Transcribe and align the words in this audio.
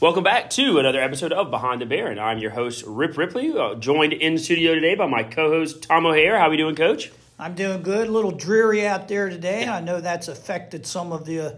Welcome 0.00 0.22
back 0.22 0.50
to 0.50 0.78
another 0.78 1.00
episode 1.00 1.32
of 1.32 1.50
Behind 1.50 1.80
the 1.80 1.86
Baron. 1.86 2.20
I'm 2.20 2.38
your 2.38 2.52
host, 2.52 2.84
Rip 2.86 3.18
Ripley, 3.18 3.50
uh, 3.52 3.74
joined 3.74 4.12
in 4.12 4.38
studio 4.38 4.74
today 4.74 4.94
by 4.94 5.06
my 5.06 5.24
co-host, 5.24 5.82
Tom 5.82 6.06
O'Hare. 6.06 6.38
How 6.38 6.46
are 6.46 6.50
we 6.50 6.56
doing, 6.56 6.76
Coach? 6.76 7.10
I'm 7.36 7.54
doing 7.56 7.82
good. 7.82 8.06
A 8.06 8.10
little 8.10 8.30
dreary 8.30 8.86
out 8.86 9.08
there 9.08 9.28
today. 9.28 9.66
I 9.66 9.80
know 9.80 10.00
that's 10.00 10.28
affected 10.28 10.86
some 10.86 11.10
of 11.12 11.24
the 11.24 11.40
uh, 11.40 11.50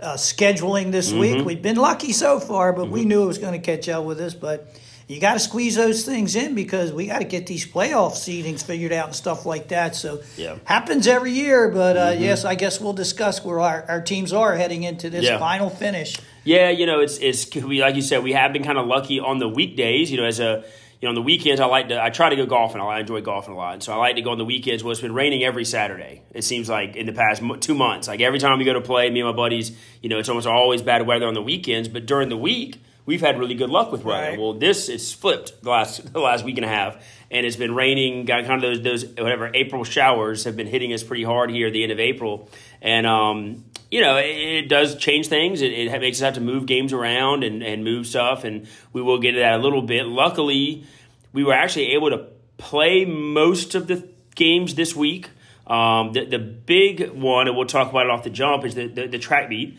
uh, 0.00 0.14
scheduling 0.16 0.90
this 0.90 1.10
Mm-hmm. 1.10 1.18
week. 1.20 1.44
We've 1.46 1.62
been 1.62 1.76
lucky 1.76 2.10
so 2.12 2.40
far, 2.40 2.72
but 2.72 2.88
we 2.90 3.04
knew 3.04 3.22
it 3.22 3.26
was 3.26 3.38
going 3.38 3.52
to 3.52 3.64
catch 3.64 3.88
up 3.88 4.04
with 4.04 4.20
us. 4.20 4.34
But 4.34 4.68
you 5.06 5.20
got 5.20 5.34
to 5.34 5.38
squeeze 5.40 5.76
those 5.76 6.04
things 6.04 6.34
in 6.34 6.56
because 6.56 6.92
we 6.92 7.06
got 7.06 7.20
to 7.20 7.24
get 7.24 7.46
these 7.46 7.64
playoff 7.64 8.12
seedings 8.14 8.64
figured 8.64 8.92
out 8.92 9.06
and 9.06 9.14
stuff 9.14 9.46
like 9.46 9.68
that. 9.68 9.94
So 9.94 10.22
Yeah. 10.36 10.54
Mm-hmm. 10.54 10.66
happens 10.66 11.06
every 11.06 11.30
year. 11.30 11.68
But 11.68 11.96
uh, 11.96 12.14
yes, 12.18 12.44
I 12.44 12.56
guess 12.56 12.80
we'll 12.80 12.94
discuss 12.94 13.44
where 13.44 13.60
our, 13.60 13.84
our 13.88 14.00
teams 14.00 14.32
are 14.32 14.56
heading 14.56 14.82
into 14.82 15.08
this 15.08 15.24
Yeah. 15.24 15.38
final 15.38 15.70
finish. 15.70 16.16
Yeah, 16.46 16.70
you 16.70 16.86
know, 16.86 17.00
it's 17.00 17.18
it's 17.18 17.52
we 17.54 17.80
like 17.80 17.96
you 17.96 18.02
said, 18.02 18.22
we 18.22 18.32
have 18.32 18.52
been 18.52 18.62
kind 18.62 18.78
of 18.78 18.86
lucky 18.86 19.18
on 19.18 19.38
the 19.38 19.48
weekdays. 19.48 20.12
You 20.12 20.18
know, 20.18 20.24
as 20.24 20.38
a 20.38 20.64
you 21.00 21.06
know, 21.06 21.08
on 21.08 21.14
the 21.16 21.22
weekends, 21.22 21.60
I 21.60 21.66
like 21.66 21.88
to 21.88 22.00
I 22.00 22.10
try 22.10 22.30
to 22.30 22.36
go 22.36 22.46
golfing. 22.46 22.80
I 22.80 23.00
enjoy 23.00 23.20
golfing 23.20 23.52
a 23.52 23.56
lot, 23.56 23.74
and 23.74 23.82
so 23.82 23.92
I 23.92 23.96
like 23.96 24.14
to 24.14 24.22
go 24.22 24.30
on 24.30 24.38
the 24.38 24.44
weekends. 24.44 24.84
Well, 24.84 24.92
it's 24.92 25.00
been 25.00 25.12
raining 25.12 25.42
every 25.42 25.64
Saturday. 25.64 26.22
It 26.32 26.44
seems 26.44 26.68
like 26.68 26.94
in 26.94 27.06
the 27.06 27.12
past 27.12 27.42
two 27.60 27.74
months, 27.74 28.06
like 28.06 28.20
every 28.20 28.38
time 28.38 28.58
we 28.58 28.64
go 28.64 28.74
to 28.74 28.80
play, 28.80 29.10
me 29.10 29.20
and 29.20 29.28
my 29.28 29.34
buddies, 29.34 29.76
you 30.00 30.08
know, 30.08 30.20
it's 30.20 30.28
almost 30.28 30.46
always 30.46 30.82
bad 30.82 31.04
weather 31.04 31.26
on 31.26 31.34
the 31.34 31.42
weekends. 31.42 31.88
But 31.88 32.06
during 32.06 32.28
the 32.28 32.36
week, 32.36 32.80
we've 33.06 33.20
had 33.20 33.40
really 33.40 33.56
good 33.56 33.70
luck 33.70 33.90
with 33.90 34.04
weather. 34.04 34.30
Right. 34.30 34.38
Well, 34.38 34.52
this 34.52 34.88
it's 34.88 35.12
flipped 35.12 35.62
the 35.64 35.70
last 35.70 36.12
the 36.12 36.20
last 36.20 36.44
week 36.44 36.58
and 36.58 36.64
a 36.64 36.68
half, 36.68 37.04
and 37.28 37.44
it's 37.44 37.56
been 37.56 37.74
raining. 37.74 38.24
Got 38.24 38.44
kind 38.44 38.62
of 38.62 38.84
those 38.84 39.02
those 39.02 39.04
whatever 39.16 39.50
April 39.52 39.82
showers 39.82 40.44
have 40.44 40.56
been 40.56 40.68
hitting 40.68 40.92
us 40.92 41.02
pretty 41.02 41.24
hard 41.24 41.50
here 41.50 41.66
at 41.66 41.72
the 41.72 41.82
end 41.82 41.90
of 41.90 41.98
April, 41.98 42.48
and 42.80 43.04
um, 43.04 43.64
you 43.90 44.00
know 44.00 44.16
it, 44.16 44.68
does 44.68 44.96
change 44.96 45.28
things. 45.28 45.62
It, 45.62 45.72
it 45.72 46.00
makes 46.00 46.18
us 46.18 46.22
have 46.22 46.34
to 46.34 46.40
move 46.40 46.66
games 46.66 46.92
around 46.92 47.44
and 47.44 47.62
and 47.62 47.84
move 47.84 48.06
stuff, 48.06 48.44
and 48.44 48.66
we 48.92 49.02
will 49.02 49.18
get 49.18 49.32
to 49.32 49.38
that 49.38 49.54
a 49.54 49.62
little 49.62 49.82
bit. 49.82 50.06
Luckily, 50.06 50.84
we 51.32 51.44
were 51.44 51.54
actually 51.54 51.92
able 51.92 52.10
to 52.10 52.26
play 52.58 53.04
most 53.04 53.74
of 53.74 53.86
the 53.86 54.08
games 54.34 54.74
this 54.74 54.94
week. 54.94 55.30
Um, 55.66 56.12
the, 56.12 56.24
the 56.24 56.38
big 56.38 57.10
one, 57.10 57.48
and 57.48 57.56
we'll 57.56 57.66
talk 57.66 57.90
about 57.90 58.06
it 58.06 58.10
off 58.10 58.22
the 58.22 58.30
jump, 58.30 58.64
is 58.64 58.76
the, 58.76 58.86
the, 58.86 59.08
the 59.08 59.18
track 59.18 59.48
meet 59.48 59.76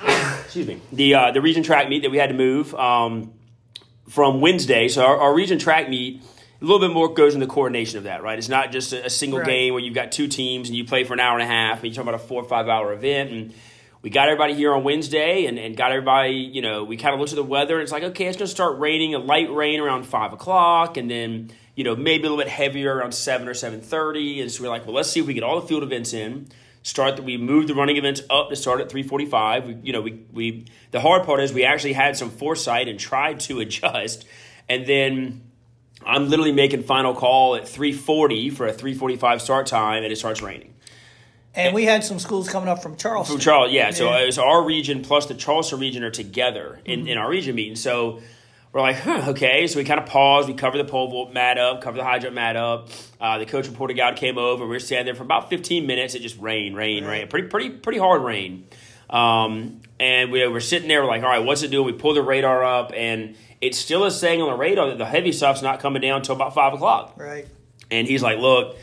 excuse 0.44 0.66
me, 0.66 0.80
the 0.92 1.14
uh, 1.14 1.30
the 1.32 1.40
region 1.40 1.62
track 1.62 1.88
meet 1.88 2.02
that 2.02 2.10
we 2.10 2.18
had 2.18 2.30
to 2.30 2.34
move 2.34 2.74
um, 2.74 3.32
from 4.08 4.40
Wednesday. 4.40 4.88
So 4.88 5.04
our, 5.04 5.18
our 5.18 5.34
region 5.34 5.58
track 5.58 5.88
meet, 5.88 6.22
a 6.60 6.64
little 6.64 6.80
bit 6.80 6.92
more 6.92 7.12
goes 7.14 7.34
in 7.34 7.40
the 7.40 7.46
coordination 7.46 7.98
of 7.98 8.04
that, 8.04 8.22
right? 8.22 8.38
It's 8.38 8.48
not 8.48 8.70
just 8.72 8.92
a, 8.92 9.06
a 9.06 9.10
single 9.10 9.38
Right. 9.40 9.48
game 9.48 9.72
where 9.72 9.82
you've 9.82 9.94
got 9.94 10.12
two 10.12 10.28
teams 10.28 10.68
and 10.68 10.76
you 10.76 10.84
play 10.84 11.04
for 11.04 11.14
an 11.14 11.20
hour 11.20 11.38
and 11.38 11.42
a 11.42 11.46
half, 11.52 11.78
and 11.78 11.84
you're 11.84 11.94
talking 11.94 12.08
about 12.08 12.20
a 12.22 12.26
four 12.26 12.42
or 12.42 12.48
five 12.48 12.68
hour 12.68 12.92
event. 12.92 13.30
And 13.30 13.54
we 14.02 14.10
got 14.10 14.28
everybody 14.28 14.54
here 14.54 14.74
on 14.74 14.84
Wednesday, 14.84 15.46
and, 15.46 15.58
and 15.58 15.76
got 15.76 15.92
everybody. 15.92 16.32
You 16.32 16.62
know, 16.62 16.84
we 16.84 16.96
kind 16.96 17.14
of 17.14 17.20
looked 17.20 17.32
at 17.32 17.36
the 17.36 17.42
weather. 17.42 17.74
And 17.74 17.82
it's 17.82 17.92
like, 17.92 18.02
okay, 18.02 18.26
it's 18.26 18.36
going 18.36 18.46
to 18.46 18.52
start 18.52 18.78
raining, 18.78 19.14
a 19.14 19.18
light 19.18 19.50
rain 19.50 19.80
around 19.80 20.04
five 20.04 20.32
o'clock, 20.32 20.96
and 20.96 21.10
then 21.10 21.50
you 21.76 21.84
know 21.84 21.96
maybe 21.96 22.20
a 22.26 22.30
little 22.30 22.36
bit 22.38 22.48
heavier 22.48 22.94
around 22.94 23.12
seven 23.12 23.48
or 23.48 23.54
seven 23.54 23.80
thirty. 23.80 24.40
And 24.40 24.50
so 24.50 24.62
we're 24.62 24.68
like, 24.68 24.86
well, 24.86 24.94
let's 24.94 25.10
see 25.10 25.20
if 25.20 25.26
we 25.26 25.34
get 25.34 25.42
all 25.42 25.60
the 25.60 25.66
field 25.66 25.82
events 25.82 26.12
in 26.12 26.48
start 26.82 27.16
that 27.16 27.24
we 27.24 27.36
moved 27.36 27.68
the 27.68 27.74
running 27.74 27.98
events 27.98 28.22
up 28.30 28.48
to 28.48 28.56
start 28.56 28.80
at 28.80 28.88
345 28.90 29.66
we, 29.66 29.76
you 29.82 29.92
know 29.92 30.00
we, 30.00 30.24
we 30.32 30.66
the 30.92 31.00
hard 31.00 31.24
part 31.24 31.38
is 31.38 31.52
we 31.52 31.62
actually 31.62 31.92
had 31.92 32.16
some 32.16 32.30
foresight 32.30 32.88
and 32.88 32.98
tried 32.98 33.38
to 33.38 33.60
adjust 33.64 34.24
and 34.66 34.86
then 34.86 35.42
i'm 36.06 36.28
literally 36.28 36.52
making 36.52 36.82
final 36.82 37.14
call 37.14 37.54
at 37.56 37.68
340 37.68 38.50
for 38.50 38.66
a 38.66 38.72
345 38.72 39.42
start 39.42 39.66
time 39.66 40.02
and 40.02 40.12
it 40.12 40.16
starts 40.16 40.40
raining 40.42 40.72
And 41.54 41.74
we 41.74 41.84
had 41.84 42.04
some 42.04 42.18
schools 42.20 42.48
coming 42.48 42.68
up 42.68 42.80
from 42.80 42.96
Charleston. 42.96 43.36
from 43.36 43.40
Charles, 43.42 43.72
yeah. 43.72 43.90
So 43.90 44.04
Yeah. 44.04 44.18
it's 44.28 44.38
our 44.38 44.62
region 44.62 45.02
plus 45.02 45.26
the 45.26 45.34
Charleston 45.34 45.80
region 45.80 46.04
are 46.04 46.10
together 46.12 46.78
in, 46.84 47.08
in 47.08 47.18
our 47.18 47.28
region 47.28 47.56
meeting. 47.56 47.74
So 47.74 48.20
we're 48.72 48.82
like, 48.82 48.94
huh, 49.00 49.30
okay. 49.32 49.66
So 49.66 49.80
we 49.80 49.84
kind 49.84 49.98
of 49.98 50.06
paused. 50.06 50.46
We 50.48 50.54
covered 50.54 50.78
the 50.78 50.84
pole 50.84 51.10
vault 51.10 51.32
mat 51.34 51.58
up, 51.58 51.80
covered 51.82 51.98
the 51.98 52.04
high 52.04 52.20
jump 52.20 52.34
mat 52.36 52.54
up. 52.54 52.88
Uh, 53.20 53.38
the 53.38 53.46
coach 53.46 53.66
reported 53.66 53.98
out 53.98 54.14
came 54.14 54.38
over. 54.38 54.62
We 54.64 54.70
were 54.70 54.78
standing 54.78 55.06
there 55.06 55.16
for 55.16 55.24
about 55.24 55.50
15 55.50 55.88
minutes. 55.88 56.14
It 56.14 56.22
just 56.22 56.38
rained, 56.38 56.76
rain, 56.76 57.04
rain. 57.04 57.26
Pretty, 57.26 57.48
pretty, 57.48 57.70
pretty 57.70 57.98
hard 57.98 58.22
rain. 58.22 58.68
Um, 59.10 59.80
and 59.98 60.30
we 60.30 60.46
were 60.46 60.60
sitting 60.60 60.86
there, 60.86 61.02
we're 61.02 61.08
like, 61.08 61.24
all 61.24 61.28
right, 61.30 61.44
what's 61.44 61.64
it 61.64 61.72
doing? 61.72 61.84
We 61.84 61.94
pull 61.94 62.14
the 62.14 62.22
radar 62.22 62.62
up, 62.62 62.92
and 62.94 63.34
it 63.60 63.74
still 63.74 64.04
is 64.04 64.18
saying 64.18 64.40
on 64.40 64.48
the 64.50 64.56
radar 64.56 64.88
that 64.88 64.98
the 64.98 65.06
heavy 65.06 65.32
stuff's 65.32 65.62
not 65.62 65.80
coming 65.80 66.02
down 66.02 66.18
until 66.18 66.34
about 66.34 66.54
5 66.54 66.74
o'clock. 66.74 67.14
Right. 67.16 67.46
And 67.90 68.06
he's 68.06 68.22
like, 68.22 68.38
look, 68.38 68.76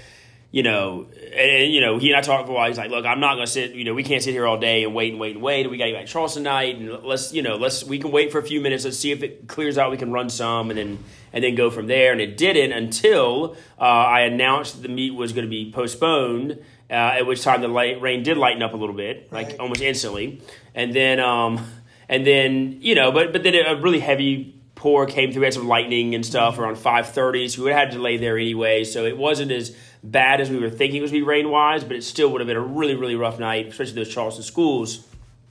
you 0.52 0.64
know, 0.64 1.08
and, 1.14 1.52
and, 1.52 1.74
you 1.74 1.82
know, 1.82 1.98
he 1.98 2.08
and 2.10 2.18
I 2.18 2.22
talked 2.22 2.46
for 2.46 2.52
a 2.52 2.56
while. 2.56 2.68
He's 2.68 2.78
like, 2.78 2.90
look, 2.90 3.06
I'm 3.06 3.20
not 3.20 3.36
going 3.36 3.46
to 3.46 3.52
sit, 3.52 3.72
you 3.72 3.84
know, 3.84 3.94
we 3.94 4.04
can't 4.04 4.24
sit 4.24 4.32
here 4.32 4.46
all 4.48 4.58
day 4.60 4.84
and 4.84 4.94
wait 4.96 5.12
and 5.12 5.20
wait 5.20 5.36
and 5.36 5.44
wait. 5.44 5.70
We 5.70 5.78
got 5.78 5.86
to 5.86 5.92
get 5.92 5.98
back 5.98 6.06
to 6.08 6.12
Charleston 6.12 6.44
night, 6.44 6.78
and 6.78 7.04
let's, 7.04 7.34
you 7.34 7.42
know, 7.42 7.56
let's 7.56 7.84
we 7.84 8.00
can 8.00 8.12
wait 8.12 8.32
for 8.32 8.40
a 8.40 8.44
few 8.44 8.62
minutes. 8.62 8.86
Let's 8.86 8.98
see 8.98 9.12
if 9.12 9.24
it 9.24 9.48
clears 9.48 9.78
out. 9.78 9.92
We 9.92 9.98
can 9.98 10.12
run 10.12 10.30
some, 10.30 10.70
and 10.70 10.78
then 10.80 11.00
and 11.34 11.44
then 11.44 11.56
go 11.56 11.70
from 11.70 11.88
there. 11.88 12.12
And 12.14 12.22
it 12.22 12.38
didn't 12.38 12.72
until 12.72 13.56
uh, 13.80 13.84
I 13.84 14.22
announced 14.22 14.76
that 14.76 14.84
the 14.88 14.94
meet 14.94 15.14
was 15.14 15.34
going 15.34 15.46
to 15.46 15.50
be 15.50 15.72
postponed. 15.72 16.60
Uh, 16.90 16.94
at 16.94 17.26
which 17.26 17.42
time 17.44 17.60
the 17.60 17.68
light, 17.68 18.00
rain 18.02 18.24
did 18.24 18.38
lighten 18.38 18.64
up 18.64 18.74
a 18.74 18.78
little 18.78 18.96
bit, 18.96 19.30
like 19.34 19.48
Right. 19.48 19.60
almost 19.60 19.82
instantly, 19.82 20.42
and 20.74 20.94
then 20.94 21.20
um, 21.20 21.60
and 22.08 22.26
then 22.26 22.78
you 22.80 22.96
know, 22.96 23.12
but 23.12 23.34
but 23.34 23.44
then 23.44 23.54
a 23.56 23.76
really 23.82 24.00
heavy 24.00 24.56
pour 24.78 25.06
came 25.06 25.34
through. 25.34 25.42
We 25.42 25.48
had 25.48 25.54
some 25.54 25.68
lightning 25.68 26.16
and 26.16 26.26
stuff 26.26 26.58
around 26.58 26.78
five 26.78 27.10
thirty, 27.10 27.50
so 27.50 27.60
we 27.60 27.64
would 27.66 27.74
have 27.74 27.80
had 27.80 27.92
to 27.92 27.98
delay 27.98 28.16
there 28.16 28.38
anyway. 28.38 28.86
So 28.86 29.04
it 29.06 29.18
wasn't 29.18 29.52
as 29.52 29.76
bad 30.04 30.40
as 30.40 30.50
we 30.50 30.58
were 30.58 30.70
thinking 30.70 31.00
it 31.00 31.02
was 31.02 31.12
be 31.12 31.22
rain 31.24 31.50
wise, 31.50 31.84
but 31.84 31.98
it 31.98 32.04
still 32.04 32.30
would 32.32 32.40
have 32.40 32.48
been 32.48 32.56
a 32.56 32.62
really 32.62 32.96
really 32.96 33.16
rough 33.16 33.40
night, 33.40 33.68
especially 33.68 33.96
those 33.96 34.14
Charleston 34.14 34.44
schools. 34.44 35.06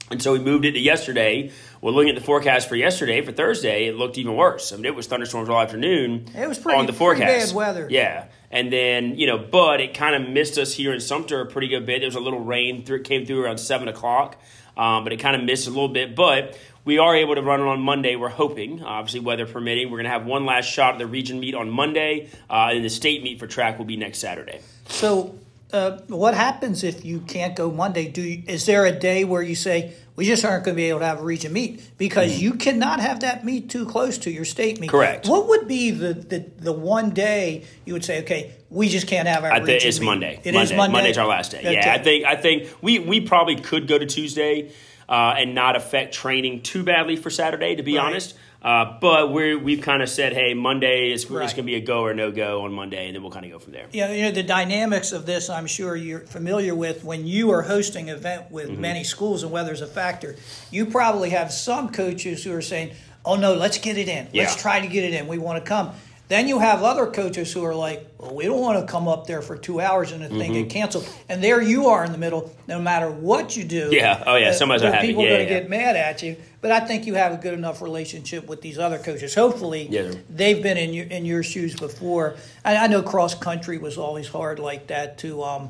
And 0.09 0.21
so 0.21 0.31
we 0.31 0.39
moved 0.39 0.63
it 0.63 0.71
to 0.71 0.79
yesterday. 0.79 1.51
Well, 1.81 1.93
looking 1.93 2.09
at 2.09 2.15
the 2.15 2.23
forecast 2.23 2.69
for 2.69 2.77
yesterday, 2.77 3.21
for 3.21 3.33
Thursday, 3.33 3.87
it 3.87 3.95
looked 3.95 4.17
even 4.17 4.37
worse. 4.37 4.71
I 4.71 4.77
mean, 4.77 4.85
it 4.85 4.95
was 4.95 5.05
thunderstorms 5.05 5.49
all 5.49 5.59
afternoon. 5.59 6.27
It 6.33 6.47
was 6.47 6.57
pretty- 6.57 6.79
on 6.79 6.85
the 6.85 6.93
pretty 6.93 6.97
forecast. 7.19 7.49
bad 7.49 7.55
weather. 7.55 7.87
Yeah, 7.91 8.25
and 8.49 8.71
then 8.71 9.17
you 9.17 9.27
know, 9.27 9.37
but 9.37 9.81
it 9.81 9.93
kind 9.93 10.15
of 10.15 10.29
missed 10.31 10.57
us 10.57 10.73
here 10.73 10.93
in 10.93 11.01
Sumter 11.01 11.41
a 11.41 11.45
pretty 11.45 11.67
good 11.67 11.85
bit. 11.85 11.99
There 11.99 12.07
was 12.07 12.15
a 12.15 12.21
little 12.21 12.39
rain 12.39 12.85
through, 12.85 12.99
it 12.99 13.03
came 13.03 13.25
through 13.25 13.43
around 13.43 13.57
seven 13.57 13.89
o'clock, 13.89 14.37
um, 14.77 15.03
but 15.03 15.11
it 15.11 15.17
kind 15.17 15.35
of 15.35 15.43
missed 15.43 15.67
a 15.67 15.69
little 15.69 15.89
bit. 15.89 16.15
But 16.15 16.57
we 16.85 16.99
are 16.99 17.15
able 17.15 17.35
to 17.35 17.41
run 17.41 17.59
it 17.59 17.65
on 17.65 17.81
Monday. 17.81 18.15
We're 18.15 18.29
hoping, 18.29 18.81
obviously, 18.81 19.19
weather 19.19 19.45
permitting. 19.45 19.91
We're 19.91 19.97
going 19.97 20.05
to 20.05 20.11
have 20.11 20.25
one 20.25 20.45
last 20.45 20.65
shot 20.65 20.93
at 20.93 20.99
the 20.99 21.07
region 21.07 21.39
meet 21.39 21.53
on 21.53 21.69
Monday, 21.69 22.29
uh, 22.49 22.69
and 22.71 22.85
the 22.85 22.89
state 22.89 23.23
meet 23.23 23.39
for 23.39 23.47
track 23.47 23.77
will 23.77 23.85
be 23.85 23.97
next 23.97 24.19
Saturday. 24.19 24.61
So, 24.85 25.37
uh, 25.73 25.97
what 26.07 26.33
happens 26.33 26.85
if 26.85 27.03
you 27.03 27.19
can't 27.19 27.55
go 27.55 27.69
Monday? 27.69 28.07
Do 28.07 28.21
you, 28.21 28.43
is 28.47 28.65
there 28.65 28.85
a 28.85 28.97
day 28.97 29.25
where 29.25 29.41
you 29.41 29.55
say 29.55 29.95
we 30.17 30.25
just 30.25 30.43
aren't 30.43 30.65
going 30.65 30.75
to 30.75 30.77
be 30.77 30.89
able 30.89 30.99
to 30.99 31.05
have 31.05 31.19
a 31.19 31.23
region 31.23 31.53
meet 31.53 31.97
because 31.97 32.41
you 32.41 32.55
cannot 32.55 32.99
have 32.99 33.21
that 33.21 33.45
meet 33.45 33.69
too 33.69 33.85
close 33.85 34.17
to 34.17 34.31
your 34.31 34.43
state 34.45 34.79
meet? 34.81 34.89
Correct. 34.89 35.27
What 35.27 35.47
would 35.47 35.67
be 35.67 35.91
the, 35.91 36.13
the, 36.13 36.39
the 36.57 36.73
one 36.73 37.11
day 37.11 37.63
you 37.85 37.93
would 37.93 38.03
say, 38.03 38.23
okay, 38.23 38.55
we 38.69 38.89
just 38.89 39.07
can't 39.07 39.27
have 39.27 39.43
our 39.45 39.51
I 39.51 39.63
think 39.63 39.85
it's 39.85 39.99
meet? 39.99 40.05
Monday. 40.07 40.41
It 40.43 40.53
Monday. 40.53 40.63
is 40.63 40.73
Monday. 40.73 40.93
Monday's 40.93 41.17
our 41.19 41.27
last 41.27 41.51
day. 41.51 41.61
Yeah, 41.71 41.93
I 41.93 41.99
think 41.99 42.25
I 42.25 42.35
think 42.35 42.67
we 42.81 42.99
we 42.99 43.21
probably 43.21 43.55
could 43.57 43.87
go 43.87 43.97
to 43.97 44.05
Tuesday 44.07 44.71
uh, 45.07 45.35
and 45.37 45.53
not 45.55 45.75
affect 45.75 46.13
training 46.15 46.63
too 46.63 46.83
badly 46.83 47.15
for 47.15 47.29
Saturday, 47.29 47.75
to 47.75 47.83
be 47.83 47.95
Right. 47.97 48.05
honest. 48.07 48.35
Uh, 48.67 48.97
but 48.99 49.31
we're 49.31 49.57
we've 49.57 49.79
kind 49.79 50.01
of 50.03 50.09
said, 50.09 50.33
hey, 50.33 50.53
Monday 50.53 51.13
is 51.13 51.29
Right. 51.29 51.45
going 51.45 51.55
to 51.55 51.63
be 51.63 51.75
a 51.75 51.79
go 51.79 52.01
or 52.01 52.13
no 52.13 52.31
go 52.33 52.63
on 52.63 52.73
Monday, 52.73 53.05
and 53.07 53.15
then 53.15 53.21
we'll 53.23 53.31
kind 53.31 53.45
of 53.45 53.51
go 53.53 53.59
from 53.59 53.71
there. 53.71 53.85
Yeah, 53.93 54.11
you 54.11 54.23
know 54.23 54.31
the 54.31 54.43
dynamics 54.43 55.13
of 55.13 55.25
this. 55.25 55.49
I'm 55.49 55.67
sure 55.67 55.95
you're 55.95 56.19
familiar 56.19 56.75
with 56.75 57.05
when 57.05 57.25
you 57.25 57.51
are 57.51 57.61
hosting 57.61 58.09
an 58.09 58.17
event 58.17 58.51
with 58.51 58.67
Mm-hmm. 58.67 58.81
many 58.81 59.03
schools 59.05 59.43
and 59.43 59.53
weather's 59.53 59.79
a 59.79 59.87
factor. 59.87 60.35
You 60.69 60.85
probably 60.87 61.29
have 61.29 61.53
some 61.53 61.87
coaches 61.93 62.43
who 62.43 62.53
are 62.53 62.61
saying, 62.61 62.91
"Oh 63.23 63.37
no, 63.37 63.53
let's 63.53 63.77
get 63.77 63.97
it 63.97 64.09
in. 64.09 64.27
Let's 64.33 64.61
try 64.61 64.81
to 64.81 64.87
get 64.87 65.05
it 65.05 65.13
in. 65.13 65.27
We 65.27 65.37
want 65.37 65.63
to 65.63 65.67
come." 65.67 65.91
Then 66.29 66.49
you 66.49 66.59
have 66.59 66.83
other 66.83 67.07
coaches 67.07 67.53
who 67.53 67.63
are 67.63 67.73
like, 67.73 68.05
"Well, 68.17 68.35
we 68.35 68.43
don't 68.45 68.59
want 68.59 68.85
to 68.85 68.91
come 68.91 69.07
up 69.07 69.27
there 69.27 69.41
for 69.41 69.55
two 69.57 69.79
hours 69.79 70.11
and 70.11 70.21
the 70.21 70.27
thing 70.27 70.51
Mm-hmm. 70.51 70.63
get 70.63 70.69
canceled." 70.69 71.07
And 71.29 71.41
there 71.41 71.61
you 71.61 71.87
are 71.87 72.03
in 72.03 72.11
the 72.11 72.17
middle. 72.17 72.53
No 72.67 72.79
matter 72.81 73.09
what 73.09 73.55
you 73.55 73.63
do, 73.63 73.89
Yeah. 73.93 74.23
Oh, 74.27 74.35
yeah. 74.35 74.51
Somebody's 74.51 74.83
not 74.83 74.93
happy. 74.95 75.07
People 75.07 75.23
Yeah, 75.23 75.29
are 75.29 75.35
going 75.37 75.47
to 75.47 75.53
yeah. 75.53 75.59
get 75.61 75.69
mad 75.69 75.95
at 75.95 76.21
you. 76.23 76.35
But 76.59 76.71
I 76.71 76.81
think 76.81 77.05
you 77.05 77.13
have 77.13 77.31
a 77.31 77.37
good 77.37 77.53
enough 77.53 77.81
relationship 77.81 78.45
with 78.47 78.61
these 78.61 78.77
other 78.77 78.97
coaches. 78.97 79.35
Hopefully, 79.35 79.87
Yeah. 79.89 80.11
they've 80.29 80.61
been 80.61 80.77
in 80.77 80.93
your 80.93 81.05
in 81.05 81.23
your 81.25 81.43
shoes 81.43 81.75
before. 81.75 82.35
I, 82.65 82.75
I 82.75 82.87
know 82.87 83.01
cross 83.03 83.33
country 83.33 83.77
was 83.77 83.97
always 83.97 84.27
hard 84.27 84.59
like 84.59 84.87
that 84.87 85.17
to 85.19 85.43
um, 85.43 85.69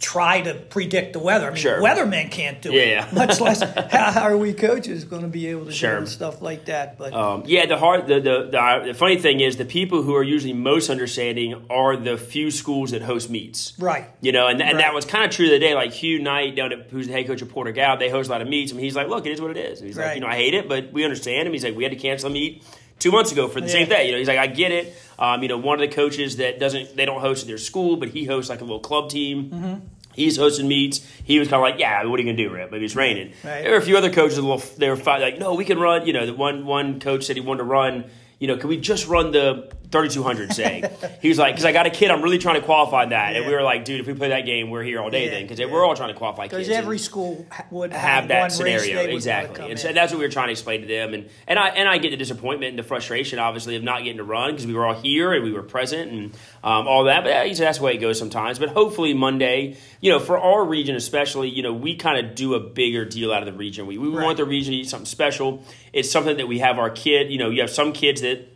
try 0.00 0.40
to 0.40 0.54
predict 0.54 1.12
the 1.12 1.18
weather. 1.18 1.46
I 1.46 1.50
mean, 1.50 1.56
Sure. 1.58 1.80
weathermen 1.80 2.30
can't 2.30 2.60
do 2.62 2.72
Yeah, 2.72 2.80
it. 2.82 2.88
yeah. 2.88 3.08
Much 3.12 3.40
less 3.40 3.62
how 3.90 4.22
are 4.22 4.36
we 4.36 4.52
coaches 4.54 5.04
going 5.04 5.22
to 5.22 5.28
be 5.28 5.48
able 5.48 5.66
to 5.66 5.72
Sure. 5.72 6.00
do 6.00 6.06
stuff 6.06 6.40
like 6.42 6.64
that. 6.66 6.96
But 6.98 7.12
Um, 7.12 7.42
yeah, 7.46 7.66
the 7.66 7.76
hard 7.76 8.06
the, 8.06 8.14
the 8.20 8.48
the 8.50 8.82
the 8.88 8.94
funny 8.94 9.16
thing 9.18 9.40
is 9.40 9.56
the 9.58 9.64
people 9.64 10.02
who 10.02 10.14
are 10.16 10.22
usually 10.22 10.54
most 10.54 10.90
understanding 10.90 11.66
are 11.70 11.96
the 11.96 12.16
few 12.16 12.50
schools 12.50 12.92
that 12.92 13.02
host 13.02 13.28
meets. 13.30 13.74
right, 13.78 14.06
You 14.20 14.32
know, 14.32 14.46
and, 14.46 14.62
and 14.62 14.78
that 14.80 14.94
was 14.94 15.04
kind 15.04 15.24
of 15.24 15.30
true 15.30 15.48
the 15.50 15.58
day. 15.58 15.74
Like 15.74 15.92
Hugh 15.92 16.18
Knight, 16.18 16.56
down 16.56 16.72
at, 16.72 16.90
who's 16.90 17.06
the 17.06 17.12
head 17.12 17.26
coach 17.26 17.42
of 17.42 17.50
Porter-Gaud, 17.50 17.98
they 18.00 18.08
host 18.08 18.28
a 18.28 18.32
lot 18.32 18.40
of 18.42 18.48
meets. 18.48 18.72
and 18.72 18.80
he's 18.80 18.96
like, 18.96 19.08
"Look, 19.08 19.26
it 19.26 19.32
is 19.32 19.40
what 19.40 19.50
it 19.50 19.56
is." 19.58 19.80
And 19.80 19.86
he's 19.86 19.96
like, 19.96 20.06
Right. 20.06 20.14
"You 20.16 20.20
know, 20.22 20.28
I 20.28 20.36
hate 20.36 20.54
it, 20.54 20.68
but 20.68 20.92
we 20.92 21.04
understand 21.04 21.46
him." 21.46 21.52
He's 21.52 21.64
like, 21.64 21.76
"We 21.76 21.82
had 21.84 21.92
to 21.92 21.98
cancel 21.98 22.30
a 22.30 22.32
meet 22.32 22.62
two 23.00 23.10
months 23.10 23.32
ago 23.32 23.48
for 23.48 23.60
the 23.60 23.68
same 23.68 23.88
thing." 23.88 24.06
You 24.06 24.12
know, 24.12 24.18
he's 24.18 24.28
like, 24.28 24.38
"I 24.38 24.46
get 24.46 24.70
it." 24.70 24.94
Um, 25.18 25.42
you 25.42 25.48
know, 25.48 25.58
one 25.58 25.82
of 25.82 25.88
the 25.88 25.94
coaches 25.94 26.36
that 26.36 26.60
doesn't 26.60 26.96
they 26.96 27.04
don't 27.04 27.20
host 27.20 27.42
at 27.42 27.48
their 27.48 27.58
school, 27.58 27.96
but 27.96 28.08
he 28.10 28.24
hosts 28.24 28.48
like 28.48 28.60
a 28.60 28.64
little 28.64 28.80
club 28.80 29.10
team. 29.10 29.50
Mm-hmm. 29.50 29.74
He's 30.12 30.36
hosting 30.36 30.66
meets. 30.68 31.00
He 31.24 31.38
was 31.38 31.48
kind 31.48 31.56
of 31.56 31.62
like, 31.62 31.78
"Yeah, 31.80 32.04
what 32.06 32.18
are 32.18 32.22
you 32.22 32.32
gonna 32.32 32.36
do, 32.48 32.50
Rip? 32.54 32.70
Maybe 32.70 32.84
it's 32.84 32.96
raining." 32.96 33.32
Right. 33.44 33.62
There 33.62 33.72
were 33.72 33.78
a 33.78 33.82
few 33.82 33.96
other 33.96 34.10
coaches. 34.10 34.38
A 34.38 34.42
little, 34.42 34.62
they 34.76 34.88
were 34.88 34.96
fi- 34.96 35.18
like, 35.18 35.38
"No, 35.38 35.54
we 35.54 35.64
can 35.64 35.78
run." 35.78 36.06
You 36.06 36.12
know, 36.12 36.26
the 36.26 36.34
one 36.34 36.66
one 36.66 37.00
coach 37.00 37.24
said 37.24 37.36
he 37.36 37.42
wanted 37.42 37.58
to 37.58 37.64
run. 37.64 38.04
You 38.40 38.48
know, 38.48 38.56
can 38.56 38.70
we 38.70 38.78
just 38.78 39.06
run 39.06 39.32
the 39.32 39.70
3200? 39.90 40.54
Say 40.54 40.90
he 41.22 41.28
was 41.28 41.38
like, 41.38 41.54
"Because 41.54 41.66
I 41.66 41.72
got 41.72 41.86
a 41.86 41.90
kid, 41.90 42.10
I'm 42.10 42.22
really 42.22 42.38
trying 42.38 42.58
to 42.58 42.62
qualify 42.62 43.04
that." 43.04 43.36
And 43.36 43.46
we 43.46 43.52
were 43.52 43.62
like, 43.62 43.84
"Dude, 43.84 44.00
if 44.00 44.06
we 44.06 44.14
play 44.14 44.30
that 44.30 44.46
game, 44.46 44.70
we're 44.70 44.82
here 44.82 44.98
all 44.98 45.10
day 45.10 45.26
Yeah, 45.26 45.30
then." 45.32 45.42
Because 45.42 45.58
yeah. 45.58 45.66
we're 45.66 45.84
all 45.84 45.94
trying 45.94 46.08
to 46.08 46.18
qualify 46.18 46.48
kids. 46.48 46.66
Because 46.66 46.68
every 46.70 46.98
school 46.98 47.46
would 47.70 47.92
have 47.92 48.28
that 48.28 48.50
scenario 48.50 49.00
exactly, 49.02 49.70
and 49.70 49.78
so 49.78 49.92
that's 49.92 50.10
what 50.10 50.18
we 50.18 50.24
were 50.24 50.32
trying 50.32 50.46
to 50.46 50.52
explain 50.52 50.80
to 50.80 50.86
them, 50.86 51.12
and 51.12 51.28
and 51.46 51.58
I 51.58 51.68
and 51.68 51.86
I 51.86 51.98
get 51.98 52.10
the 52.10 52.16
disappointment 52.16 52.70
and 52.70 52.78
the 52.78 52.82
frustration, 52.82 53.38
obviously, 53.38 53.76
of 53.76 53.82
not 53.82 53.98
getting 54.04 54.16
to 54.16 54.24
run 54.24 54.52
because 54.52 54.66
we 54.66 54.72
were 54.72 54.86
all 54.86 54.94
here 54.94 55.34
and 55.34 55.44
we 55.44 55.52
were 55.52 55.62
present 55.62 56.10
and 56.10 56.32
um, 56.64 56.88
all 56.88 57.04
that. 57.04 57.24
But 57.24 57.28
yeah, 57.30 57.52
that's 57.52 57.76
the 57.76 57.84
way 57.84 57.92
it 57.92 57.98
goes 57.98 58.18
sometimes. 58.18 58.58
But 58.58 58.70
hopefully 58.70 59.12
Monday, 59.12 59.76
you 60.00 60.10
know, 60.10 60.18
for 60.18 60.38
our 60.38 60.64
region 60.64 60.96
especially, 60.96 61.48
you 61.48 61.62
know, 61.62 61.72
we 61.72 61.94
kind 61.96 62.24
of 62.24 62.34
do 62.34 62.54
a 62.54 62.60
bigger 62.60 63.04
deal 63.04 63.32
out 63.32 63.42
of 63.46 63.52
the 63.52 63.58
region. 63.58 63.86
We 63.86 63.98
we 63.98 64.08
Right. 64.08 64.24
want 64.24 64.36
the 64.38 64.44
region 64.44 64.72
to 64.72 64.78
eat 64.80 64.88
something 64.88 65.06
special. 65.06 65.62
It's 65.92 66.10
something 66.10 66.36
that 66.38 66.48
we 66.48 66.58
have 66.60 66.78
our 66.78 66.90
kid. 66.90 67.30
You 67.30 67.38
know, 67.38 67.50
you 67.50 67.60
have 67.60 67.70
some 67.70 67.92
kids 67.92 68.22
that 68.22 68.46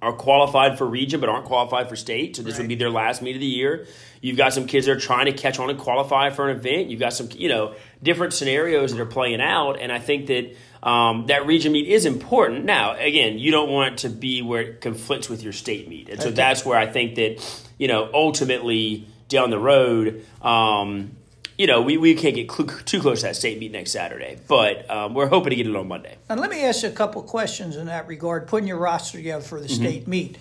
are 0.00 0.12
qualified 0.12 0.76
for 0.78 0.84
region 0.84 1.20
but 1.20 1.28
aren't 1.28 1.44
qualified 1.44 1.88
for 1.88 1.94
state. 1.94 2.34
So 2.34 2.42
this 2.42 2.58
would 2.58 2.66
be 2.66 2.74
their 2.74 2.90
last 2.90 3.22
meet 3.22 3.36
of 3.36 3.40
the 3.40 3.46
year. 3.46 3.86
You've 4.20 4.36
got 4.36 4.52
some 4.52 4.66
kids 4.66 4.86
that 4.86 4.96
are 4.96 5.00
trying 5.00 5.26
to 5.26 5.32
catch 5.32 5.60
on 5.60 5.70
and 5.70 5.78
qualify 5.78 6.30
for 6.30 6.48
an 6.50 6.56
event. 6.56 6.88
You've 6.88 6.98
got 6.98 7.12
some, 7.12 7.28
you 7.36 7.48
know, 7.48 7.74
different 8.02 8.32
scenarios 8.32 8.92
that 8.92 9.00
are 9.00 9.06
playing 9.06 9.40
out, 9.40 9.78
and 9.80 9.92
I 9.92 10.00
think 10.00 10.26
that 10.26 10.56
um, 10.82 11.26
that 11.26 11.46
region 11.46 11.70
meet 11.72 11.86
is 11.88 12.04
important. 12.04 12.64
Now, 12.64 12.96
again, 12.98 13.38
you 13.38 13.52
don't 13.52 13.70
want 13.70 13.92
it 13.92 13.98
to 13.98 14.08
be 14.08 14.42
where 14.42 14.62
it 14.62 14.80
conflicts 14.80 15.28
with 15.28 15.44
your 15.44 15.52
state 15.52 15.88
meet, 15.88 16.08
and 16.08 16.20
so 16.20 16.28
Okay. 16.28 16.34
that's 16.34 16.64
where 16.66 16.76
I 16.76 16.86
think 16.86 17.14
that 17.14 17.40
you 17.78 17.86
know 17.86 18.10
ultimately 18.12 19.06
down 19.32 19.50
the 19.50 19.58
road. 19.58 20.24
Um, 20.42 21.12
you 21.58 21.66
know, 21.66 21.82
we, 21.82 21.96
we 21.96 22.14
can't 22.14 22.34
get 22.34 22.50
cl- 22.50 22.68
too 22.84 23.00
close 23.00 23.20
to 23.20 23.26
that 23.26 23.36
state 23.36 23.58
meet 23.58 23.72
next 23.72 23.90
Saturday, 23.92 24.38
but 24.48 24.88
um, 24.90 25.14
we're 25.14 25.26
hoping 25.28 25.50
to 25.50 25.56
get 25.56 25.66
it 25.66 25.74
on 25.76 25.88
Monday. 25.88 26.16
Now, 26.30 26.36
let 26.36 26.50
me 26.50 26.62
ask 26.64 26.82
you 26.82 26.88
a 26.88 26.92
couple 26.92 27.22
questions 27.22 27.76
in 27.76 27.86
that 27.86 28.06
regard. 28.08 28.46
Putting 28.46 28.68
your 28.68 28.78
roster 28.78 29.18
together 29.18 29.42
for 29.44 29.60
the 29.60 29.66
Mm-hmm. 29.66 29.82
state 29.82 30.08
meet, 30.08 30.38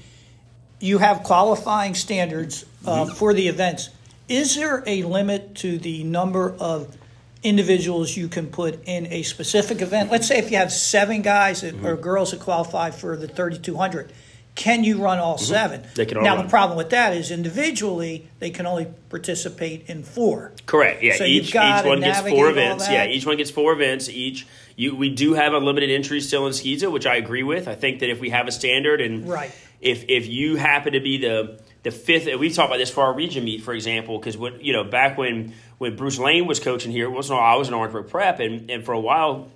you 0.79 0.99
have 0.99 1.23
qualifying 1.23 1.95
standards 1.95 2.65
uh, 2.85 3.05
Mm-hmm. 3.05 3.13
for 3.15 3.33
the 3.33 3.47
events. 3.47 3.89
Is 4.29 4.55
there 4.55 4.83
a 4.87 5.03
limit 5.03 5.55
to 5.55 5.77
the 5.77 6.03
number 6.05 6.55
of 6.59 6.95
individuals 7.43 8.15
you 8.15 8.27
can 8.29 8.47
put 8.47 8.79
in 8.87 9.07
a 9.07 9.23
specific 9.23 9.81
event? 9.81 10.11
Let's 10.11 10.27
say 10.27 10.37
if 10.37 10.49
you 10.51 10.57
have 10.57 10.71
seven 10.71 11.21
guys 11.21 11.61
that, 11.61 11.75
Mm-hmm. 11.75 11.85
or 11.87 11.97
girls 11.97 12.31
that 12.31 12.39
qualify 12.39 12.91
for 12.91 13.17
the 13.17 13.27
3200, 13.27 14.11
can 14.55 14.83
you 14.83 15.01
run 15.01 15.17
all 15.19 15.37
seven? 15.37 15.81
Mm-hmm. 15.81 15.93
They 15.95 16.05
can 16.05 16.17
all 16.17 16.23
now, 16.23 16.35
run. 16.35 16.45
the 16.45 16.49
problem 16.49 16.77
with 16.77 16.89
that 16.89 17.15
is 17.15 17.31
individually, 17.31 18.27
they 18.39 18.49
can 18.49 18.65
only 18.65 18.87
participate 19.09 19.89
in 19.89 20.03
four. 20.03 20.51
Correct. 20.65 21.01
Yeah. 21.01 21.15
So 21.15 21.23
each 21.23 21.49
each 21.49 21.55
one 21.55 22.01
gets 22.01 22.21
four 22.21 22.49
events. 22.49 22.89
Yeah. 22.89 23.05
Each 23.05 23.25
one 23.25 23.37
gets 23.37 23.51
four 23.51 23.73
events. 23.73 24.09
Each 24.09 24.45
you 24.75 24.95
we 24.95 25.09
do 25.09 25.33
have 25.33 25.53
a 25.53 25.57
limited 25.59 25.89
entry 25.89 26.19
still 26.21 26.47
in 26.47 26.53
SCISA, 26.53 26.91
which 26.91 27.05
I 27.05 27.15
agree 27.15 27.43
with. 27.43 27.67
I 27.67 27.75
think 27.75 27.99
that 27.99 28.09
if 28.09 28.19
we 28.19 28.29
have 28.31 28.47
a 28.47 28.51
standard 28.51 28.99
and 29.01 29.27
Right. 29.27 29.51
if 29.79 30.05
if 30.09 30.27
you 30.27 30.57
happen 30.57 30.93
to 30.93 30.99
be 30.99 31.17
the 31.17 31.59
the 31.83 31.91
fifth, 31.91 32.27
and 32.27 32.39
we've 32.39 32.53
talked 32.53 32.69
about 32.69 32.77
this 32.77 32.91
for 32.91 33.03
our 33.03 33.13
region 33.13 33.43
meet, 33.43 33.63
for 33.63 33.73
example, 33.73 34.19
because 34.19 34.37
what 34.37 34.63
you 34.63 34.73
know 34.73 34.83
back 34.83 35.17
when 35.17 35.53
when 35.77 35.95
Bruce 35.95 36.19
Lane 36.19 36.45
was 36.45 36.59
coaching 36.59 36.91
here, 36.91 37.09
once 37.09 37.29
in 37.29 37.33
a 37.33 37.37
while 37.37 37.55
I 37.55 37.57
was 37.57 37.67
in 37.69 37.73
Orangeburg 37.73 38.09
Prep, 38.09 38.39
and 38.39 38.69
and 38.69 38.83
for 38.83 38.91
a 38.93 38.99
while 38.99 39.49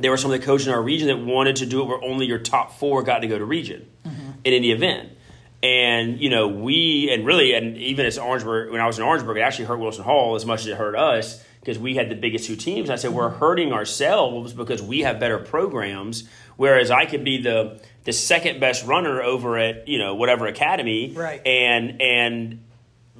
there 0.00 0.10
were 0.10 0.16
some 0.16 0.32
of 0.32 0.40
the 0.40 0.44
coaches 0.44 0.66
in 0.66 0.72
our 0.72 0.82
region 0.82 1.06
that 1.08 1.18
wanted 1.18 1.54
to 1.56 1.66
do 1.66 1.80
it 1.80 1.84
where 1.86 2.02
only 2.02 2.26
your 2.26 2.38
top 2.38 2.72
four 2.78 3.04
got 3.04 3.20
to 3.20 3.28
go 3.28 3.38
to 3.38 3.44
region 3.44 3.86
in 4.44 4.52
any 4.52 4.70
event. 4.70 5.10
And 5.62 6.20
you 6.20 6.28
know, 6.28 6.48
we 6.48 7.10
and 7.12 7.24
really, 7.26 7.54
and 7.54 7.76
even 7.78 8.04
as 8.06 8.18
Orangeburg, 8.18 8.70
when 8.70 8.80
I 8.80 8.86
was 8.86 8.98
in 8.98 9.04
Orangeburg, 9.04 9.38
it 9.38 9.40
actually 9.40 9.64
hurt 9.64 9.78
Wilson 9.78 10.04
Hall 10.04 10.34
as 10.34 10.44
much 10.44 10.60
as 10.60 10.66
it 10.66 10.76
hurt 10.76 10.94
us 10.94 11.42
because 11.60 11.78
we 11.78 11.94
had 11.94 12.10
the 12.10 12.14
biggest 12.14 12.44
two 12.46 12.56
teams. 12.56 12.90
I 12.90 12.96
said 12.96 13.12
we're 13.12 13.30
hurting 13.30 13.72
ourselves 13.72 14.52
because 14.52 14.82
we 14.82 15.00
have 15.00 15.18
better 15.18 15.38
programs, 15.38 16.28
whereas 16.56 16.90
I 16.90 17.06
could 17.06 17.24
be 17.24 17.40
the 17.40 17.80
the 18.04 18.12
second 18.12 18.60
best 18.60 18.84
runner 18.86 19.22
over 19.22 19.56
at 19.56 19.88
you 19.88 19.98
know 19.98 20.14
whatever 20.14 20.46
academy, 20.46 21.12
Right. 21.16 21.40
And 21.46 22.02
and 22.02 22.64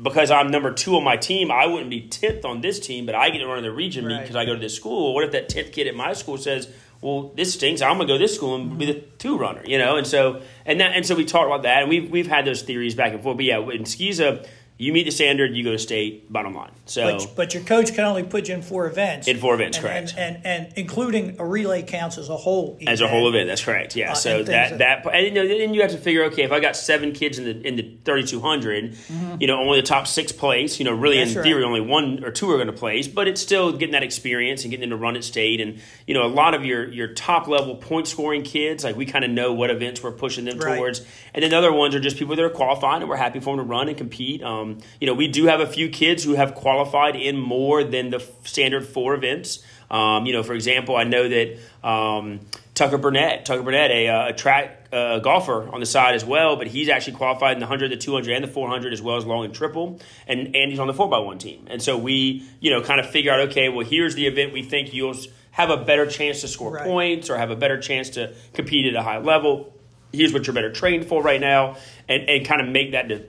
because 0.02 0.30
I'm 0.30 0.50
number 0.50 0.70
two 0.72 0.96
on 0.96 1.04
my 1.04 1.16
team, 1.16 1.50
I 1.50 1.64
wouldn't 1.66 1.88
be 1.88 2.08
tenth 2.08 2.44
on 2.44 2.60
this 2.60 2.78
team, 2.80 3.06
but 3.06 3.14
I 3.14 3.30
get 3.30 3.38
to 3.38 3.46
run 3.46 3.58
in 3.58 3.64
the 3.64 3.70
region 3.72 4.06
meet 4.06 4.14
Right. 4.14 4.20
because 4.20 4.36
I 4.36 4.44
go 4.44 4.52
to 4.52 4.60
this 4.60 4.74
school. 4.74 5.14
What 5.14 5.24
if 5.24 5.32
that 5.32 5.48
tenth 5.48 5.72
kid 5.72 5.86
at 5.86 5.94
my 5.94 6.12
school 6.12 6.36
says, 6.36 6.68
"Well, 7.04 7.32
this 7.36 7.52
stinks. 7.52 7.82
I'm 7.82 7.98
gonna 7.98 8.06
go 8.06 8.14
to 8.14 8.18
this 8.18 8.34
school 8.34 8.54
and 8.54 8.78
be 8.78 8.86
the 8.86 8.94
two 9.18 9.36
runner," 9.36 9.60
you 9.66 9.76
know? 9.76 9.96
And 9.96 10.06
so 10.06 10.40
and 10.64 10.80
that 10.80 10.92
and 10.96 11.04
so 11.04 11.14
we 11.14 11.26
talked 11.26 11.46
about 11.46 11.62
that, 11.64 11.82
and 11.82 11.90
we've 11.90 12.10
we've 12.10 12.26
had 12.26 12.46
those 12.46 12.62
theories 12.62 12.94
back 12.94 13.12
and 13.12 13.22
forth. 13.22 13.36
But 13.36 13.44
yeah, 13.44 13.58
in 13.58 13.84
SCISA, 13.84 14.46
you 14.76 14.92
meet 14.92 15.04
the 15.04 15.12
standard, 15.12 15.54
you 15.54 15.62
go 15.62 15.70
to 15.70 15.78
state. 15.78 16.32
Bottom 16.32 16.54
line. 16.54 16.72
So 16.86 17.16
But, 17.18 17.36
but 17.36 17.54
your 17.54 17.62
coach 17.62 17.94
can 17.94 18.04
only 18.04 18.24
put 18.24 18.48
you 18.48 18.54
in 18.54 18.62
four 18.62 18.86
events. 18.86 19.28
In 19.28 19.38
four 19.38 19.54
events, 19.54 19.78
and, 19.78 19.86
correct. 19.86 20.14
And, 20.18 20.36
and, 20.44 20.46
and 20.66 20.72
including 20.76 21.36
a 21.38 21.46
relay 21.46 21.82
counts 21.82 22.18
as 22.18 22.28
a 22.28 22.36
whole. 22.36 22.76
as 22.86 23.00
a 23.00 23.08
whole 23.08 23.28
event, 23.28 23.48
that's 23.48 23.64
correct. 23.64 23.94
Yeah. 23.94 24.12
Uh, 24.12 24.14
so 24.14 24.42
that 24.42 24.78
that 24.78 25.06
and 25.06 25.26
you 25.26 25.32
know, 25.32 25.46
then 25.46 25.74
you 25.74 25.82
have 25.82 25.92
to 25.92 25.98
figure, 25.98 26.24
okay, 26.24 26.42
if 26.42 26.52
I 26.52 26.58
got 26.60 26.76
seven 26.76 27.12
kids 27.12 27.38
in 27.38 27.44
the 27.44 27.66
in 27.66 27.76
the 27.76 27.96
thirty 28.04 28.24
you 28.24 29.46
know, 29.46 29.58
only 29.60 29.80
the 29.80 29.86
top 29.86 30.06
six 30.06 30.32
place. 30.32 30.78
You 30.78 30.84
know, 30.84 30.92
really 30.92 31.14
Mm-hmm. 31.14 31.20
That's 31.24 31.30
in 31.32 31.38
right. 31.38 31.44
theory, 31.44 31.64
only 31.64 31.80
one 31.80 32.24
or 32.24 32.30
two 32.32 32.50
are 32.50 32.56
going 32.56 32.66
to 32.66 32.72
place, 32.72 33.06
but 33.06 33.28
it's 33.28 33.40
still 33.40 33.72
getting 33.72 33.92
that 33.92 34.02
experience 34.02 34.62
and 34.64 34.70
getting 34.72 34.88
them 34.90 34.98
to 34.98 35.02
run 35.02 35.14
at 35.16 35.22
state. 35.22 35.60
And 35.60 35.80
you 36.06 36.14
know, 36.14 36.24
a 36.24 36.28
lot 36.28 36.54
of 36.54 36.64
your 36.64 36.90
your 36.90 37.08
top 37.08 37.46
level 37.46 37.76
point 37.76 38.08
scoring 38.08 38.42
kids, 38.42 38.82
like 38.82 38.96
we 38.96 39.06
kind 39.06 39.24
of 39.24 39.30
know 39.30 39.52
what 39.52 39.70
events 39.70 40.02
we're 40.02 40.10
pushing 40.12 40.44
them 40.44 40.58
Right. 40.58 40.76
towards, 40.76 41.00
and 41.32 41.42
then 41.42 41.50
the 41.50 41.58
other 41.58 41.72
ones 41.72 41.94
are 41.94 42.00
just 42.00 42.16
people 42.16 42.34
that 42.34 42.44
are 42.44 42.50
qualified 42.50 43.00
and 43.02 43.08
we're 43.08 43.16
happy 43.16 43.38
for 43.38 43.56
them 43.56 43.64
to 43.64 43.70
run 43.70 43.88
and 43.88 43.96
compete. 43.96 44.42
Um, 44.42 44.63
you 45.00 45.06
know, 45.06 45.14
we 45.14 45.28
do 45.28 45.46
have 45.46 45.60
a 45.60 45.66
few 45.66 45.88
kids 45.88 46.24
who 46.24 46.34
have 46.34 46.54
qualified 46.54 47.16
in 47.16 47.36
more 47.40 47.84
than 47.84 48.10
the 48.10 48.20
standard 48.44 48.86
four 48.86 49.14
events. 49.14 49.64
Um, 49.90 50.26
you 50.26 50.32
know, 50.32 50.42
for 50.42 50.54
example, 50.54 50.96
I 50.96 51.04
know 51.04 51.28
that 51.28 51.58
um, 51.86 52.40
Tucker 52.74 52.98
Burnett, 52.98 53.44
Tucker 53.46 53.62
Burnett, 53.62 53.90
a, 53.90 54.08
uh, 54.08 54.28
a 54.28 54.32
track 54.32 54.88
uh, 54.92 55.18
golfer 55.20 55.68
on 55.72 55.80
the 55.80 55.86
side 55.86 56.14
as 56.14 56.24
well, 56.24 56.56
but 56.56 56.66
he's 56.66 56.88
actually 56.88 57.16
qualified 57.16 57.52
in 57.52 57.60
the 57.60 57.66
100, 57.66 57.90
the 57.90 57.96
200, 57.96 58.32
and 58.34 58.44
the 58.44 58.48
400 58.48 58.92
as 58.92 59.02
well 59.02 59.16
as 59.16 59.24
long 59.26 59.44
and 59.44 59.54
triple, 59.54 60.00
and 60.26 60.54
and 60.56 60.70
he's 60.70 60.78
on 60.78 60.86
the 60.86 60.94
4x1 60.94 61.38
team. 61.38 61.66
And 61.70 61.82
so 61.82 61.96
we, 61.98 62.44
you 62.60 62.70
know, 62.70 62.80
kind 62.82 62.98
of 63.00 63.08
figure 63.10 63.32
out, 63.32 63.40
okay, 63.50 63.68
well, 63.68 63.86
here's 63.86 64.14
the 64.14 64.26
event 64.26 64.52
we 64.52 64.62
think 64.62 64.92
you'll 64.94 65.16
have 65.52 65.70
a 65.70 65.76
better 65.76 66.06
chance 66.06 66.40
to 66.40 66.48
score 66.48 66.72
Right. 66.72 66.84
points 66.84 67.30
or 67.30 67.36
have 67.36 67.50
a 67.50 67.56
better 67.56 67.78
chance 67.80 68.10
to 68.10 68.34
compete 68.54 68.86
at 68.86 68.96
a 68.96 69.02
high 69.02 69.18
level. 69.18 69.72
Here's 70.12 70.32
what 70.32 70.46
you're 70.46 70.54
better 70.54 70.72
trained 70.72 71.06
for 71.06 71.22
right 71.22 71.40
now, 71.40 71.76
and, 72.08 72.28
and 72.28 72.44
kind 72.46 72.60
of 72.60 72.68
make 72.68 72.92
that 72.92 73.08
de- 73.08 73.24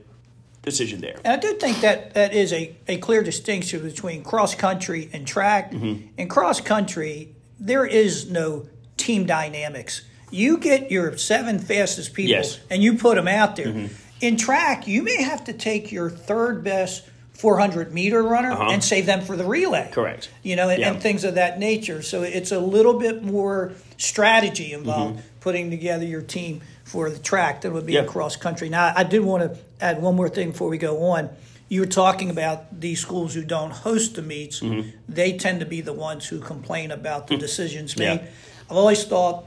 decision 0.65 0.99
there. 1.01 1.15
And 1.23 1.33
I 1.33 1.37
do 1.37 1.53
think 1.53 1.81
that 1.81 2.13
that 2.15 2.33
is 2.33 2.51
a, 2.51 2.75
a 2.87 2.97
clear 2.97 3.23
distinction 3.23 3.81
between 3.83 4.23
cross 4.23 4.55
country 4.55 5.09
and 5.13 5.25
track. 5.25 5.71
Mm-hmm. 5.71 6.07
In 6.17 6.27
cross 6.27 6.59
country, 6.59 7.29
there 7.59 7.85
is 7.85 8.29
no 8.29 8.65
team 8.97 9.25
dynamics. 9.25 10.01
You 10.31 10.57
get 10.57 10.91
your 10.91 11.17
seven 11.17 11.59
fastest 11.59 12.13
people 12.13 12.31
Yes. 12.31 12.55
Mm-hmm. 12.57 12.67
and 12.73 12.83
you 12.83 12.97
put 12.97 13.15
them 13.15 13.27
out 13.27 13.55
there. 13.55 13.89
In 14.21 14.37
track, 14.37 14.87
you 14.87 15.03
may 15.03 15.21
have 15.21 15.43
to 15.45 15.53
take 15.53 15.91
your 15.91 16.09
third 16.09 16.63
best 16.63 17.07
400 17.33 17.93
meter 17.93 18.23
runner 18.23 18.51
Uh-huh. 18.53 18.69
and 18.71 18.81
save 18.83 19.05
them 19.05 19.21
for 19.21 19.35
the 19.35 19.43
relay. 19.45 19.89
Correct. 19.91 20.29
You 20.41 20.55
know, 20.55 20.69
and, 20.69 20.79
Yeah. 20.79 20.91
and 20.93 21.01
things 21.01 21.23
of 21.25 21.35
that 21.35 21.59
nature. 21.59 22.01
So 22.01 22.23
it's 22.23 22.51
a 22.51 22.59
little 22.59 22.97
bit 22.97 23.23
more 23.23 23.73
strategy 23.97 24.71
involved 24.73 25.21
putting 25.45 25.69
together 25.69 26.03
your 26.03 26.23
team 26.23 26.59
for 26.83 27.07
the 27.11 27.19
track 27.19 27.61
that 27.61 27.71
would 27.71 27.85
be 27.85 27.95
in 27.95 28.03
Mm-hmm. 28.03 28.11
Cross 28.11 28.37
country. 28.37 28.67
Now, 28.67 28.91
I 28.95 29.03
did 29.03 29.21
want 29.21 29.43
to 29.43 29.59
add 29.79 30.01
one 30.01 30.15
more 30.15 30.27
thing 30.27 30.49
before 30.51 30.69
we 30.69 30.79
go 30.79 31.03
on. 31.11 31.29
You 31.69 31.81
were 31.81 31.85
talking 32.03 32.31
about 32.31 32.79
these 32.81 32.99
schools 32.99 33.35
who 33.35 33.43
don't 33.43 33.69
host 33.71 34.15
the 34.15 34.23
meets. 34.23 34.59
Mm-hmm. 34.61 34.89
They 35.07 35.37
tend 35.37 35.59
to 35.59 35.67
be 35.67 35.81
the 35.81 35.93
ones 35.93 36.27
who 36.27 36.39
complain 36.39 36.89
about 36.89 37.27
the 37.27 37.37
decisions 37.37 37.93
Hmm. 37.93 38.01
Yeah. 38.01 38.15
made. 38.15 38.27
I've 38.71 38.77
always 38.77 39.03
thought 39.05 39.45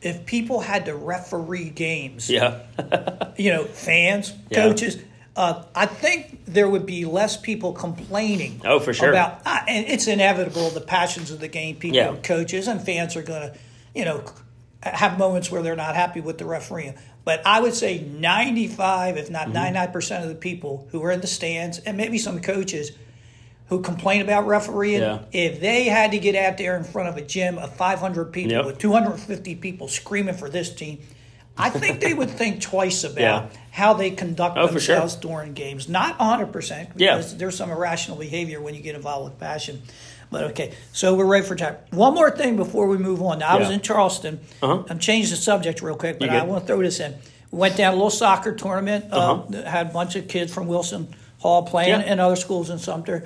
if 0.00 0.24
people 0.24 0.60
had 0.60 0.86
to 0.86 0.94
referee 0.94 1.68
games, 1.70 2.30
Yeah. 2.30 2.60
you 3.36 3.50
know, 3.52 3.64
fans, 3.64 4.32
Yeah. 4.50 4.62
coaches. 4.62 4.96
Uh, 5.36 5.64
I 5.74 5.84
think 5.84 6.40
there 6.46 6.68
would 6.70 6.86
be 6.86 7.04
less 7.04 7.36
people 7.36 7.72
complaining. 7.72 8.62
Oh, 8.64 8.80
for 8.80 8.94
sure. 8.94 9.10
About 9.10 9.42
uh, 9.44 9.58
and 9.68 9.84
it's 9.88 10.06
inevitable 10.06 10.70
the 10.70 10.80
passions 10.80 11.30
of 11.30 11.40
the 11.40 11.48
game. 11.48 11.76
People, 11.76 11.96
Yeah. 11.98 12.14
coaches, 12.22 12.66
and 12.66 12.80
fans 12.80 13.14
are 13.16 13.22
going 13.22 13.50
to, 13.50 13.54
you 13.94 14.04
know, 14.06 14.22
have 14.84 15.18
moments 15.18 15.50
where 15.50 15.62
they're 15.62 15.76
not 15.76 15.94
happy 15.96 16.20
with 16.20 16.38
the 16.38 16.44
refereeing. 16.44 16.94
But 17.24 17.42
I 17.46 17.60
would 17.60 17.74
say 17.74 18.00
ninety-five, 18.00 19.16
if 19.16 19.24
Mm-hmm. 19.24 19.32
not 19.32 19.48
ninety-nine 19.50 19.92
percent 19.92 20.22
of 20.24 20.28
the 20.28 20.34
people 20.34 20.86
who 20.92 21.02
are 21.04 21.10
in 21.10 21.20
the 21.20 21.26
stands, 21.26 21.78
and 21.78 21.96
maybe 21.96 22.18
some 22.18 22.40
coaches 22.40 22.92
who 23.68 23.80
complain 23.80 24.20
about 24.20 24.46
refereeing, 24.46 25.00
Yeah. 25.00 25.20
if 25.32 25.58
they 25.60 25.84
had 25.84 26.10
to 26.10 26.18
get 26.18 26.34
out 26.34 26.58
there 26.58 26.76
in 26.76 26.84
front 26.84 27.08
of 27.08 27.16
a 27.16 27.22
gym 27.22 27.56
of 27.58 27.74
500 27.74 28.26
people 28.26 28.52
Yep. 28.52 28.64
with 28.66 28.78
250 28.78 29.54
people 29.54 29.88
screaming 29.88 30.34
for 30.34 30.50
this 30.50 30.74
team, 30.74 30.98
I 31.56 31.70
think 31.70 32.00
they 32.00 32.12
would 32.12 32.28
think 32.28 32.60
twice 32.60 33.04
about 33.04 33.20
Yeah. 33.20 33.46
how 33.70 33.94
they 33.94 34.10
conduct 34.10 34.58
Oh, 34.58 34.66
for 34.68 34.78
sure. 34.80 34.96
themselves 34.96 35.14
during 35.16 35.54
games. 35.54 35.88
Not 35.88 36.16
100%, 36.20 36.90
Yeah. 36.96 37.16
because 37.16 37.38
there's 37.38 37.56
some 37.56 37.70
irrational 37.70 38.18
behavior 38.18 38.60
when 38.60 38.74
you 38.74 38.82
get 38.82 38.96
involved 38.96 39.30
with 39.30 39.40
passion. 39.40 39.80
But 40.30 40.44
okay, 40.50 40.74
so 40.92 41.14
we're 41.14 41.26
ready 41.26 41.46
for 41.46 41.54
time. 41.56 41.76
One 41.90 42.14
more 42.14 42.30
thing 42.30 42.56
before 42.56 42.86
we 42.88 42.98
move 42.98 43.22
on. 43.22 43.38
Now, 43.38 43.48
I 43.50 43.56
was 43.58 43.70
in 43.70 43.80
Charleston. 43.80 44.40
Uh-huh. 44.62 44.84
I'm 44.88 44.98
changing 44.98 45.30
the 45.30 45.36
subject 45.36 45.80
real 45.82 45.96
quick, 45.96 46.18
but 46.18 46.30
I 46.30 46.42
want 46.44 46.62
to 46.62 46.66
throw 46.66 46.82
this 46.82 47.00
in. 47.00 47.14
We 47.50 47.58
went 47.58 47.76
down 47.76 47.92
a 47.92 47.96
little 47.96 48.10
soccer 48.10 48.52
tournament. 48.54 49.06
uh 49.12 49.16
Uh-huh. 49.16 49.42
that 49.50 49.66
had 49.66 49.86
a 49.90 49.92
bunch 49.92 50.16
of 50.16 50.26
kids 50.28 50.52
from 50.52 50.66
Wilson 50.66 51.14
Hall 51.38 51.62
playing 51.62 51.90
Yeah. 52.00 52.06
and 52.06 52.20
other 52.20 52.36
schools 52.36 52.70
in 52.70 52.78
Sumter. 52.78 53.24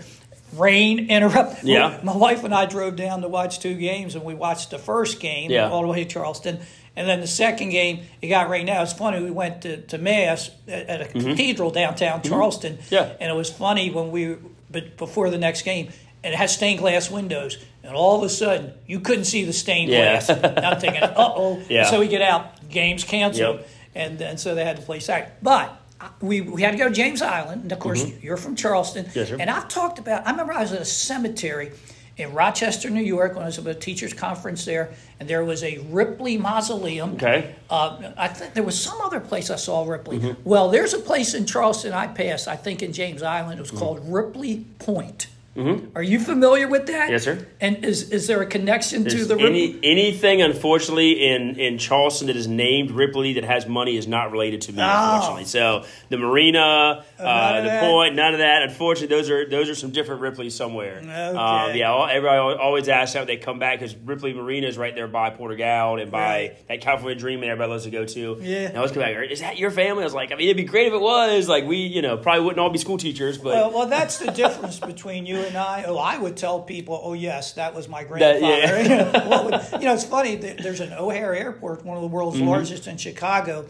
rain 0.56 1.10
interrupted. 1.10 1.64
Yeah. 1.68 2.00
My 2.02 2.16
wife 2.16 2.42
and 2.44 2.54
I 2.54 2.64
drove 2.66 2.96
down 2.96 3.20
to 3.20 3.28
watch 3.28 3.60
two 3.60 3.74
games, 3.74 4.14
and 4.14 4.24
we 4.24 4.34
watched 4.34 4.70
the 4.70 4.78
first 4.78 5.20
game 5.20 5.50
Yeah. 5.50 5.68
all 5.70 5.82
the 5.82 5.88
way 5.88 6.04
to 6.04 6.08
Charleston. 6.10 6.60
And 6.96 7.06
then 7.08 7.20
the 7.20 7.26
second 7.26 7.68
game, 7.68 8.00
it 8.22 8.28
got 8.28 8.48
rained 8.48 8.68
out. 8.70 8.82
It's 8.82 8.92
funny, 8.94 9.22
we 9.22 9.30
went 9.30 9.62
to, 9.62 9.82
to 9.82 9.98
Mass 9.98 10.50
at, 10.66 10.86
at 10.88 11.00
a 11.02 11.04
cathedral 11.04 11.70
downtown 11.70 12.22
Charleston. 12.22 12.78
Mm-hmm. 12.78 12.94
Yeah. 12.94 13.12
And 13.20 13.30
it 13.30 13.34
was 13.34 13.50
funny 13.50 13.90
when 13.90 14.10
we, 14.10 14.36
but 14.70 14.96
before 14.96 15.28
the 15.30 15.38
next 15.38 15.62
game, 15.62 15.90
and 16.24 16.34
it 16.34 16.36
has 16.36 16.54
stained 16.54 16.80
glass 16.80 17.10
windows. 17.10 17.58
And 17.82 17.94
all 17.96 18.16
of 18.18 18.22
a 18.22 18.28
sudden, 18.28 18.72
you 18.86 19.00
couldn't 19.00 19.24
see 19.24 19.44
the 19.44 19.52
stained 19.52 19.90
Yeah. 19.90 20.20
glass. 20.20 20.30
I'm 20.30 20.78
thinking, 20.80 21.02
uh 21.02 21.14
oh. 21.16 21.62
Yeah. 21.68 21.84
So 21.90 22.00
we 22.00 22.08
get 22.08 22.22
out, 22.22 22.68
game's 22.68 23.04
canceled. 23.04 23.58
Yep. 23.60 23.68
And, 23.94 24.20
and 24.20 24.38
so 24.40 24.54
they 24.54 24.64
had 24.64 24.76
to 24.76 24.82
play 24.82 25.00
Saturday. 25.00 25.32
But 25.42 25.80
uh, 26.00 26.08
we, 26.20 26.40
we 26.42 26.62
had 26.62 26.72
to 26.72 26.76
go 26.76 26.88
to 26.88 26.94
James 26.94 27.22
Island. 27.22 27.62
And 27.62 27.72
of 27.72 27.78
course, 27.78 28.04
you're 28.22 28.36
from 28.36 28.56
Charleston. 28.56 29.06
Mm-hmm. 29.06 29.18
Yes, 29.18 29.28
sir. 29.28 29.36
And 29.40 29.48
I've 29.48 29.68
talked 29.68 29.98
about, 29.98 30.26
I 30.26 30.30
remember 30.32 30.52
I 30.52 30.60
was 30.60 30.72
at 30.72 30.82
a 30.82 30.84
cemetery 30.84 31.72
in 32.18 32.34
Rochester, 32.34 32.90
New 32.90 33.02
York, 33.02 33.34
when 33.34 33.44
I 33.44 33.46
was 33.46 33.58
at 33.58 33.66
a 33.66 33.74
teacher's 33.74 34.12
conference 34.12 34.64
there, 34.64 34.92
and 35.20 35.28
there 35.28 35.44
was 35.44 35.62
a 35.62 35.78
Ripley 35.88 36.36
mausoleum. 36.36 37.12
Okay. 37.14 37.54
Uh, 37.70 38.12
I 38.16 38.26
think 38.28 38.54
there 38.54 38.64
was 38.64 38.78
some 38.80 39.00
other 39.00 39.20
place 39.20 39.50
I 39.50 39.56
saw 39.56 39.84
Ripley. 39.84 40.18
Mm-hmm. 40.18 40.42
Well, 40.44 40.68
there's 40.68 40.94
a 40.94 40.98
place 40.98 41.34
in 41.34 41.46
Charleston 41.46 41.92
I 41.92 42.08
passed, 42.08 42.48
I 42.48 42.56
think 42.56 42.82
in 42.82 42.92
James 42.92 43.22
Island. 43.22 43.58
It 43.58 43.62
was 43.62 43.70
called 43.70 44.00
Ripley 44.12 44.66
Point. 44.80 45.28
Are 45.56 46.02
you 46.04 46.20
familiar 46.20 46.68
with 46.68 46.86
that? 46.86 47.04
Mm-hmm. 47.06 47.12
Yes, 47.12 47.24
sir. 47.24 47.44
And 47.60 47.84
is 47.84 48.10
is 48.10 48.28
there 48.28 48.40
a 48.42 48.46
connection 48.46 49.02
to 49.04 49.10
There's 49.10 49.26
the 49.26 49.34
Ripley? 49.34 49.74
any 49.80 49.80
anything, 49.82 50.40
unfortunately, 50.40 51.26
in 51.26 51.56
in 51.58 51.78
Charleston 51.78 52.28
that 52.28 52.36
is 52.36 52.46
named 52.46 52.92
Ripley 52.92 53.32
that 53.32 53.42
has 53.44 53.66
money 53.66 53.96
is 53.96 54.06
not 54.06 54.30
related 54.30 54.60
to 54.62 54.72
me, 54.72 54.78
Oh. 54.80 55.14
unfortunately. 55.14 55.46
So 55.46 55.84
the 56.10 56.16
marina, 56.18 57.04
uh, 57.18 57.60
the 57.62 57.80
point, 57.80 58.14
none 58.14 58.34
of 58.34 58.38
that. 58.38 58.62
Unfortunately, 58.62 59.16
those 59.16 59.30
are 59.30 59.48
those 59.50 59.68
are 59.68 59.74
some 59.74 59.90
different 59.90 60.20
Ripleys 60.20 60.52
somewhere. 60.54 60.98
Okay. 61.02 61.10
Um, 61.12 61.74
yeah, 61.76 61.90
all- 61.90 62.06
everybody 62.06 62.38
always 62.38 62.88
asks 62.88 63.16
how 63.16 63.24
they 63.24 63.36
come 63.36 63.58
back 63.58 63.80
because 63.80 63.96
Ripley 63.96 64.32
Marina 64.34 64.68
is 64.68 64.78
right 64.78 64.94
there 64.94 65.08
by 65.08 65.30
Porter-Gaud 65.30 65.98
and 65.98 66.12
by 66.12 66.18
Right. 66.20 66.68
that 66.68 66.80
California 66.82 67.18
Dream 67.18 67.40
that 67.40 67.46
everybody 67.48 67.70
loves 67.72 67.84
to 67.84 67.90
go 67.90 68.04
to. 68.04 68.38
Yeah. 68.42 68.58
And 68.68 68.74
I 68.74 68.76
always 68.76 68.92
come 68.92 69.02
back. 69.02 69.16
Is 69.28 69.40
that 69.40 69.58
your 69.58 69.72
family? 69.72 70.02
I 70.02 70.06
was 70.06 70.14
like, 70.14 70.30
I 70.30 70.36
mean, 70.36 70.46
it'd 70.46 70.56
be 70.56 70.62
great 70.70 70.86
if 70.86 70.92
it 70.92 71.00
was. 71.00 71.48
Like 71.48 71.64
we, 71.66 71.78
you 71.78 72.00
know, 72.02 72.16
probably 72.16 72.44
wouldn't 72.44 72.60
all 72.60 72.70
be 72.70 72.78
school 72.78 72.98
teachers, 72.98 73.38
but 73.38 73.54
Well, 73.54 73.72
well, 73.72 73.86
that's 73.86 74.18
the 74.18 74.30
difference 74.30 74.78
between 74.78 75.26
you 75.26 75.37
and 75.46 75.56
I. 75.56 75.84
Oh, 75.86 75.96
I 75.96 76.18
would 76.18 76.36
tell 76.36 76.60
people, 76.60 77.00
"Oh, 77.02 77.12
yes, 77.14 77.52
that 77.54 77.74
was 77.74 77.88
my 77.88 78.04
grandfather." 78.04 78.38
yeah. 78.40 78.82
you, 78.82 78.88
know, 79.30 79.42
would- 79.44 79.80
you 79.82 79.86
know, 79.86 79.94
it's 79.94 80.04
funny. 80.04 80.36
There's 80.36 80.80
an 80.80 80.92
O'Hare 80.92 81.34
Airport, 81.34 81.84
one 81.84 81.96
of 81.96 82.02
the 82.02 82.08
world's 82.08 82.36
Mm-hmm. 82.38 82.48
largest 82.48 82.86
in 82.86 82.96
Chicago, 82.96 83.66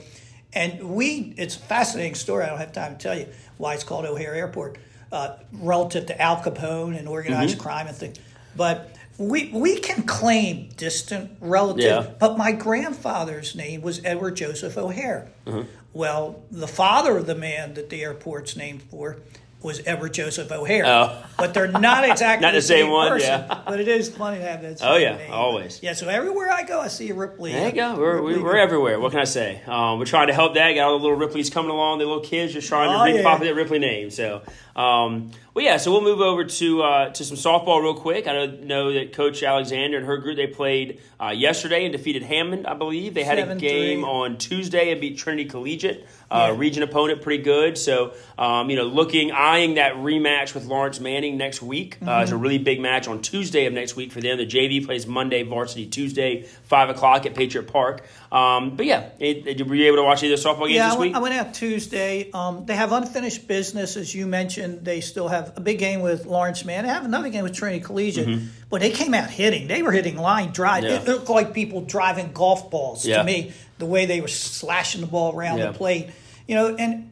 and 0.52 0.82
we. 0.94 1.34
It's 1.36 1.56
a 1.56 1.60
fascinating 1.60 2.14
story. 2.14 2.44
I 2.44 2.48
don't 2.48 2.58
have 2.58 2.72
time 2.72 2.92
to 2.96 2.98
tell 2.98 3.18
you 3.18 3.26
why 3.58 3.74
it's 3.74 3.84
called 3.84 4.04
O'Hare 4.06 4.34
Airport, 4.34 4.78
uh, 5.12 5.36
relative 5.52 6.06
to 6.06 6.20
Al 6.20 6.36
Capone 6.38 6.98
and 6.98 7.08
organized 7.08 7.54
Mm-hmm. 7.54 7.62
crime 7.62 7.86
and 7.86 7.96
things. 7.96 8.18
But 8.56 8.94
we 9.18 9.50
we 9.52 9.78
can 9.80 10.02
claim 10.04 10.68
distant 10.76 11.30
relative. 11.40 11.84
Yeah. 11.84 12.10
But 12.18 12.38
my 12.38 12.52
grandfather's 12.52 13.54
name 13.54 13.82
was 13.82 14.00
Edward 14.04 14.36
Joseph 14.36 14.76
O'Hare. 14.78 15.28
Mm-hmm. 15.46 15.68
Well, 15.94 16.42
the 16.50 16.68
father 16.68 17.16
of 17.16 17.26
the 17.26 17.34
man 17.34 17.74
that 17.74 17.88
the 17.90 18.02
airport's 18.02 18.56
named 18.56 18.82
for 18.82 19.16
was 19.60 19.80
Edward 19.86 20.14
Joseph 20.14 20.52
O'Hare. 20.52 20.86
Oh. 20.86 21.24
But 21.36 21.52
they're 21.52 21.66
not 21.66 22.04
exactly 22.08 22.46
Not 22.46 22.54
the 22.54 22.62
same 22.62 22.90
one, 22.90 23.08
person. 23.10 23.28
yeah. 23.28 23.62
But 23.66 23.80
it 23.80 23.88
is 23.88 24.08
funny 24.08 24.38
to 24.38 24.44
have 24.44 24.62
that. 24.62 24.78
Oh, 24.82 24.96
yeah, 24.96 25.16
name. 25.16 25.32
always. 25.32 25.80
Yeah. 25.82 25.94
So 25.94 26.08
everywhere 26.08 26.50
I 26.52 26.62
go, 26.62 26.80
I 26.80 26.86
see 26.88 27.10
a 27.10 27.14
Ripley. 27.14 27.52
There 27.52 27.66
you 27.68 27.74
go. 27.74 27.96
We're, 27.96 28.22
Ripley- 28.22 28.42
we're 28.42 28.56
everywhere. 28.56 29.00
What 29.00 29.10
can 29.10 29.20
I 29.20 29.24
say? 29.24 29.60
Um, 29.66 29.98
we're 29.98 30.04
trying 30.04 30.28
to 30.28 30.34
help 30.34 30.54
that. 30.54 30.72
Got 30.74 30.84
all 30.88 30.98
the 30.98 31.04
little 31.08 31.18
Ripleys 31.18 31.50
coming 31.52 31.70
along. 31.72 31.98
The 31.98 32.04
little 32.06 32.22
kids 32.22 32.52
just 32.52 32.68
trying 32.68 32.88
Oh, 32.94 33.04
to 33.04 33.10
yeah. 33.10 33.16
repopulate 33.18 33.56
Ripley 33.56 33.78
name. 33.80 34.10
So, 34.10 34.42
um, 34.78 35.32
well, 35.54 35.64
yeah. 35.64 35.76
So 35.76 35.90
we'll 35.90 36.02
move 36.02 36.20
over 36.20 36.44
to 36.44 36.82
uh, 36.82 37.08
to 37.10 37.24
some 37.24 37.36
softball 37.36 37.82
real 37.82 37.94
quick. 37.94 38.28
I 38.28 38.46
know, 38.46 38.92
that 38.92 39.12
Coach 39.12 39.42
Alexander 39.42 39.96
and 39.98 40.06
her 40.06 40.16
group 40.18 40.36
they 40.36 40.46
played 40.46 41.00
uh, 41.20 41.30
yesterday 41.30 41.84
and 41.84 41.90
defeated 41.92 42.22
Hammond. 42.22 42.64
I 42.64 42.74
believe 42.74 43.12
they 43.14 43.24
had 43.24 43.40
a 43.40 43.46
7-3. 43.46 43.58
game 43.58 44.04
on 44.04 44.38
Tuesday 44.38 44.92
and 44.92 45.00
beat 45.00 45.18
Trinity 45.18 45.48
Collegiate, 45.48 46.06
uh, 46.30 46.50
Yeah. 46.52 46.58
region 46.60 46.84
opponent, 46.84 47.22
pretty 47.22 47.42
good. 47.42 47.76
So, 47.76 48.12
um, 48.38 48.70
you 48.70 48.76
know, 48.76 48.84
looking 48.84 49.32
eyeing 49.32 49.74
that 49.74 49.94
rematch 49.96 50.54
with 50.54 50.64
Laurence 50.66 51.00
Manning 51.00 51.36
next 51.36 51.60
week. 51.60 51.98
Uh, 52.06 52.20
it's 52.22 52.30
a 52.30 52.36
really 52.36 52.58
big 52.58 52.78
match 52.80 53.08
on 53.08 53.20
Tuesday 53.20 53.66
of 53.66 53.72
next 53.72 53.96
week 53.96 54.12
for 54.12 54.20
them. 54.20 54.38
The 54.38 54.46
JV 54.46 54.86
plays 54.86 55.08
Monday, 55.08 55.42
varsity 55.42 55.86
Tuesday, 55.86 56.42
five 56.62 56.88
o'clock 56.88 57.26
at 57.26 57.34
Patriot 57.34 57.64
Park. 57.66 58.06
Um, 58.30 58.76
but 58.76 58.86
yeah, 58.86 59.08
it, 59.18 59.66
were 59.66 59.74
you 59.74 59.86
able 59.86 59.96
to 59.96 60.04
watch 60.04 60.22
either 60.22 60.36
softball 60.36 60.66
games 60.68 60.74
Yeah, 60.76 60.86
I 60.86 60.90
this 60.90 60.98
went, 60.98 61.08
week? 61.08 61.16
I 61.16 61.18
went 61.18 61.34
out 61.34 61.54
Tuesday. 61.54 62.30
Um, 62.32 62.64
they 62.66 62.76
have 62.76 62.92
unfinished 62.92 63.48
business, 63.48 63.96
as 63.96 64.14
you 64.14 64.26
mentioned. 64.28 64.67
They 64.82 65.00
still 65.00 65.28
have 65.28 65.52
a 65.56 65.60
big 65.60 65.78
game 65.78 66.00
with 66.00 66.26
Lawrence 66.26 66.64
Man. 66.64 66.84
They 66.84 66.90
have 66.90 67.04
another 67.04 67.28
game 67.30 67.42
with 67.44 67.54
Trinity 67.54 67.80
Collegiate. 67.84 68.40
But 68.70 68.80
they 68.80 68.90
came 68.90 69.14
out 69.14 69.30
hitting. 69.30 69.66
They 69.68 69.82
were 69.82 69.92
hitting 69.92 70.16
line 70.16 70.50
drive. 70.52 70.84
Mm-hmm. 70.84 70.92
Yeah. 70.92 71.00
It 71.02 71.08
looked 71.08 71.28
like 71.28 71.54
people 71.54 71.80
driving 71.82 72.32
golf 72.32 72.70
balls 72.70 73.06
Yeah. 73.06 73.18
to 73.18 73.24
me. 73.24 73.52
The 73.78 73.86
way 73.86 74.06
they 74.06 74.20
were 74.20 74.28
slashing 74.28 75.00
the 75.00 75.06
ball 75.06 75.34
around 75.34 75.58
Yeah. 75.58 75.66
the 75.72 75.72
plate, 75.78 76.10
you 76.46 76.54
know. 76.54 76.74
And 76.76 77.10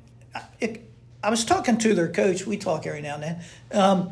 it, 0.61 0.83
I 1.23 1.31
was 1.31 1.45
talking 1.45 1.79
to 1.79 1.95
their 1.95 2.09
coach. 2.09 2.47
We 2.47 2.57
talk 2.57 2.87
every 2.87 3.03
now 3.03 3.15
and 3.15 3.23
then. 3.23 3.41
Um, 3.73 4.11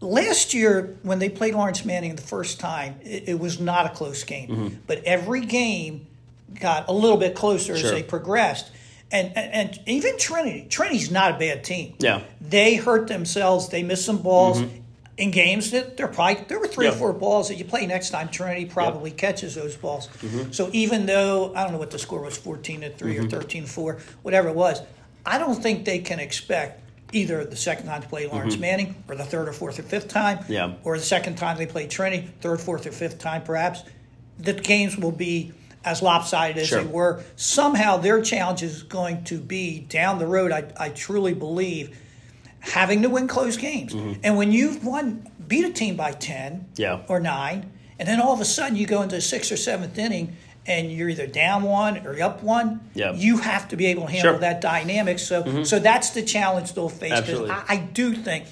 last 0.00 0.54
year, 0.54 0.96
when 1.02 1.18
they 1.18 1.28
played 1.28 1.54
Laurence 1.54 1.84
Manning 1.84 2.14
the 2.16 2.22
first 2.22 2.60
time, 2.60 2.96
it, 3.02 3.28
it 3.30 3.38
was 3.40 3.58
not 3.60 3.86
a 3.86 3.90
close 3.90 4.24
game. 4.24 4.48
Mm-hmm. 4.48 4.76
But 4.86 5.04
every 5.04 5.40
game 5.40 6.06
got 6.60 6.88
a 6.88 6.92
little 6.92 7.16
bit 7.16 7.34
closer 7.34 7.76
Sure. 7.76 7.86
as 7.86 7.92
they 7.92 8.02
progressed. 8.02 8.70
And, 9.12 9.36
and 9.36 9.52
and 9.76 9.80
even 9.86 10.18
Trinity, 10.18 10.66
Trinity's 10.68 11.10
not 11.10 11.32
a 11.36 11.38
bad 11.38 11.62
team. 11.62 11.94
Yeah. 11.98 12.22
they 12.40 12.74
hurt 12.74 13.06
themselves. 13.08 13.68
They 13.68 13.82
missed 13.84 14.04
some 14.04 14.18
balls 14.18 14.62
in 15.16 15.30
games 15.30 15.70
that 15.70 15.96
they're 15.96 16.08
probably 16.08 16.44
there 16.48 16.58
were 16.58 16.66
three 16.66 16.86
Yeah. 16.86 16.92
or 16.92 16.96
four 16.96 17.12
balls 17.12 17.48
that 17.48 17.54
you 17.54 17.64
play 17.64 17.86
next 17.86 18.10
time. 18.10 18.28
Trinity 18.28 18.64
probably 18.66 19.12
catches 19.12 19.54
those 19.54 19.76
balls. 19.76 20.08
Mm-hmm. 20.08 20.50
So 20.50 20.68
even 20.72 21.06
though 21.06 21.54
I 21.54 21.62
don't 21.62 21.72
know 21.72 21.78
what 21.78 21.92
the 21.92 21.98
score 22.00 22.20
was, 22.20 22.36
fourteen 22.36 22.80
to 22.80 22.90
3 22.90 23.14
Mm-hmm. 23.16 23.36
or 23.36 23.40
13-4, 23.40 24.00
whatever 24.22 24.48
it 24.48 24.56
was, 24.56 24.82
I 25.24 25.38
don't 25.38 25.54
think 25.62 25.84
they 25.84 26.00
can 26.00 26.18
expect 26.18 26.82
either 27.12 27.44
the 27.44 27.54
second 27.56 27.86
time 27.86 28.02
to 28.02 28.08
play 28.08 28.26
Laurence 28.26 28.58
Manning 28.58 28.96
or 29.08 29.14
the 29.14 29.24
third 29.24 29.48
or 29.48 29.52
fourth 29.52 29.78
or 29.78 29.84
fifth 29.84 30.08
time, 30.08 30.38
Mm-hmm. 30.38 30.52
Yeah. 30.52 30.74
or 30.82 30.98
the 30.98 31.04
second 31.04 31.36
time 31.38 31.56
they 31.56 31.66
play 31.66 31.86
Trinity, 31.86 32.28
third, 32.40 32.60
fourth, 32.60 32.84
or 32.86 32.92
fifth 32.92 33.18
time 33.20 33.42
perhaps. 33.44 33.84
The 34.40 34.52
games 34.52 34.96
will 34.98 35.12
be 35.12 35.52
as 35.86 36.02
lopsided 36.02 36.58
as 36.58 36.68
Sure. 36.68 36.80
they 36.82 36.86
were. 36.86 37.22
Somehow 37.36 37.96
their 37.96 38.20
challenge 38.20 38.62
is 38.62 38.82
going 38.82 39.24
to 39.24 39.38
be 39.38 39.78
down 39.80 40.18
the 40.18 40.26
road. 40.26 40.52
I, 40.52 40.64
I 40.78 40.88
truly 40.90 41.32
believe 41.32 41.96
having 42.60 43.02
to 43.02 43.08
win 43.08 43.28
close 43.28 43.56
games. 43.56 43.94
And 44.24 44.36
when 44.36 44.50
you've 44.52 44.84
won, 44.84 45.30
beat 45.46 45.64
a 45.64 45.72
team 45.72 45.96
by 45.96 46.10
ten 46.12 46.52
Mm-hmm. 46.74 46.82
Yeah. 46.82 47.00
or 47.08 47.20
nine, 47.20 47.70
and 47.98 48.06
then 48.08 48.20
all 48.20 48.34
of 48.34 48.40
a 48.40 48.44
sudden 48.44 48.76
you 48.76 48.86
go 48.86 49.00
into 49.02 49.14
the 49.16 49.22
sixth 49.22 49.50
or 49.52 49.56
seventh 49.56 49.96
inning 49.96 50.36
and 50.66 50.90
you're 50.92 51.08
either 51.08 51.28
down 51.28 51.62
one 51.62 52.04
or 52.04 52.20
up 52.20 52.42
one, 52.42 52.80
Yeah. 52.92 53.12
you 53.12 53.38
have 53.38 53.68
to 53.68 53.76
be 53.76 53.86
able 53.86 54.06
to 54.06 54.10
handle 54.12 54.32
Sure. 54.32 54.40
that 54.40 54.60
dynamic. 54.60 55.20
So, 55.20 55.62
so 55.62 55.78
that's 55.78 56.10
the 56.10 56.22
challenge 56.22 56.72
they'll 56.72 56.88
face. 56.88 57.12
'cause 57.12 57.20
Absolutely. 57.20 57.50
I, 57.52 57.62
I 57.68 57.76
do 57.76 58.12
think, 58.14 58.46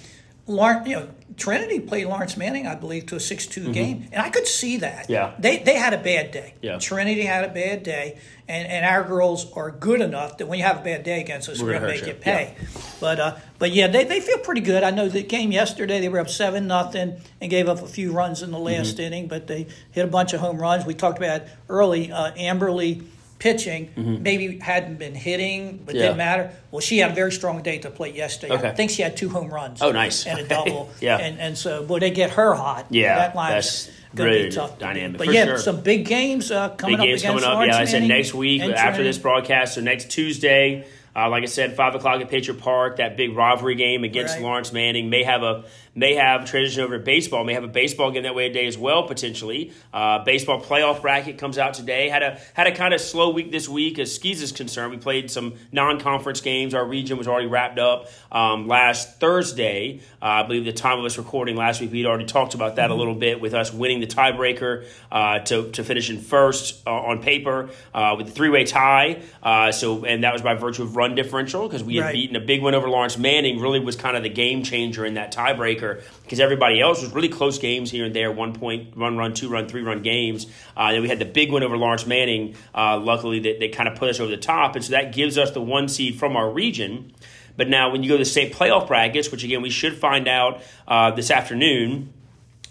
you 0.47 0.55
know, 0.57 1.09
Trinity 1.37 1.81
played 1.81 2.07
Laurence 2.07 2.37
Manning, 2.37 2.67
I 2.67 2.75
believe, 2.75 3.07
to 3.07 3.17
a 3.17 3.21
six-two 3.21 3.73
game, 3.73 4.09
and 4.12 4.23
I 4.23 4.31
could 4.31 4.47
see 4.47 4.76
that. 4.79 5.05
Mm-hmm. 5.05 5.12
Yeah. 5.12 5.35
they 5.38 5.59
they 5.59 5.75
had 5.76 5.93
a 5.93 5.99
bad 5.99 6.31
day. 6.31 6.55
Yeah. 6.62 6.79
Trinity 6.79 7.23
had 7.23 7.45
a 7.45 7.53
bad 7.53 7.83
day, 7.83 8.19
and, 8.47 8.69
and 8.69 8.85
our 8.87 9.03
girls 9.03 9.50
are 9.55 9.71
good 9.71 10.00
enough 10.00 10.38
that 10.38 10.47
when 10.47 10.59
you 10.59 10.64
have 10.64 10.79
a 10.81 10.85
bad 10.85 11.03
day 11.03 11.21
against 11.21 11.49
us, 11.49 11.61
We're 11.61 11.71
going 11.71 11.83
to 11.83 11.88
make 11.88 12.03
you. 12.03 12.09
you 12.09 12.14
pay. 12.14 12.55
But 13.00 13.19
uh, 13.19 13.37
but 13.59 13.73
yeah, 13.73 13.88
they, 13.88 14.05
they 14.05 14.21
feel 14.21 14.38
pretty 14.38 14.61
good. 14.61 14.85
I 14.85 14.91
know 14.91 15.09
the 15.09 15.23
game 15.23 15.50
yesterday 15.50 16.00
they 16.00 16.09
were 16.09 16.21
up 16.21 16.29
seven 16.31 16.67
nothing 16.67 17.17
and 17.41 17.50
gave 17.50 17.69
up 17.69 17.83
a 17.83 17.87
few 17.88 18.12
runs 18.12 18.43
in 18.43 18.50
the 18.50 18.59
last 18.59 18.95
Mm-hmm. 18.97 19.00
inning, 19.03 19.29
but 19.29 19.47
they 19.47 19.67
hit 19.93 20.05
a 20.05 20.09
bunch 20.09 20.33
of 20.35 20.41
home 20.41 20.59
runs. 20.59 20.85
We 20.87 20.95
talked 20.95 21.19
about 21.19 21.43
early 21.69 22.12
uh, 22.12 22.33
Amberly 22.35 23.05
pitching 23.45 23.83
maybe 24.29 24.59
hadn't 24.59 24.99
been 24.99 25.15
hitting 25.15 25.63
but 25.85 25.95
Mm-hmm. 25.95 25.97
Yeah. 25.97 26.03
didn't 26.03 26.17
matter 26.17 26.45
well 26.71 26.81
she 26.81 26.97
had 27.03 27.11
a 27.11 27.15
very 27.23 27.31
strong 27.41 27.63
day 27.63 27.77
to 27.85 27.91
play 27.99 28.11
yesterday 28.13 28.55
Okay. 28.55 28.69
i 28.69 28.75
think 28.79 28.91
she 28.91 29.03
had 29.03 29.15
two 29.21 29.29
home 29.29 29.49
runs 29.59 29.83
Oh, 29.83 29.93
nice. 29.93 30.27
and 30.27 30.39
a 30.41 30.49
double 30.57 30.89
Yeah. 31.01 31.19
and 31.19 31.39
and 31.39 31.55
so 31.65 31.85
boy 31.85 31.99
they 31.99 32.11
get 32.11 32.31
her 32.41 32.55
hot 32.55 32.87
Yeah, 32.89 33.17
that 33.23 33.37
line's 33.37 33.55
that's 33.55 33.91
gonna 34.15 34.31
be 34.31 34.51
tough 34.51 34.75
to 34.79 34.81
dynamic, 34.87 35.19
but 35.19 35.29
yeah 35.37 35.45
sure. 35.45 35.59
some 35.59 35.81
big 35.83 36.07
games 36.07 36.51
uh, 36.51 36.71
coming 36.81 36.97
Big 36.97 37.01
up 37.01 37.07
games 37.07 37.23
against 37.23 37.45
coming 37.45 37.61
up. 37.63 37.67
Yeah, 37.67 37.83
I 37.83 37.85
said 37.85 38.05
next 38.05 38.33
week 38.33 38.63
after 38.63 39.03
this 39.03 39.19
broadcast. 39.19 39.75
So 39.75 39.81
next 39.83 40.09
Tuesday, 40.11 40.87
uh, 41.16 41.28
like 41.28 41.42
I 41.42 41.47
said, 41.47 41.76
five 41.76 41.94
o'clock 41.94 42.21
at 42.21 42.28
Patriot 42.28 42.61
Park. 42.61 42.97
That 42.97 43.16
big 43.16 43.37
rivalry 43.37 43.75
game 43.75 44.04
against 44.04 44.35
Right. 44.35 44.42
Laurence 44.42 44.73
Manning 44.73 45.11
may 45.11 45.23
have 45.23 45.42
a 45.42 45.64
may 45.94 46.14
have 46.14 46.44
transition 46.44 46.83
over 46.83 46.99
to 46.99 47.04
baseball. 47.04 47.44
May 47.44 47.54
have 47.54 47.64
a 47.64 47.68
baseball 47.68 48.11
game 48.11 48.25
that 48.25 48.35
way 48.35 48.49
today 48.49 48.66
as 48.66 48.76
well 48.76 49.04
potentially. 49.06 49.73
Uh, 49.92 50.25
baseball 50.25 50.61
playoff 50.61 51.02
bracket 51.02 51.38
comes 51.38 51.56
out 51.56 51.75
today. 51.75 52.09
Had 52.09 52.23
a 52.23 52.40
had 52.54 52.66
a 52.66 52.75
kind 52.75 52.92
of 52.92 53.00
slow 53.00 53.30
week 53.30 53.52
this 53.52 53.68
week 53.68 53.99
as 53.99 54.14
skis 54.14 54.42
is 54.42 54.52
concerned. 54.52 54.90
We 54.90 54.99
played 54.99 55.30
some 55.30 55.54
non 55.73 56.00
conference 56.00 56.40
games. 56.40 56.75
Our 56.75 56.85
region 56.85 57.16
was 57.16 57.28
already 57.28 57.47
wrapped 57.47 57.78
up 57.78 58.09
um, 58.33 58.66
last 58.66 59.21
Thursday. 59.21 60.00
Uh, 60.21 60.26
I 60.26 60.42
believe 60.42 60.64
the 60.64 60.73
time 60.73 60.99
of 60.99 61.04
us 61.04 61.16
recording 61.16 61.56
last 61.56 61.80
week 61.80 61.92
we'd 61.92 62.06
already 62.06 62.26
talked 62.26 62.54
about 62.54 62.76
that 62.76 62.90
a 62.90 62.94
little 62.94 63.14
bit 63.14 63.40
with 63.40 63.54
us 63.54 63.73
winning 63.73 64.00
the 64.00 64.06
tiebreaker 64.06 64.87
uh, 65.12 65.38
to 65.40 65.71
to 65.73 65.85
finish 65.85 66.11
in 66.11 66.21
first 66.21 66.83
uh, 66.87 66.90
on 66.90 67.23
paper 67.23 67.71
uh, 67.94 68.14
with 68.16 68.26
the 68.26 68.33
three 68.33 68.49
way 68.49 68.64
tie. 68.64 69.23
Uh, 69.42 69.71
so 69.71 70.04
and 70.04 70.25
that 70.25 70.33
was 70.33 70.42
by 70.42 70.54
virtue 70.54 70.83
of 70.83 70.97
running 70.97 71.04
run 71.05 71.15
differential 71.15 71.69
because 71.69 71.85
we 71.85 71.97
had 71.97 72.05
Right. 72.07 72.13
beaten 72.15 72.37
a 72.37 72.41
big 72.41 72.63
win 72.63 72.75
over 72.75 72.89
Laurence 72.89 73.19
Manning. 73.19 73.61
Really 73.61 73.79
was 73.81 73.97
kind 73.97 74.17
of 74.17 74.23
the 74.23 74.29
game 74.29 74.63
changer 74.63 75.05
in 75.05 75.15
that 75.15 75.33
tiebreaker 75.33 76.03
because 76.23 76.41
everybody 76.41 76.81
else 76.81 77.03
was 77.03 77.13
really 77.13 77.29
close 77.29 77.59
games 77.59 77.91
here 77.91 78.05
and 78.07 78.15
there, 78.15 78.33
one 78.33 78.53
point, 78.55 78.97
one 78.97 79.17
run, 79.17 79.35
two 79.35 79.49
run, 79.49 79.69
three 79.69 79.83
run 79.83 80.03
games. 80.03 80.47
Uh, 80.77 80.93
then 80.93 81.03
we 81.03 81.09
had 81.09 81.19
the 81.19 81.25
big 81.25 81.53
win 81.53 81.63
over 81.63 81.77
Laurence 81.77 82.07
Manning. 82.07 82.55
Uh, 82.75 82.99
luckily, 82.99 83.39
that 83.41 83.61
they 83.61 83.69
kind 83.69 83.89
of 83.89 83.97
put 83.97 84.09
us 84.09 84.19
over 84.21 84.31
the 84.31 84.37
top, 84.37 84.75
and 84.77 84.85
so 84.85 84.93
that 84.93 85.15
gives 85.15 85.37
us 85.39 85.51
the 85.53 85.61
one 85.61 85.89
seed 85.89 86.19
from 86.19 86.37
our 86.37 86.51
region. 86.51 87.13
But 87.57 87.69
now, 87.69 87.91
when 87.91 88.03
you 88.03 88.09
go 88.09 88.17
to 88.17 88.25
the 88.25 88.25
state 88.25 88.53
playoff 88.53 88.89
brackets, 88.89 89.31
which 89.31 89.45
again 89.45 89.63
we 89.63 89.71
should 89.71 89.97
find 89.97 90.27
out 90.27 90.61
uh, 90.89 91.11
this 91.13 91.31
afternoon, 91.31 92.13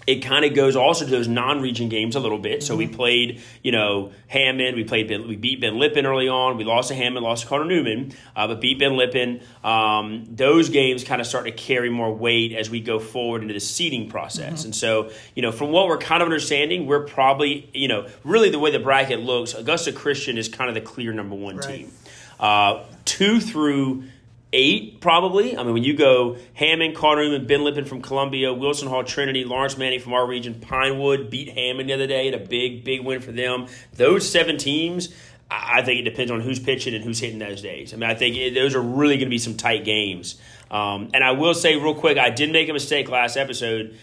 it 0.06 0.18
kind 0.18 0.44
of 0.46 0.54
goes 0.54 0.76
also 0.76 1.06
to 1.06 1.12
those 1.12 1.28
non-region 1.28 1.90
games 1.90 2.16
a 2.16 2.20
little 2.20 2.38
bit. 2.40 2.64
So 2.64 2.76
we 2.76 2.88
played, 2.88 3.42
you 3.62 3.72
know, 3.72 4.12
Hammond. 4.28 4.76
We 4.76 4.84
played, 4.84 5.08
ben, 5.08 5.28
we 5.28 5.36
beat 5.36 5.62
Ben 5.62 5.80
Lippen 5.80 6.06
early 6.06 6.28
on. 6.28 6.58
We 6.58 6.64
lost 6.64 6.90
to 6.90 6.96
Hammond, 6.96 7.24
lost 7.24 7.44
to 7.44 7.48
Cardinal 7.50 7.76
Newman, 7.76 8.14
uh, 8.36 8.48
but 8.48 8.60
beat 8.62 8.80
Ben 8.80 8.98
Lippen. 8.98 9.42
Um, 9.64 10.26
those 10.30 10.70
games 10.70 11.04
kind 11.04 11.22
of 11.22 11.28
start 11.28 11.46
to 11.46 11.52
carry 11.52 11.90
more 11.90 12.14
weight 12.14 12.54
as 12.54 12.70
we 12.70 12.82
go 12.82 13.00
forward 13.00 13.42
into 13.42 13.54
the 13.54 13.60
seeding 13.60 14.10
process. 14.10 14.66
And 14.66 14.76
so, 14.76 15.12
you 15.36 15.42
know, 15.42 15.52
from 15.52 15.72
what 15.72 15.88
we're 15.88 15.98
kind 15.98 16.22
of 16.22 16.28
understanding, 16.28 16.86
we're 16.86 17.06
probably, 17.06 17.70
you 17.74 17.88
know, 17.88 18.08
really 18.24 18.50
the 18.50 18.60
way 18.60 18.72
the 18.72 18.80
bracket 18.80 19.20
looks, 19.22 19.54
Augusta 19.54 19.92
Christian 19.94 20.38
is 20.38 20.50
kind 20.50 20.70
of 20.70 20.76
the 20.76 20.82
clear 20.82 21.14
number 21.14 21.36
one 21.36 21.58
Right. 21.58 21.68
team. 21.78 21.92
Uh, 22.40 22.84
two 23.06 23.40
through 23.40 24.04
eight, 24.54 25.02
probably. 25.02 25.58
I 25.58 25.64
mean, 25.64 25.74
when 25.74 25.84
you 25.84 25.96
go 25.96 26.38
Hammond, 26.54 26.96
Cardinal 26.96 27.32
Newman, 27.32 27.48
Ben 27.48 27.64
Lippen 27.64 27.86
from 27.86 28.02
Columbia, 28.02 28.54
Wilson 28.54 28.88
Hall, 28.88 29.04
Trinity, 29.04 29.44
Laurence 29.44 29.78
Manning 29.78 30.00
from 30.00 30.14
our 30.14 30.26
region, 30.26 30.56
Pinewood 30.56 31.30
beat 31.30 31.50
Hammond 31.50 31.90
the 31.90 31.94
other 31.94 32.08
day 32.08 32.28
in 32.28 32.34
a 32.34 32.40
big, 32.40 32.84
big 32.84 33.04
win 33.04 33.20
for 33.20 33.32
them. 33.32 33.68
Those 33.94 34.30
seven 34.30 34.58
teams. 34.58 35.10
I 35.52 35.80
I 35.80 35.82
think 35.84 36.00
it 36.00 36.04
depends 36.04 36.32
on 36.32 36.40
who's 36.40 36.60
pitching 36.60 36.96
and 36.96 37.04
who's 37.04 37.20
hitting 37.20 37.40
those 37.40 37.62
days. 37.62 37.94
I 37.94 37.98
mean, 37.98 38.10
I 38.10 38.16
think 38.16 38.38
it, 38.38 38.54
those 38.54 38.76
are 38.76 38.82
really 38.82 39.18
going 39.18 39.28
to 39.28 39.32
be 39.32 39.38
some 39.38 39.56
tight 39.56 39.84
games. 39.84 40.40
Um, 40.72 41.10
and 41.14 41.24
I 41.24 41.32
will 41.32 41.54
say 41.54 41.76
real 41.76 41.94
quick, 41.94 42.18
I 42.18 42.30
did 42.30 42.52
make 42.52 42.70
a 42.70 42.74
mistake 42.74 43.10
last 43.10 43.38
episode. 43.38 43.98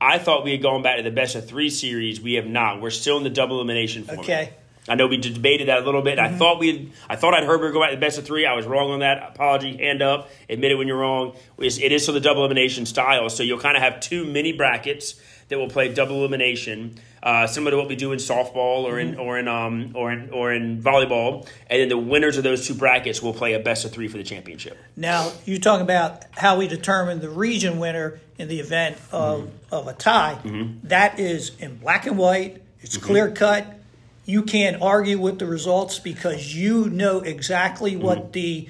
I 0.00 0.18
thought 0.18 0.44
we 0.44 0.52
had 0.52 0.62
gone 0.62 0.82
back 0.82 0.96
to 0.98 1.02
the 1.02 1.10
best 1.10 1.34
of 1.34 1.46
three 1.46 1.70
series. 1.70 2.20
We 2.20 2.34
have 2.34 2.46
not. 2.46 2.80
We're 2.80 2.90
still 2.90 3.16
in 3.16 3.24
the 3.24 3.30
double 3.30 3.56
elimination 3.56 4.04
format. 4.04 4.24
Okay. 4.24 4.52
I 4.88 4.94
know 4.96 5.06
we 5.06 5.16
debated 5.16 5.68
that 5.68 5.82
a 5.82 5.84
little 5.84 6.02
bit. 6.02 6.18
I 6.18 6.28
mm-hmm. 6.28 6.38
thought 6.38 6.58
we, 6.58 6.92
I 7.08 7.16
thought 7.16 7.34
I'd 7.34 7.44
heard 7.44 7.60
we 7.60 7.66
were 7.66 7.72
going 7.72 7.90
to 7.90 7.96
the 7.96 8.00
best 8.00 8.18
of 8.18 8.26
three. 8.26 8.44
I 8.44 8.54
was 8.54 8.66
wrong 8.66 8.90
on 8.90 9.00
that. 9.00 9.30
Apology, 9.34 9.76
hand 9.78 10.02
up. 10.02 10.30
Admit 10.48 10.72
it 10.72 10.74
when 10.74 10.88
you're 10.88 10.98
wrong. 10.98 11.36
It's- 11.58 11.78
It 11.78 11.92
is 11.92 12.02
still 12.02 12.14
the 12.14 12.20
double 12.20 12.44
elimination 12.44 12.84
style, 12.86 13.30
so 13.30 13.42
you'll 13.42 13.58
kind 13.60 13.76
of 13.76 13.82
have 13.82 14.00
two 14.00 14.24
mini 14.24 14.52
brackets 14.52 15.14
that 15.48 15.58
will 15.58 15.68
play 15.68 15.92
double 15.92 16.16
elimination, 16.16 16.98
uh, 17.22 17.46
similar 17.46 17.72
to 17.72 17.76
what 17.76 17.88
we 17.88 17.96
do 17.96 18.12
in 18.12 18.18
softball 18.18 18.84
or 18.84 18.98
in 18.98 19.12
mm-hmm. 19.12 19.20
or 19.20 19.38
in 19.38 19.46
um 19.46 19.92
or 19.94 20.10
in 20.10 20.30
or 20.30 20.52
in 20.52 20.82
volleyball. 20.82 21.46
And 21.68 21.80
then 21.80 21.88
the 21.88 21.98
winners 21.98 22.38
of 22.38 22.44
those 22.44 22.66
two 22.66 22.74
brackets 22.74 23.22
will 23.22 23.34
play 23.34 23.52
a 23.52 23.58
best 23.58 23.84
of 23.84 23.92
three 23.92 24.08
for 24.08 24.16
the 24.16 24.24
championship. 24.24 24.78
Now, 24.96 25.32
you 25.44 25.58
talk 25.58 25.80
about 25.80 26.24
how 26.32 26.58
we 26.58 26.66
determine 26.66 27.20
the 27.20 27.28
region 27.28 27.78
winner 27.78 28.20
in 28.38 28.48
the 28.48 28.58
event 28.60 28.96
of, 29.12 29.40
mm-hmm. 29.40 29.74
of 29.74 29.86
a 29.86 29.92
tie. 29.92 30.38
That 30.84 31.18
is 31.20 31.52
in 31.58 31.76
black 31.76 32.06
and 32.06 32.16
white, 32.18 32.62
it's 32.80 32.96
clear 32.96 33.30
cut. 33.30 33.66
You 34.24 34.42
can't 34.42 34.80
argue 34.80 35.18
with 35.18 35.38
the 35.38 35.46
results 35.46 35.98
because 35.98 36.54
you 36.54 36.88
know 36.90 37.20
exactly 37.20 37.92
mm-hmm. 37.92 38.02
what 38.04 38.32
the 38.32 38.68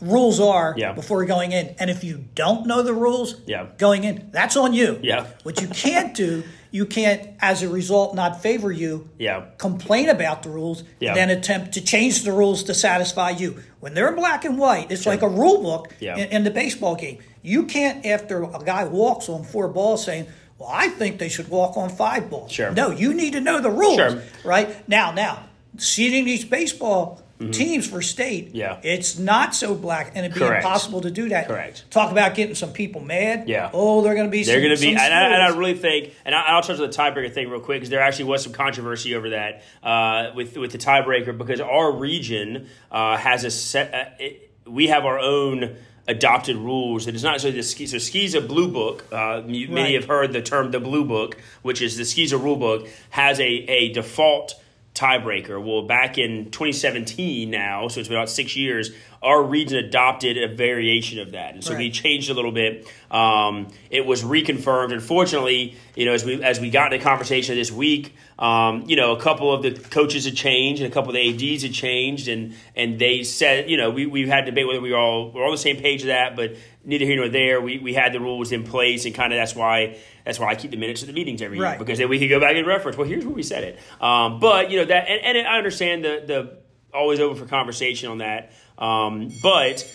rules 0.00 0.40
are 0.40 0.74
Yeah. 0.76 0.92
before 0.92 1.24
going 1.24 1.52
in. 1.52 1.74
And 1.78 1.88
if 1.90 2.02
you 2.04 2.24
don't 2.34 2.66
know 2.66 2.82
the 2.82 2.92
rules 2.94 3.36
Yeah. 3.46 3.66
going 3.78 4.04
in, 4.04 4.28
that's 4.32 4.56
on 4.56 4.74
you. 4.74 4.98
Yeah. 5.02 5.26
What 5.44 5.60
you 5.60 5.68
can't 5.68 6.12
do, 6.14 6.42
you 6.72 6.86
can't, 6.86 7.28
as 7.40 7.62
a 7.62 7.68
result, 7.68 8.14
not 8.14 8.42
favor 8.42 8.72
you 8.72 9.08
Yeah. 9.18 9.42
complain 9.58 10.08
about 10.08 10.42
the 10.42 10.48
rules, 10.50 10.82
Yeah. 10.98 11.10
and 11.10 11.16
then 11.18 11.30
attempt 11.30 11.72
to 11.74 11.80
change 11.80 12.22
the 12.22 12.32
rules 12.32 12.64
to 12.64 12.74
satisfy 12.74 13.30
you. 13.30 13.62
When 13.80 13.94
they're 13.94 14.08
in 14.08 14.16
black 14.16 14.44
and 14.44 14.58
white, 14.58 14.90
it's 14.90 15.06
like 15.06 15.22
a 15.22 15.28
rule 15.28 15.62
book 15.62 15.94
in, 16.00 16.18
in 16.18 16.44
the 16.44 16.50
baseball 16.50 16.96
game. 16.96 17.18
You 17.42 17.64
can't, 17.64 18.04
after 18.06 18.42
a 18.44 18.62
guy 18.64 18.84
walks 18.84 19.28
on 19.28 19.44
four 19.44 19.68
balls, 19.68 20.04
saying, 20.04 20.26
"Well, 20.62 20.70
I 20.72 20.88
think 20.88 21.18
they 21.18 21.28
should 21.28 21.48
walk 21.48 21.76
on 21.76 21.88
five 21.90 22.30
balls." 22.30 22.52
Sure. 22.52 22.70
No, 22.70 22.90
you 22.90 23.12
need 23.14 23.32
to 23.34 23.40
know 23.40 23.60
the 23.60 23.70
rules, 23.70 23.96
Sure. 23.96 24.22
right? 24.44 24.88
Now, 24.88 25.10
now, 25.12 25.44
seeding 25.78 26.24
these 26.24 26.44
baseball. 26.44 27.18
Teams 27.50 27.88
for 27.88 28.00
state, 28.02 28.50
Mm-hmm. 28.50 28.56
Yeah. 28.56 28.78
it's 28.84 29.18
not 29.18 29.52
so 29.52 29.74
black, 29.74 30.12
and 30.14 30.24
it'd 30.24 30.32
be 30.32 30.38
Correct. 30.38 30.62
impossible 30.64 31.00
to 31.00 31.10
do 31.10 31.30
that. 31.30 31.48
Correct. 31.48 31.82
Talk 31.90 32.12
about 32.12 32.36
getting 32.36 32.54
some 32.54 32.72
people 32.72 33.00
mad. 33.00 33.48
Yeah. 33.48 33.68
Oh, 33.72 34.00
they're 34.00 34.14
going 34.14 34.26
to 34.26 34.30
be. 34.30 34.44
They're 34.44 34.60
going 34.60 34.76
to 34.76 34.80
be, 34.80 34.90
and 34.90 35.00
I, 35.00 35.24
and 35.34 35.42
I 35.42 35.48
really 35.48 35.74
think, 35.74 36.14
and 36.24 36.36
I, 36.36 36.42
I'll 36.42 36.62
touch 36.62 36.78
on 36.78 36.88
the 36.88 36.96
tiebreaker 36.96 37.34
thing 37.34 37.48
real 37.50 37.58
quick 37.58 37.78
because 37.78 37.90
there 37.90 37.98
actually 38.00 38.26
was 38.26 38.44
some 38.44 38.52
controversy 38.52 39.16
over 39.16 39.30
that 39.30 39.64
uh, 39.82 40.30
with 40.36 40.56
with 40.56 40.70
the 40.70 40.78
tiebreaker 40.78 41.36
because 41.36 41.60
our 41.60 41.90
region 41.90 42.68
uh, 42.92 43.16
has 43.16 43.42
a 43.42 43.50
set. 43.50 43.92
Uh, 43.92 44.04
it, 44.20 44.50
we 44.68 44.86
have 44.86 45.04
our 45.04 45.18
own 45.18 45.74
adopted 46.08 46.56
rules. 46.56 47.06
It 47.06 47.14
is 47.14 47.22
not 47.22 47.32
necessarily 47.32 47.58
the 47.60 47.62
ski. 47.66 47.86
So 47.86 47.96
SCISA 47.98 48.46
blue 48.48 48.68
book. 48.68 49.04
Uh, 49.12 49.42
Many 49.46 49.66
Right. 49.68 49.94
have 49.94 50.06
heard 50.06 50.32
the 50.32 50.42
term 50.42 50.70
the 50.70 50.80
blue 50.80 51.04
book, 51.04 51.36
which 51.62 51.80
is 51.80 51.96
the 51.96 52.02
SCISA 52.04 52.42
rule 52.42 52.56
book 52.56 52.88
has 53.10 53.38
a 53.40 53.44
a 53.44 53.92
default 53.92 54.54
tiebreaker. 54.94 55.62
Well, 55.64 55.82
back 55.82 56.18
in 56.18 56.50
2017 56.50 57.50
now, 57.50 57.88
so 57.88 58.00
it's 58.00 58.08
been 58.08 58.18
about 58.18 58.28
six 58.28 58.56
years, 58.56 58.90
our 59.22 59.42
region 59.42 59.78
adopted 59.78 60.36
a 60.36 60.52
variation 60.52 61.20
of 61.20 61.32
that. 61.32 61.54
And 61.54 61.62
so 61.62 61.76
we 61.76 61.90
changed 61.90 62.28
a 62.28 62.34
little 62.34 62.50
bit. 62.50 62.90
Um, 63.10 63.68
it 63.88 64.04
was 64.04 64.24
reconfirmed. 64.24 64.92
Unfortunately, 64.92 65.76
you 65.94 66.06
know, 66.06 66.12
as 66.12 66.24
we 66.24 66.42
as 66.42 66.58
we 66.58 66.70
got 66.70 66.92
into 66.92 67.04
conversation 67.04 67.54
this 67.54 67.70
week, 67.70 68.16
um, 68.38 68.84
you 68.88 68.96
know, 68.96 69.12
a 69.12 69.20
couple 69.20 69.52
of 69.52 69.62
the 69.62 69.72
coaches 69.72 70.24
had 70.24 70.34
changed 70.34 70.82
and 70.82 70.90
a 70.90 70.94
couple 70.94 71.10
of 71.10 71.14
the 71.14 71.54
ads 71.54 71.62
had 71.62 71.72
changed, 71.72 72.26
and 72.26 72.54
and 72.74 72.98
they 72.98 73.22
said, 73.22 73.70
you 73.70 73.76
know, 73.76 73.90
we 73.90 74.06
we 74.06 74.26
had 74.26 74.44
debate 74.44 74.66
whether 74.66 74.80
we 74.80 74.90
were 74.90 74.98
all 74.98 75.30
we're 75.30 75.42
all 75.42 75.50
on 75.50 75.54
the 75.54 75.58
same 75.58 75.76
page 75.76 76.00
of 76.02 76.08
that, 76.08 76.34
but 76.34 76.56
neither 76.84 77.04
here 77.04 77.16
nor 77.16 77.28
there. 77.28 77.60
We 77.60 77.78
we 77.78 77.94
had 77.94 78.12
the 78.12 78.20
rules 78.20 78.50
in 78.50 78.64
place, 78.64 79.04
and 79.04 79.14
kind 79.14 79.32
of 79.32 79.38
that's 79.38 79.54
why 79.54 79.98
that's 80.24 80.40
why 80.40 80.48
I 80.48 80.56
keep 80.56 80.72
the 80.72 80.76
minutes 80.76 81.02
of 81.02 81.06
the 81.06 81.14
meetings 81.14 81.42
every 81.42 81.58
year 81.58 81.78
because 81.78 81.98
then 81.98 82.08
we 82.08 82.18
could 82.18 82.28
go 82.28 82.40
back 82.40 82.56
and 82.56 82.66
reference. 82.66 82.96
Well, 82.96 83.06
here's 83.06 83.24
where 83.24 83.34
we 83.34 83.44
said 83.44 83.62
it. 83.62 83.78
Um, 84.02 84.40
but 84.40 84.70
you 84.70 84.78
know 84.78 84.86
that, 84.86 85.08
and, 85.08 85.36
and 85.36 85.46
I 85.46 85.58
understand 85.58 86.04
the 86.04 86.24
the 86.26 86.62
always 86.94 87.20
open 87.20 87.36
for 87.36 87.46
conversation 87.46 88.10
on 88.10 88.18
that. 88.18 88.52
Um, 88.82 89.32
but 89.42 89.90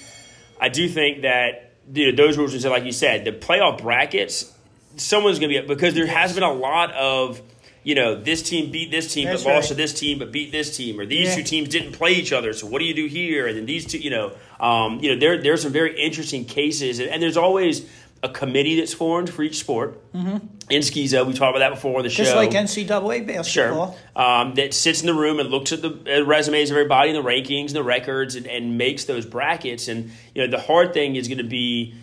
I 0.59 0.69
do 0.69 0.87
think 0.87 1.21
that 1.23 1.73
you 1.93 2.11
know, 2.11 2.15
those 2.15 2.37
rules, 2.37 2.65
like 2.65 2.85
you 2.85 2.91
said, 2.91 3.25
the 3.25 3.31
playoff 3.31 3.81
brackets, 3.81 4.51
someone's 4.95 5.39
going 5.39 5.51
to 5.53 5.61
be 5.61 5.67
because 5.67 5.93
there 5.93 6.07
has 6.07 6.33
been 6.33 6.43
a 6.43 6.53
lot 6.53 6.91
of. 6.93 7.41
You 7.83 7.95
know, 7.95 8.21
this 8.21 8.41
team 8.41 8.69
beat 8.69 8.91
this 8.91 9.13
team, 9.13 9.27
That's 9.27 9.45
but 9.45 9.53
lost 9.53 9.63
right. 9.65 9.67
to 9.69 9.73
this 9.75 9.93
team, 9.93 10.19
but 10.19 10.29
beat 10.29 10.51
this 10.51 10.75
team, 10.75 10.99
or 10.99 11.05
these 11.05 11.29
Yeah. 11.29 11.35
two 11.35 11.43
teams 11.43 11.69
didn't 11.69 11.93
play 11.93 12.11
each 12.15 12.33
other. 12.33 12.51
So 12.51 12.67
what 12.67 12.79
do 12.79 12.85
you 12.85 12.93
do 12.93 13.05
here? 13.05 13.47
And 13.47 13.57
then 13.57 13.65
these 13.65 13.85
two, 13.85 13.97
you 13.99 14.09
know, 14.09 14.33
um, 14.59 14.99
you 15.01 15.13
know, 15.13 15.17
there 15.17 15.41
there's 15.41 15.61
some 15.61 15.71
very 15.71 15.97
interesting 15.97 16.43
cases, 16.43 16.99
and, 16.99 17.09
and 17.09 17.23
there's 17.23 17.37
always 17.37 17.87
a 18.23 18.29
committee 18.29 18.79
that's 18.79 18.93
formed 18.93 19.29
for 19.29 19.43
each 19.43 19.59
sport. 19.59 20.11
Mm-hmm. 20.13 20.37
In 20.69 20.81
SCISA, 20.81 21.25
we 21.25 21.33
talked 21.33 21.55
about 21.55 21.59
that 21.59 21.69
before 21.75 21.97
on 21.97 22.03
the 22.03 22.09
show. 22.09 22.23
just 22.23 22.31
show. 22.31 22.37
like 22.37 22.49
NCAA 22.51 23.25
basketball. 23.27 23.97
Sure. 24.15 24.21
Um, 24.21 24.55
that 24.55 24.73
sits 24.73 25.01
in 25.01 25.07
the 25.07 25.13
room 25.13 25.39
and 25.39 25.49
looks 25.49 25.71
at 25.71 25.81
the 25.81 26.23
resumes 26.25 26.71
of 26.71 26.77
everybody 26.77 27.11
and 27.11 27.17
the 27.17 27.27
rankings 27.29 27.67
and 27.67 27.75
the 27.75 27.83
records 27.83 28.35
and, 28.35 28.47
and 28.47 28.77
makes 28.77 29.05
those 29.05 29.25
brackets. 29.25 29.87
And 29.87 30.11
you 30.35 30.41
know, 30.45 30.51
the 30.51 30.61
hard 30.61 30.93
thing 30.93 31.15
is 31.15 31.27
going 31.27 31.37
to 31.37 31.43
be 31.45 31.93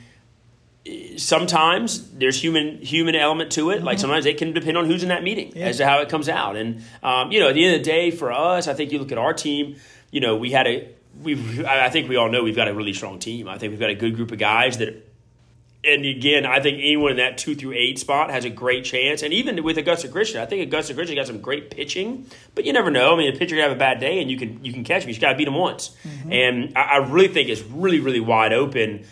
eh, 0.87 1.18
sometimes 1.18 2.11
there's 2.12 2.40
human 2.40 2.79
human 2.79 3.14
element 3.14 3.53
to 3.53 3.70
it. 3.70 3.83
Like 3.83 3.98
sometimes 3.98 4.24
it 4.27 4.38
can 4.38 4.53
depend 4.53 4.79
on 4.79 4.87
who's 4.87 5.03
in 5.03 5.09
that 5.11 5.22
meeting 5.22 5.48
Mm-hmm. 5.50 5.59
Yeah. 5.59 5.66
as 5.66 5.77
to 5.79 5.87
how 5.87 6.00
it 6.00 6.09
comes 6.09 6.29
out. 6.29 6.57
And 6.57 6.83
um, 7.03 7.33
you 7.33 7.40
know, 7.40 7.48
at 7.48 7.55
the 7.55 7.64
end 7.64 7.74
of 7.77 7.81
the 7.81 7.90
day, 7.90 8.11
for 8.11 8.33
us, 8.33 8.68
I 8.68 8.74
think 8.74 8.92
you 8.92 8.98
look 8.98 9.12
at 9.12 9.18
our 9.18 9.35
team. 9.35 9.77
You 10.11 10.20
know, 10.20 10.37
we 10.37 10.53
had 10.53 10.66
a 10.66 10.88
we. 11.22 11.66
I 11.66 11.90
think 11.90 12.09
we 12.09 12.16
all 12.16 12.31
know 12.31 12.42
we've 12.42 12.57
got 12.57 12.68
a 12.68 12.74
really 12.74 12.92
strong 12.94 13.18
team. 13.18 13.48
I 13.48 13.59
think 13.59 13.72
we've 13.72 13.81
got 13.81 13.90
a 13.90 13.94
good 13.94 14.14
group 14.16 14.33
of 14.33 14.38
guys 14.38 14.79
that 14.79 15.07
and 15.87 16.05
again, 16.05 16.47
I 16.47 16.61
think 16.61 16.79
anyone 16.79 17.12
in 17.12 17.16
that 17.18 17.38
two 17.38 17.55
through 17.55 17.73
eight 17.73 17.99
spot 17.99 18.31
has 18.31 18.44
a 18.44 18.51
great 18.51 18.85
chance. 18.85 19.23
And 19.23 19.33
even 19.33 19.62
with 19.62 19.79
Augusta 19.79 20.09
Christian, 20.09 20.40
I 20.40 20.47
think 20.47 20.62
Augusta 20.62 20.94
Christian 20.94 21.16
got 21.16 21.27
some 21.27 21.40
great 21.40 21.70
pitching, 21.70 22.27
but 22.55 22.64
you 22.64 22.73
never 22.73 22.90
know. 22.90 23.14
I 23.14 23.18
mean, 23.18 23.35
a 23.35 23.38
pitcher 23.38 23.55
can 23.57 23.62
have 23.62 23.73
a 23.73 23.79
bad 23.79 24.01
day, 24.01 24.20
and 24.20 24.31
you 24.31 24.37
can 24.37 24.64
you 24.64 24.73
can 24.73 24.85
catch 24.85 25.03
him. 25.03 25.09
You 25.09 25.14
just 25.14 25.20
got 25.20 25.33
to 25.33 25.37
beat 25.38 25.49
him 25.49 25.55
once. 25.55 25.97
And 26.31 26.73
I, 26.77 26.81
I 26.81 26.97
really 27.09 27.29
think 27.29 27.49
it's 27.49 27.62
really 27.62 28.01
really 28.01 28.20
wide 28.20 28.53
open 28.53 29.05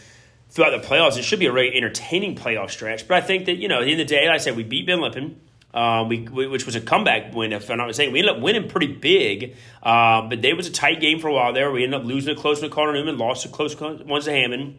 throughout 0.51 0.71
the 0.71 0.87
playoffs. 0.87 1.17
It 1.19 1.23
should 1.25 1.39
be 1.39 1.47
a 1.47 1.53
really 1.53 1.75
entertaining 1.77 2.37
playoff 2.37 2.71
stretch. 2.71 3.07
But 3.09 3.17
I 3.23 3.27
think 3.27 3.47
that 3.47 3.57
you 3.57 3.69
know, 3.69 3.81
at 3.81 3.85
the 3.85 3.93
end 3.93 4.01
of 4.01 4.09
the 4.09 4.15
day, 4.15 4.27
like 4.27 4.35
I 4.35 4.39
said 4.39 4.57
we 4.57 4.63
beat 4.65 4.87
Ben 4.87 5.01
Lippen. 5.01 5.41
Uh, 5.75 6.05
we, 6.07 6.19
we- 6.29 6.47
which 6.49 6.67
was 6.67 6.75
a 6.77 6.83
comeback 6.83 7.35
win, 7.35 7.51
if 7.55 7.71
I'm 7.71 7.79
not 7.79 7.87
mistaken. 7.87 8.13
We 8.13 8.19
ended 8.19 8.37
up 8.37 8.43
winning 8.43 8.69
pretty 8.69 8.89
big, 8.89 9.57
uh, 9.83 10.21
but 10.29 10.43
there 10.43 10.55
was 10.55 10.67
a 10.67 10.71
tight 10.71 11.01
game 11.01 11.19
for 11.19 11.29
a 11.29 11.33
while 11.33 11.55
there. 11.55 11.71
We 11.71 11.83
ended 11.83 11.99
up 11.99 12.07
losing 12.07 12.37
a 12.37 12.39
close 12.39 12.61
one 12.61 12.69
to 12.69 12.75
Cardinal 12.75 13.01
Newman, 13.03 13.17
lost 13.17 13.47
a 13.47 13.49
close 13.49 13.75
ones 13.81 14.27
to 14.27 14.33
Hammond. 14.33 14.79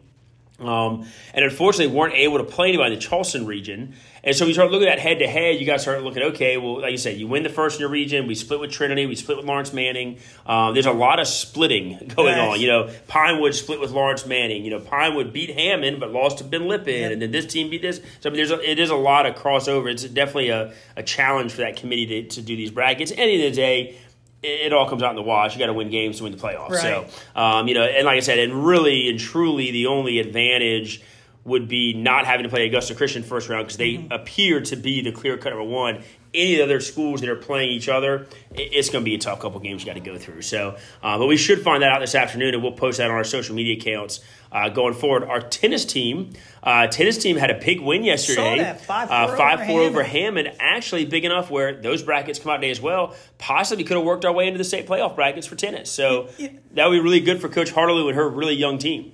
Um, 0.60 1.06
and 1.32 1.44
unfortunately, 1.44 1.94
weren't 1.94 2.14
able 2.14 2.38
to 2.38 2.44
play 2.44 2.68
anybody 2.68 2.94
in 2.94 2.98
the 2.98 3.04
Charleston 3.04 3.44
region. 3.44 3.94
And 4.22 4.34
so 4.34 4.46
we 4.46 4.54
start 4.54 4.70
looking 4.70 4.88
at 4.88 5.00
head 5.00 5.18
to 5.18 5.26
head. 5.26 5.60
You 5.60 5.66
guys 5.66 5.82
start 5.82 6.02
looking, 6.02 6.22
okay, 6.22 6.56
well, 6.56 6.80
like 6.80 6.92
you 6.92 6.96
said, 6.96 7.18
you 7.18 7.26
win 7.26 7.42
the 7.42 7.50
first 7.50 7.76
in 7.76 7.80
your 7.80 7.90
region. 7.90 8.26
We 8.26 8.34
split 8.34 8.60
with 8.60 8.70
Trinity. 8.70 9.04
We 9.04 9.16
split 9.16 9.36
with 9.36 9.46
Laurence 9.46 9.72
Manning. 9.72 10.18
Um, 10.46 10.72
there's 10.72 10.86
a 10.86 10.92
lot 10.92 11.20
of 11.20 11.26
splitting 11.26 12.12
going 12.16 12.38
on. 12.38 12.60
You 12.60 12.68
know, 12.68 12.90
Pinewood 13.08 13.54
split 13.54 13.80
with 13.80 13.90
Laurence 13.90 14.26
Manning. 14.26 14.64
You 14.64 14.70
know, 14.70 14.80
Pinewood 14.80 15.32
beat 15.32 15.50
Hammond 15.50 15.98
but 16.00 16.12
lost 16.12 16.38
to 16.38 16.44
Ben 16.44 16.68
Lippen, 16.68 17.12
and 17.12 17.20
then 17.20 17.32
this 17.32 17.46
team 17.46 17.68
beat 17.68 17.82
this. 17.82 18.00
So 18.20 18.30
I 18.30 18.32
mean, 18.32 18.36
there's 18.36 18.52
a, 18.52 18.70
it 18.70 18.78
is 18.78 18.90
a 18.90 18.96
lot 18.96 19.26
of 19.26 19.34
crossover. 19.34 19.90
It's 19.90 20.04
definitely 20.04 20.50
a, 20.50 20.72
a 20.96 21.02
challenge 21.02 21.52
for 21.52 21.62
that 21.62 21.76
committee 21.76 22.06
to, 22.06 22.36
to 22.36 22.42
do 22.42 22.56
these 22.56 22.70
brackets. 22.70 23.10
At 23.10 23.16
the 23.16 23.22
end 23.22 23.42
of 23.42 23.50
the 23.50 23.56
day, 23.56 23.98
it, 24.44 24.72
all 24.72 24.88
comes 24.88 25.02
out 25.02 25.10
in 25.10 25.16
the 25.16 25.22
wash. 25.22 25.54
You 25.54 25.58
got 25.58 25.66
to 25.66 25.72
win 25.72 25.90
games 25.90 26.18
to 26.18 26.24
win 26.24 26.32
the 26.32 26.38
playoffs. 26.38 26.70
Right. 26.70 26.80
So, 26.80 27.40
um, 27.40 27.68
you 27.68 27.74
know, 27.74 27.84
and 27.84 28.06
like 28.06 28.16
I 28.16 28.20
said, 28.20 28.38
and 28.38 28.66
really 28.66 29.08
and 29.08 29.18
truly, 29.18 29.70
the 29.70 29.86
only 29.86 30.18
advantage 30.18 31.02
would 31.44 31.68
be 31.68 31.92
not 31.92 32.24
having 32.26 32.44
to 32.44 32.48
play 32.48 32.66
Augusta 32.66 32.94
Christian 32.94 33.22
first 33.22 33.48
round 33.48 33.66
because 33.66 33.76
they 33.76 34.06
appear 34.10 34.60
to 34.62 34.76
be 34.76 35.02
the 35.02 35.12
clear 35.12 35.36
cut 35.36 35.50
number 35.50 35.64
one. 35.64 36.02
Any 36.32 36.60
other 36.60 36.80
schools 36.80 37.20
that 37.20 37.28
are 37.30 37.36
playing 37.36 37.70
each 37.70 37.88
other, 37.88 38.26
it's 38.52 38.90
going 38.90 39.04
to 39.04 39.08
be 39.08 39.14
a 39.14 39.18
tough 39.18 39.38
couple 39.38 39.60
games 39.60 39.82
you 39.82 39.86
got 39.86 39.94
to 39.94 40.00
go 40.00 40.18
through. 40.18 40.42
So, 40.42 40.76
uh, 41.00 41.16
but 41.16 41.26
we 41.26 41.36
should 41.36 41.60
find 41.62 41.84
that 41.84 41.92
out 41.92 42.00
this 42.00 42.16
afternoon, 42.16 42.54
and 42.54 42.62
we'll 42.62 42.72
post 42.72 42.98
that 42.98 43.08
on 43.08 43.14
our 43.16 43.22
social 43.22 43.54
media 43.54 43.76
accounts 43.76 44.18
uh, 44.50 44.68
going 44.68 44.94
forward. 44.94 45.22
Our 45.22 45.40
tennis 45.40 45.84
team, 45.84 46.32
uh, 46.64 46.88
tennis 46.88 47.18
team 47.18 47.36
had 47.36 47.52
a 47.52 47.60
big 47.60 47.80
win 47.80 48.02
yesterday. 48.02 48.58
that, 48.58 48.80
5-4 48.82 49.10
uh, 49.10 49.26
over 49.28 49.36
five 49.36 49.66
four 49.66 49.80
over 49.82 50.02
Hammond. 50.02 50.48
Hammond, 50.48 50.60
actually 50.60 51.04
big 51.04 51.24
enough 51.24 51.50
where 51.52 51.72
those 51.80 52.02
brackets 52.02 52.40
come 52.40 52.50
out 52.50 52.56
today 52.56 52.70
as 52.70 52.80
well. 52.80 53.14
Possibly 53.38 53.84
could 53.84 53.96
have 53.96 54.04
worked 54.06 54.24
our 54.24 54.32
way 54.32 54.48
into 54.48 54.58
the 54.58 54.64
state 54.64 54.88
playoff 54.88 55.14
brackets 55.14 55.46
for 55.46 55.54
tennis. 55.54 55.88
So 55.88 56.30
Yeah. 56.38 56.48
that 56.72 56.88
would 56.88 56.96
be 56.96 57.00
really 57.00 57.20
good 57.20 57.40
for 57.40 57.48
Coach 57.48 57.70
Hartley 57.70 58.04
and 58.08 58.16
her 58.16 58.28
really 58.28 58.54
young 58.54 58.78
team. 58.78 59.12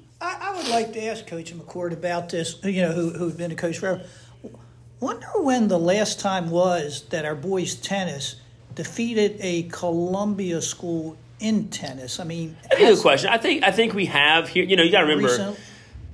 I, 0.70 0.76
I 0.76 0.80
would 0.80 0.86
like 0.86 0.92
to 0.94 1.04
ask 1.06 1.26
Coach 1.26 1.54
McCord 1.54 1.92
about 1.92 2.28
this, 2.28 2.56
you 2.64 2.82
know, 2.82 2.92
who, 2.92 3.10
who's 3.10 3.34
been 3.34 3.50
a 3.50 3.56
coach 3.56 3.78
forever. 3.78 4.02
Wonder 5.00 5.26
when 5.36 5.68
the 5.68 5.78
last 5.78 6.20
time 6.20 6.50
was 6.50 7.02
that 7.08 7.24
our 7.24 7.34
boys' 7.34 7.74
tennis 7.74 8.36
defeated 8.74 9.36
a 9.40 9.64
Columbia 9.64 10.60
school 10.60 11.16
in 11.38 11.68
tennis. 11.68 12.20
I 12.20 12.24
mean, 12.24 12.56
That's 12.64 12.74
a 12.74 12.84
good 12.84 12.98
question. 13.00 13.30
I 13.30 13.38
think 13.38 13.64
I 13.64 13.70
think 13.70 13.94
we 13.94 14.06
have 14.06 14.48
here. 14.48 14.62
You 14.64 14.76
know, 14.76 14.82
you 14.82 14.92
got 14.92 15.00
to 15.00 15.06
remember 15.06 15.28
Recent- 15.28 15.58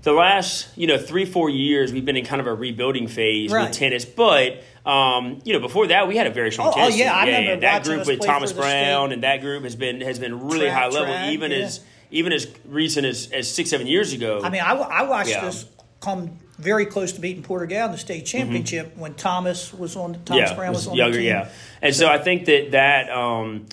the 0.03 0.13
last 0.13 0.69
you 0.79 0.87
know 0.87 0.99
three 0.99 1.25
four 1.25 1.51
years 1.51 1.93
we've 1.93 2.05
been 2.05 2.17
in 2.17 2.25
kind 2.25 2.41
of 2.41 2.47
a 2.47 2.55
rebuilding 2.55 3.09
phase 3.09 3.51
Right. 3.53 3.69
with 3.69 3.77
tennis, 3.77 4.05
but. 4.05 4.63
Um, 4.87 5.41
you 5.45 5.53
know, 5.53 5.59
before 5.59 5.89
that, 5.89 6.07
we 6.07 6.17
had 6.17 6.29
a 6.29 6.31
very 6.31 6.53
strong 6.53 6.69
Oh, 6.69 6.75
oh, 6.77 6.87
yeah, 6.87 7.11
team. 7.11 7.13
I 7.13 7.27
remember 7.39 7.61
that 7.63 7.83
group 7.83 8.07
with 8.07 8.21
Thomas 8.25 8.53
Brown 8.53 9.11
and 9.11 9.25
that 9.25 9.41
group 9.41 9.65
has 9.65 9.75
been 9.75 10.01
has 10.01 10.21
been 10.21 10.47
really 10.47 10.67
Track, 10.67 10.79
high 10.81 10.87
level, 10.91 11.13
track, 11.13 11.33
even 11.33 11.51
yeah. 11.51 11.57
as 11.57 11.81
even 12.11 12.33
as 12.33 12.47
recent 12.67 13.07
as, 13.07 13.31
as 13.33 13.53
six 13.53 13.71
seven 13.71 13.87
years 13.87 14.13
ago. 14.13 14.41
I 14.43 14.51
mean, 14.51 14.63
I, 14.63 14.73
I 14.75 15.03
watched 15.03 15.31
Yeah. 15.31 15.47
us 15.47 15.67
come 16.01 16.39
very 16.59 16.87
close 16.87 17.13
to 17.13 17.21
beating 17.21 17.43
Porter-Gaud 17.43 17.87
in 17.87 17.93
the 17.93 17.99
state 17.99 18.25
championship 18.27 18.97
when 18.97 19.15
Thomas 19.15 19.75
was 19.75 19.97
on. 19.97 20.15
Thomas 20.25 20.27
Mm-hmm. 20.29 20.35
yeah, 20.37 20.55
Brown 20.55 20.69
was, 20.73 20.79
was 20.79 20.89
on 20.89 20.97
younger, 20.97 21.17
the 21.19 21.23
team. 21.25 21.29
yeah. 21.29 21.49
And 21.83 21.95
so 21.95 22.09
I 22.09 22.19
think 22.19 22.47
that 22.47 22.71
that 22.73 23.11
um, 23.11 23.67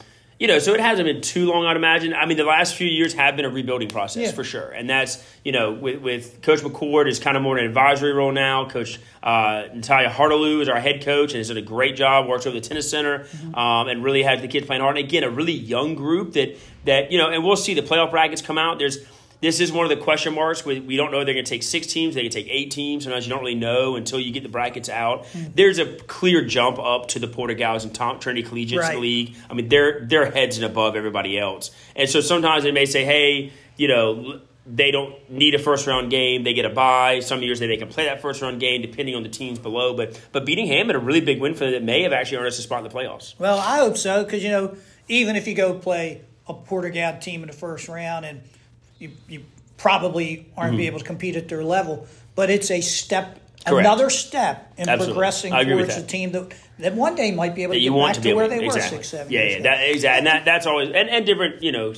you 0.44 0.50
know, 0.50 0.60
so 0.60 0.74
it 0.74 0.82
hasn't 0.82 1.06
been 1.06 1.22
too 1.22 1.46
long. 1.46 1.66
I'd 1.66 1.78
imagine. 1.78 2.14
I 2.14 2.26
mean, 2.26 2.36
the 2.36 2.44
last 2.44 2.76
few 2.76 2.86
years 2.86 3.14
have 3.14 3.38
been 3.38 3.46
a 3.46 3.50
rebuilding 3.50 3.88
process 3.88 4.24
Yeah. 4.24 4.32
for 4.34 4.44
sure, 4.44 4.70
and 4.72 4.90
that's 4.90 5.24
you 5.46 5.54
know, 5.54 5.72
with, 5.72 6.02
with 6.02 6.42
Coach 6.42 6.60
McCord 6.60 7.08
is 7.08 7.18
kind 7.18 7.38
of 7.38 7.44
more 7.44 7.58
an 7.58 7.64
advisory 7.64 8.12
role 8.12 8.34
now. 8.34 8.68
Coach 8.68 9.00
uh, 9.24 9.64
Natalia 9.74 10.10
Hartaloo 10.10 10.62
is 10.62 10.68
our 10.68 10.82
head 10.82 11.02
coach 11.06 11.32
and 11.32 11.38
has 11.38 11.48
done 11.48 11.56
a 11.56 11.62
great 11.62 11.96
job. 11.96 12.28
Works 12.28 12.46
over 12.46 12.60
the 12.60 12.68
tennis 12.68 12.90
center 12.90 13.20
Mm-hmm. 13.20 13.56
um, 13.56 13.88
and 13.88 14.04
really 14.04 14.24
has 14.24 14.42
the 14.42 14.50
kids 14.50 14.66
playing 14.68 14.82
hard. 14.82 14.98
And 14.98 15.06
again, 15.08 15.24
a 15.24 15.30
really 15.30 15.54
young 15.54 15.96
group 15.96 16.34
that 16.34 16.58
that 16.84 17.10
you 17.14 17.18
know, 17.18 17.30
and 17.30 17.42
we'll 17.42 17.56
see 17.56 17.74
the 17.74 17.82
playoff 17.82 18.12
brackets 18.12 18.42
come 18.42 18.58
out. 18.58 18.80
There's 18.80 18.98
this 19.44 19.60
is 19.60 19.74
one 19.74 19.84
of 19.84 19.90
the 19.90 20.02
question 20.02 20.34
marks. 20.34 20.66
We, 20.66 20.80
we 20.80 20.96
don't 20.96 21.12
know 21.12 21.20
if 21.20 21.26
they're 21.26 21.34
going 21.34 21.44
to 21.44 21.50
take 21.50 21.64
six 21.64 21.86
teams. 21.86 22.16
They 22.16 22.22
can 22.22 22.32
take 22.32 22.48
eight 22.50 22.72
teams. 22.72 23.04
Sometimes 23.04 23.28
you 23.28 23.30
don't 23.30 23.42
really 23.42 23.56
know 23.56 23.98
until 23.98 24.18
you 24.18 24.32
get 24.32 24.42
the 24.42 24.48
brackets 24.48 24.88
out. 24.88 25.26
Hmm. 25.28 25.44
There's 25.54 25.80
a 25.80 25.98
clear 25.98 26.46
jump 26.46 26.80
up 26.80 27.10
to 27.10 27.20
the 27.20 27.28
Porter-Gauds 27.28 27.84
and 27.84 27.94
Tom, 27.94 28.22
Trinity 28.22 28.48
Collegiate 28.48 28.80
Right. 28.80 28.98
League. 28.98 29.36
I 29.50 29.54
mean, 29.54 29.68
they're 29.68 30.06
they're 30.06 30.32
heads 30.32 30.56
and 30.56 30.66
above 30.66 30.96
everybody 30.96 31.38
else. 31.38 31.72
And 31.94 32.10
so 32.10 32.22
sometimes 32.22 32.64
they 32.64 32.72
may 32.72 32.86
say, 32.86 33.04
hey, 33.04 33.52
you 33.76 33.90
know, 33.90 34.40
they 34.66 34.92
don't 34.92 35.30
need 35.30 35.56
a 35.56 35.60
first 35.60 35.88
round 35.88 36.10
game. 36.10 36.46
They 36.46 36.54
get 36.54 36.64
a 36.64 36.70
bye. 36.70 37.20
Some 37.20 37.44
years 37.44 37.60
they, 37.60 37.68
they 37.68 37.76
can 37.76 37.90
play 37.90 38.06
that 38.06 38.22
first 38.22 38.42
round 38.42 38.62
game 38.62 38.82
depending 38.82 39.14
on 39.14 39.24
the 39.24 39.30
teams 39.30 39.60
below. 39.60 39.94
But 39.94 40.18
but 40.32 40.46
beating 40.46 40.68
Hammond, 40.68 40.96
a 40.96 41.00
really 41.00 41.20
big 41.20 41.42
win 41.42 41.54
for 41.54 41.66
them 41.66 41.74
that 41.74 41.84
may 41.84 42.04
have 42.04 42.14
actually 42.14 42.38
earned 42.38 42.48
us 42.48 42.60
a 42.60 42.62
spot 42.62 42.86
in 42.86 42.90
the 42.90 42.98
playoffs. 42.98 43.38
Well, 43.38 43.60
I 43.60 43.80
hope 43.80 43.98
so 43.98 44.24
because 44.24 44.42
you 44.42 44.52
know, 44.52 44.78
even 45.10 45.36
if 45.36 45.50
you 45.50 45.54
go 45.54 45.74
play 45.74 46.22
a 46.48 46.54
Porter-Gaud 46.54 47.22
team 47.22 47.42
in 47.42 47.48
the 47.48 47.54
first 47.54 47.90
round, 47.90 48.26
and 48.26 48.42
you, 49.00 49.12
you 49.28 49.44
probably 49.78 50.48
aren't 50.58 50.78
be 50.78 50.88
able 50.88 51.00
to 51.00 51.06
compete 51.06 51.36
at 51.36 51.48
their 51.50 51.64
level, 51.64 52.08
but 52.36 52.50
it's 52.50 52.72
a 52.72 52.82
step, 52.82 53.40
Mm-hmm. 53.64 53.76
Correct. 53.76 53.88
another 53.88 54.10
step 54.10 54.74
in 54.76 54.90
Absolutely. 54.90 55.14
progressing 55.14 55.54
I 55.54 55.62
agree 55.62 55.76
with 55.76 55.88
towards 55.88 56.04
a 56.04 56.06
team 56.06 56.32
that 56.34 56.54
that 56.80 56.96
one 56.96 57.16
day 57.16 57.32
might 57.32 57.56
be 57.56 57.64
able 57.64 57.76
to 57.76 57.80
that 57.80 57.84
get 57.84 57.94
want 57.94 58.16
back 58.16 58.24
to 58.24 58.30
to, 58.30 58.36
where 58.36 58.46
able- 58.46 58.58
they 58.60 58.66
exactly. 58.66 58.98
were 58.98 59.04
six, 59.04 59.10
seven 59.10 59.32
yeah, 59.32 59.40
years 59.40 59.52
yeah, 59.54 59.58
ago. 59.60 59.64
that, 59.70 59.90
exactly. 59.90 60.18
And 60.18 60.28
that, 60.28 60.44
that's 60.46 60.66
always 60.68 60.90
and, 60.90 61.10
and 61.10 61.26
different, 61.26 61.64
you 61.64 61.72
know, 61.72 61.94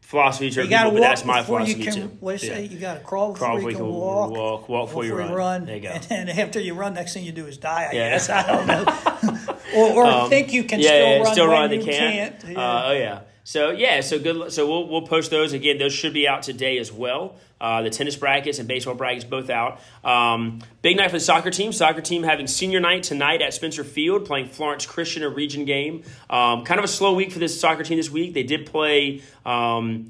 philosophies 0.00 0.56
You 0.56 0.66
got 0.66 0.84
to 0.84 0.90
but 0.90 0.94
walk 0.94 1.02
that's 1.02 1.24
my 1.24 1.40
before 1.42 1.60
you 1.60 1.74
philosophy 1.76 2.00
can. 2.00 2.08
too. 2.10 2.16
What 2.18 2.40
do 2.40 2.46
you 2.46 2.52
Yeah. 2.52 2.58
say? 2.58 2.64
You 2.66 2.78
got 2.80 2.94
to 2.94 3.00
crawl 3.00 3.32
before 3.32 3.46
Crawl 3.46 3.60
you 3.60 3.68
can 3.76 3.84
you 3.86 3.92
walk. 3.92 4.30
walk, 4.32 4.68
walk 4.68 4.88
before 4.88 5.04
you 5.04 5.14
run. 5.14 5.66
There 5.66 5.76
you 5.76 5.82
go. 5.82 5.88
And 6.10 6.28
then 6.28 6.28
after 6.30 6.58
you 6.58 6.74
run, 6.74 6.94
next 6.94 7.14
thing 7.14 7.22
you 7.24 7.30
do 7.32 7.46
is 7.46 7.58
die. 7.58 7.90
I 7.92 7.94
Yeah. 7.94 8.10
guess 8.10 8.28
I 8.30 8.42
don't 8.48 8.66
know. 8.66 9.54
or 9.76 10.04
or 10.06 10.28
think 10.28 10.52
you 10.52 10.64
can 10.64 10.80
yeah, 10.80 10.88
still 10.88 10.98
yeah, 11.08 11.16
run 11.22 11.32
still 11.32 11.48
when 11.48 11.60
run. 11.60 11.70
They 11.70 11.76
you 11.76 11.84
can't. 11.84 12.40
can't. 12.40 12.58
Uh, 12.58 12.82
oh 12.86 12.92
yeah. 12.92 13.20
So 13.46 13.70
yeah, 13.70 14.00
so 14.00 14.18
good. 14.18 14.52
So 14.52 14.66
we'll 14.66 14.88
we'll 14.88 15.06
post 15.06 15.30
those 15.30 15.52
again. 15.52 15.76
Those 15.76 15.92
should 15.92 16.14
be 16.14 16.26
out 16.26 16.42
today 16.42 16.78
as 16.78 16.90
well. 16.90 17.36
Uh, 17.60 17.82
the 17.82 17.90
tennis 17.90 18.16
brackets 18.16 18.58
and 18.58 18.66
baseball 18.66 18.94
brackets 18.94 19.24
both 19.24 19.50
out. 19.50 19.80
Um, 20.02 20.60
big 20.80 20.96
night 20.96 21.10
for 21.10 21.16
the 21.18 21.24
soccer 21.24 21.50
team. 21.50 21.70
Soccer 21.70 22.00
team 22.00 22.22
having 22.22 22.46
senior 22.46 22.80
night 22.80 23.02
tonight 23.02 23.42
at 23.42 23.52
Spencer 23.52 23.84
Field, 23.84 24.24
playing 24.24 24.48
Florence 24.48 24.86
Christian, 24.86 25.22
a 25.22 25.28
region 25.28 25.66
game. 25.66 26.04
Um, 26.30 26.64
kind 26.64 26.78
of 26.78 26.84
a 26.84 26.88
slow 26.88 27.14
week 27.14 27.32
for 27.32 27.38
this 27.38 27.58
soccer 27.60 27.84
team 27.84 27.98
this 27.98 28.10
week. 28.10 28.32
They 28.32 28.42
did 28.44 28.64
play. 28.64 29.22
Um, 29.44 30.08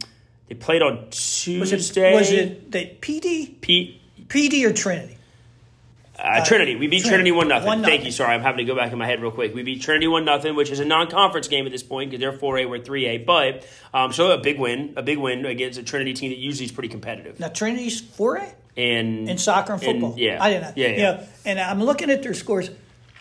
they 0.48 0.54
played 0.54 0.82
on 0.82 1.06
was 1.06 1.42
Tuesday. 1.42 2.12
it 2.12 2.16
was 2.16 2.30
it 2.30 2.70
the 2.70 2.92
PD 3.00 3.60
Pete, 3.60 4.00
PD 4.28 4.64
or 4.64 4.72
Trinity? 4.72 5.13
Uh, 6.18 6.44
Trinity. 6.44 6.76
We 6.76 6.86
beat 6.86 7.04
Trinity 7.04 7.32
one 7.32 7.48
nothing. 7.48 7.82
Thank 7.82 8.04
you. 8.04 8.10
Sorry, 8.12 8.34
I'm 8.34 8.42
having 8.42 8.58
to 8.58 8.64
go 8.64 8.76
back 8.76 8.92
in 8.92 8.98
my 8.98 9.06
head 9.06 9.20
real 9.20 9.30
quick. 9.30 9.54
We 9.54 9.62
beat 9.62 9.82
Trinity 9.82 10.06
one 10.08 10.24
nothing, 10.24 10.54
which 10.54 10.70
is 10.70 10.80
a 10.80 10.84
non-conference 10.84 11.48
game 11.48 11.66
at 11.66 11.72
this 11.72 11.82
point 11.82 12.10
because 12.10 12.20
they're 12.20 12.38
four 12.38 12.58
A, 12.58 12.66
we're 12.66 12.78
three 12.78 13.06
A. 13.06 13.18
But 13.18 13.66
um, 13.92 14.12
so 14.12 14.30
a 14.30 14.38
big 14.38 14.58
win, 14.58 14.94
a 14.96 15.02
big 15.02 15.18
win 15.18 15.44
against 15.46 15.78
a 15.78 15.82
Trinity 15.82 16.14
team 16.14 16.30
that 16.30 16.38
usually 16.38 16.66
is 16.66 16.72
pretty 16.72 16.88
competitive. 16.88 17.40
Now 17.40 17.48
Trinity's 17.48 18.00
four 18.00 18.36
A 18.36 18.52
And 18.76 19.28
in 19.28 19.38
soccer 19.38 19.72
and 19.74 19.82
football. 19.82 20.14
yeah, 20.16 20.42
I 20.42 20.50
didn't 20.50 20.62
know. 20.62 20.72
Yeah, 20.76 20.88
yeah. 20.88 20.96
You 20.96 21.02
know, 21.02 21.26
and 21.46 21.60
I'm 21.60 21.82
looking 21.82 22.10
at 22.10 22.22
their 22.22 22.34
scores. 22.34 22.70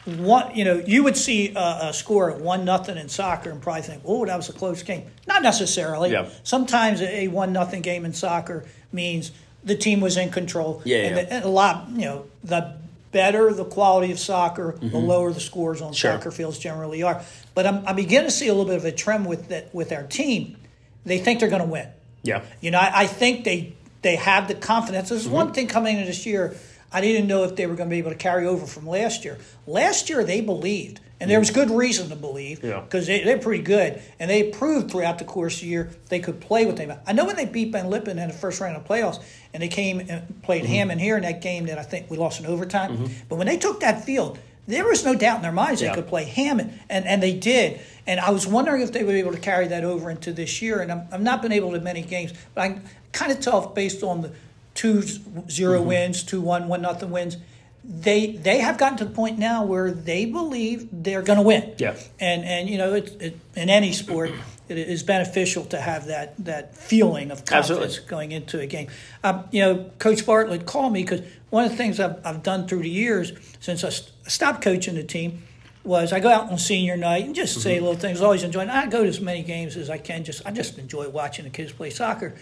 One, 0.05 0.53
you 0.53 0.65
know, 0.65 0.83
you 0.85 1.03
would 1.05 1.15
see 1.15 1.53
a, 1.55 1.77
a 1.83 1.93
score 1.93 2.27
of 2.29 2.41
one 2.41 2.65
nothing 2.65 2.97
in 2.97 3.07
soccer 3.07 3.49
and 3.49 3.61
probably 3.61 3.83
think, 3.83 4.01
"Oh, 4.05 4.25
that 4.25 4.35
was 4.35 4.49
a 4.49 4.53
close 4.53 4.83
game." 4.83 5.05
Not 5.27 5.43
necessarily. 5.43 6.11
Yeah. 6.11 6.27
Sometimes 6.43 7.01
a 7.01 7.29
one 7.29 7.53
nothing 7.53 7.81
game 7.81 8.03
in 8.03 8.11
soccer 8.13 8.65
means 8.91 9.31
the 9.63 9.75
team 9.77 10.01
was 10.01 10.17
in 10.17 10.29
control. 10.29 10.81
Yeah, 10.83 10.97
and, 10.97 11.15
yeah. 11.15 11.23
the- 11.23 11.33
and 11.33 11.45
a 11.45 11.47
lot, 11.47 11.87
you 11.91 12.01
know, 12.05 12.25
the 12.43 12.75
better 13.13 13.53
the 13.53 13.63
quality 13.63 14.11
of 14.11 14.19
soccer, 14.19 14.75
the 14.81 14.97
lower 14.97 15.31
the 15.31 15.39
scores 15.39 15.81
on 15.81 15.89
Mm-hmm. 15.91 15.93
Sure. 15.95 16.11
soccer 16.17 16.31
fields 16.31 16.59
generally 16.59 17.03
are. 17.03 17.23
But 17.55 17.65
I'm, 17.67 17.87
I'm 17.87 17.95
beginning 17.95 18.27
to 18.27 18.31
see 18.35 18.47
a 18.49 18.53
little 18.53 18.65
bit 18.67 18.75
of 18.77 18.85
a 18.85 18.91
trend 18.91 19.25
with 19.25 19.47
that 19.49 19.73
with 19.73 19.91
our 19.93 20.03
team. 20.03 20.57
They 21.05 21.19
think 21.19 21.39
they're 21.39 21.49
going 21.49 21.61
to 21.61 21.67
win. 21.67 21.87
Yeah. 22.23 22.43
You 22.61 22.71
know, 22.71 22.79
I, 22.79 23.03
I 23.03 23.07
think 23.07 23.43
they 23.45 23.73
they 24.01 24.15
have 24.17 24.47
the 24.49 24.55
confidence. 24.55 25.09
There's 25.09 25.23
Mm-hmm. 25.25 25.33
one 25.33 25.53
thing 25.53 25.67
coming 25.67 25.95
into 25.95 26.07
this 26.07 26.25
year. 26.25 26.55
I 26.91 27.01
didn't 27.01 27.27
know 27.27 27.43
if 27.43 27.55
they 27.55 27.65
were 27.67 27.75
going 27.75 27.89
to 27.89 27.93
be 27.93 27.99
able 27.99 28.11
to 28.11 28.17
carry 28.17 28.45
over 28.45 28.65
from 28.67 28.85
last 28.87 29.23
year. 29.25 29.37
Last 29.65 30.09
year 30.09 30.23
they 30.23 30.41
believed, 30.41 30.99
and 31.23 31.31
there 31.31 31.39
was 31.39 31.49
good 31.49 31.71
reason 31.71 32.09
to 32.09 32.15
believe 32.15 32.59
Mm-hmm. 32.59 32.67
Yeah. 32.67 32.81
because 32.81 33.07
they, 33.07 33.23
they're 33.23 33.39
pretty 33.39 33.63
good, 33.63 34.01
and 34.19 34.29
they 34.29 34.43
proved 34.51 34.91
throughout 34.91 35.17
the 35.17 35.25
course 35.25 35.55
of 35.55 35.61
the 35.61 35.67
year 35.67 35.89
they 36.09 36.19
could 36.19 36.39
play 36.39 36.65
with 36.65 36.77
them. 36.77 36.95
I 37.07 37.13
know 37.13 37.25
when 37.25 37.35
they 37.35 37.45
beat 37.45 37.71
Ben 37.71 37.89
Lippen 37.89 38.19
in 38.19 38.27
the 38.27 38.33
first 38.33 38.59
round 38.61 38.75
of 38.77 38.83
playoffs, 38.85 39.23
and 39.53 39.63
they 39.63 39.67
came 39.69 39.99
and 39.99 40.41
played 40.43 40.63
Mm-hmm. 40.63 40.73
Hammond 40.73 41.01
here 41.01 41.15
in 41.15 41.23
that 41.23 41.41
game 41.41 41.65
that 41.67 41.79
I 41.79 41.83
think 41.83 42.11
we 42.11 42.17
lost 42.17 42.39
in 42.39 42.45
overtime. 42.45 43.09
But 43.29 43.37
when 43.37 43.47
they 43.47 43.57
took 43.57 43.79
that 43.79 44.03
field, 44.05 44.37
there 44.67 44.85
was 44.85 45.03
no 45.03 45.13
doubt 45.15 45.37
in 45.37 45.41
their 45.41 45.51
minds 45.51 45.81
Yeah. 45.81 45.89
they 45.89 45.95
could 45.95 46.07
play 46.07 46.23
Hammond, 46.25 46.79
and, 46.89 47.05
and 47.05 47.21
they 47.23 47.33
did. 47.33 47.79
And 48.05 48.19
I 48.19 48.29
was 48.31 48.45
wondering 48.45 48.81
if 48.81 48.91
they 48.91 49.03
would 49.03 49.13
be 49.13 49.19
able 49.19 49.33
to 49.33 49.39
carry 49.39 49.67
that 49.69 49.83
over 49.83 50.09
into 50.09 50.31
this 50.33 50.61
year. 50.61 50.79
And 50.81 50.91
I'm, 50.91 51.07
I've 51.11 51.21
not 51.21 51.41
been 51.41 51.51
able 51.53 51.71
to 51.71 51.79
many 51.79 52.01
games, 52.01 52.33
but 52.53 52.61
I 52.61 52.79
kind 53.13 53.31
of 53.31 53.39
tell 53.39 53.67
based 53.67 54.03
on 54.03 54.21
the 54.21 54.31
two 54.73 55.01
zero 55.49 55.79
Mm-hmm. 55.79 55.87
wins, 55.87 56.23
two 56.23 56.41
one, 56.41 56.67
one 56.67 56.81
nothing 56.81 57.11
wins. 57.11 57.37
They 57.83 58.31
they 58.31 58.59
have 58.59 58.77
gotten 58.77 58.97
to 58.99 59.05
the 59.05 59.11
point 59.11 59.37
now 59.37 59.65
where 59.65 59.91
they 59.91 60.25
believe 60.25 60.87
they're 60.91 61.21
going 61.21 61.37
to 61.37 61.43
win. 61.43 61.75
Yeah. 61.77 61.95
And 62.19 62.43
and 62.45 62.69
you 62.69 62.77
know 62.77 62.93
it, 62.93 63.21
it 63.21 63.39
in 63.55 63.69
any 63.69 63.91
sport 63.91 64.31
it 64.69 64.77
is 64.77 65.03
beneficial 65.03 65.65
to 65.65 65.79
have 65.79 66.07
that 66.07 66.33
that 66.45 66.75
feeling 66.75 67.31
of 67.31 67.45
confidence 67.45 67.97
Absolutely. 67.97 68.09
going 68.09 68.31
into 68.31 68.59
a 68.59 68.65
game. 68.65 68.87
Um, 69.23 69.45
you 69.51 69.61
know, 69.61 69.91
Coach 69.99 70.25
Bartlett 70.25 70.65
called 70.65 70.93
me 70.93 71.03
because 71.03 71.21
one 71.49 71.65
of 71.65 71.71
the 71.71 71.77
things 71.77 71.99
I've, 71.99 72.25
I've 72.25 72.43
done 72.43 72.67
through 72.67 72.83
the 72.83 72.89
years 72.89 73.33
since 73.59 73.83
I 73.83 73.89
st- 73.89 74.11
stopped 74.27 74.61
coaching 74.61 74.95
the 74.95 75.03
team 75.03 75.43
was 75.83 76.13
I 76.13 76.21
go 76.21 76.29
out 76.29 76.49
on 76.49 76.57
senior 76.57 76.95
night 76.95 77.25
and 77.25 77.35
just 77.35 77.61
say 77.61 77.79
little 77.79 77.95
things. 77.95 78.21
Always 78.21 78.43
enjoying. 78.43 78.69
I 78.69 78.87
go 78.87 79.03
to 79.03 79.09
as 79.09 79.19
many 79.19 79.43
games 79.43 79.75
as 79.75 79.89
I 79.89 79.97
can. 79.97 80.23
Just 80.23 80.45
I 80.45 80.51
just 80.51 80.77
enjoy 80.77 81.09
watching 81.09 81.43
the 81.43 81.51
kids 81.51 81.73
play 81.73 81.89
soccer. 81.89 82.35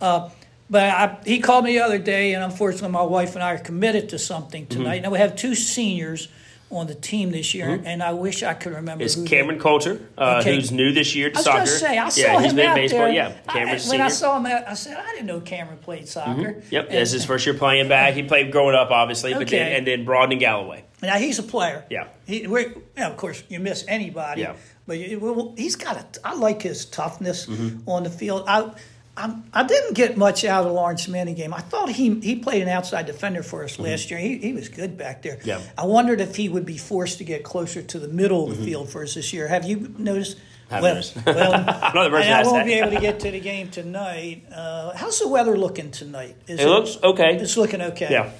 Uh, 0.00 0.30
but 0.68 0.82
I, 0.84 1.18
he 1.24 1.40
called 1.40 1.64
me 1.64 1.74
the 1.74 1.84
other 1.84 1.98
day, 1.98 2.34
and 2.34 2.42
unfortunately, 2.42 2.90
my 2.90 3.02
wife 3.02 3.34
and 3.34 3.42
I 3.44 3.54
are 3.54 3.58
committed 3.58 4.08
to 4.10 4.18
something 4.18 4.66
tonight. 4.66 5.02
Now 5.02 5.10
we 5.10 5.18
have 5.18 5.36
two 5.36 5.54
seniors 5.54 6.28
on 6.68 6.88
the 6.88 6.94
team 6.96 7.30
this 7.30 7.54
year, 7.54 7.80
and 7.84 8.02
I 8.02 8.12
wish 8.12 8.42
I 8.42 8.52
could 8.54 8.72
remember. 8.74 9.06
They- 9.06 9.24
Cameron 9.24 9.60
Coulter, 9.60 10.00
uh, 10.18 10.38
Okay. 10.40 10.56
who's 10.56 10.72
new 10.72 10.92
this 10.92 11.14
year 11.14 11.30
to 11.30 11.36
I 11.36 11.38
was 11.38 11.44
soccer. 11.44 11.56
going 11.58 11.66
to 11.68 11.72
say, 11.72 11.98
I 11.98 12.08
saw 12.08 12.20
yeah, 12.20 12.32
him 12.38 12.42
he's 12.42 12.52
been 12.54 12.74
baseball. 12.74 13.00
there. 13.02 13.12
Yeah, 13.12 13.32
I- 13.48 13.52
Cameron's 13.52 13.88
when 13.88 14.00
I 14.00 14.08
saw 14.08 14.36
him, 14.36 14.46
I 14.46 14.74
said, 14.74 14.96
I 14.96 15.12
didn't 15.12 15.26
know 15.26 15.40
Cameron 15.40 15.78
played 15.78 16.08
soccer. 16.08 16.60
Yep, 16.70 16.84
And- 16.86 16.92
this 16.98 17.08
is 17.10 17.12
his 17.12 17.24
first 17.24 17.46
year 17.46 17.54
playing 17.54 17.88
back. 17.88 18.14
He 18.14 18.24
played 18.24 18.50
growing 18.50 18.74
up, 18.74 18.90
obviously, 18.90 19.32
but 19.34 19.46
then 19.46 19.62
Okay. 19.66 19.76
and 19.76 19.86
then 19.86 20.04
Broad 20.04 20.32
and 20.32 20.40
Galloway. 20.40 20.82
Now 21.02 21.18
he's 21.18 21.38
a 21.38 21.44
player. 21.44 21.84
Yeah. 21.88 22.08
He, 22.26 22.48
we're, 22.48 22.74
yeah, 22.96 23.08
of 23.10 23.16
course, 23.16 23.44
you 23.48 23.60
miss 23.60 23.84
anybody. 23.86 24.40
Yeah. 24.40 24.54
But 24.88 24.96
it- 24.96 25.20
well, 25.22 25.54
he's 25.56 25.76
got 25.76 25.96
a. 25.96 26.26
I 26.26 26.34
like 26.34 26.62
his 26.62 26.84
toughness 26.86 27.46
Mm-hmm. 27.46 27.88
on 27.88 28.02
the 28.02 28.10
field. 28.10 28.44
I, 28.48 28.72
I 29.16 29.34
I 29.52 29.62
didn't 29.64 29.94
get 29.94 30.16
much 30.16 30.44
out 30.44 30.60
of 30.60 30.66
the 30.66 30.72
Laurence 30.72 31.08
Manning 31.08 31.34
game. 31.34 31.54
I 31.54 31.60
thought 31.60 31.88
he 31.88 32.18
he 32.20 32.36
played 32.36 32.62
an 32.62 32.68
outside 32.68 33.06
defender 33.06 33.42
for 33.42 33.64
us 33.64 33.78
last 33.78 34.10
year. 34.10 34.18
He 34.20 34.38
he 34.38 34.52
was 34.52 34.68
good 34.68 34.96
back 34.98 35.22
there. 35.22 35.36
Mm-hmm. 35.36 35.48
Yeah. 35.48 35.60
I 35.78 35.86
wondered 35.86 36.20
if 36.20 36.36
he 36.36 36.48
would 36.48 36.66
be 36.66 36.76
forced 36.78 37.18
to 37.18 37.24
get 37.24 37.42
closer 37.44 37.82
to 37.82 37.98
the 37.98 38.08
middle 38.08 38.50
of 38.50 38.56
the 38.58 38.64
field 38.64 38.90
for 38.90 39.02
us 39.02 39.14
this 39.14 39.32
year. 39.32 39.48
Have 39.48 39.64
you 39.64 39.94
noticed? 39.98 40.36
Mm-hmm. 40.36 40.82
Well, 40.82 40.94
noticed. 40.94 41.16
well, 41.24 41.52
Not 41.94 41.96
and 42.14 42.14
I 42.34 42.42
won't 42.42 42.66
be 42.66 42.72
able 42.74 42.90
to 42.90 43.00
get 43.00 43.20
to 43.20 43.30
the 43.30 43.40
game 43.52 43.70
tonight. 43.70 44.42
Uh, 44.52 44.92
how's 44.96 45.20
the 45.20 45.28
weather 45.28 45.56
looking 45.56 45.92
tonight? 45.92 46.36
Is 46.48 46.60
It 46.60 46.66
looks 46.66 46.98
okay. 47.02 47.36
It's 47.36 47.56
looking 47.56 47.80
okay. 47.82 48.08
Yeah. 48.10 48.32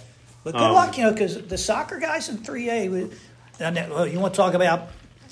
But 0.42 0.54
good 0.54 0.62
Um, 0.62 0.72
luck, 0.74 0.98
you 0.98 1.04
know, 1.04 1.12
because 1.12 1.40
the 1.46 1.58
soccer 1.58 1.98
guys 1.98 2.28
in 2.28 2.38
3A, 2.38 2.90
we- 2.90 3.10
well, 3.58 4.06
you 4.06 4.20
want 4.20 4.34
to 4.34 4.36
talk 4.36 4.54
about 4.54 4.88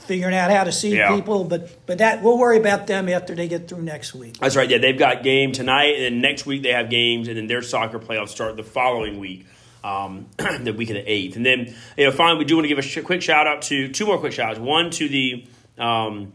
figuring 0.06 0.34
out 0.34 0.50
how 0.50 0.64
to 0.64 0.72
see 0.72 0.96
Yeah. 0.96 1.14
people, 1.14 1.44
but 1.44 1.86
but 1.86 1.98
that 1.98 2.22
we'll 2.22 2.38
worry 2.38 2.58
about 2.58 2.86
them 2.86 3.08
after 3.08 3.34
they 3.34 3.48
get 3.48 3.68
through 3.68 3.82
next 3.82 4.14
week. 4.14 4.38
That's 4.38 4.56
right. 4.56 4.68
Yeah, 4.68 4.78
they've 4.78 4.98
got 4.98 5.22
game 5.22 5.52
tonight, 5.52 5.94
and 5.96 6.02
then 6.04 6.20
next 6.20 6.46
week 6.46 6.62
they 6.62 6.72
have 6.72 6.90
games, 6.90 7.28
and 7.28 7.36
then 7.36 7.46
their 7.46 7.62
soccer 7.62 7.98
playoffs 7.98 8.28
start 8.30 8.56
the 8.56 8.62
following 8.62 9.18
week, 9.18 9.46
um, 9.82 10.26
the 10.60 10.72
week 10.72 10.90
of 10.90 10.96
the 10.96 11.10
eighth. 11.10 11.36
And 11.36 11.44
then, 11.44 11.74
you 11.96 12.04
know, 12.04 12.10
finally, 12.12 12.38
we 12.38 12.44
do 12.44 12.56
want 12.56 12.64
to 12.64 12.68
give 12.68 12.78
a 12.78 12.82
sh- 12.82 12.98
quick 13.04 13.22
shout 13.22 13.46
out 13.46 13.62
to 13.62 13.88
two 13.88 14.06
more 14.06 14.18
quick 14.18 14.32
shout 14.32 14.50
outs. 14.50 14.58
One 14.58 14.90
to 14.90 15.08
the 15.08 15.44
um, 15.78 16.32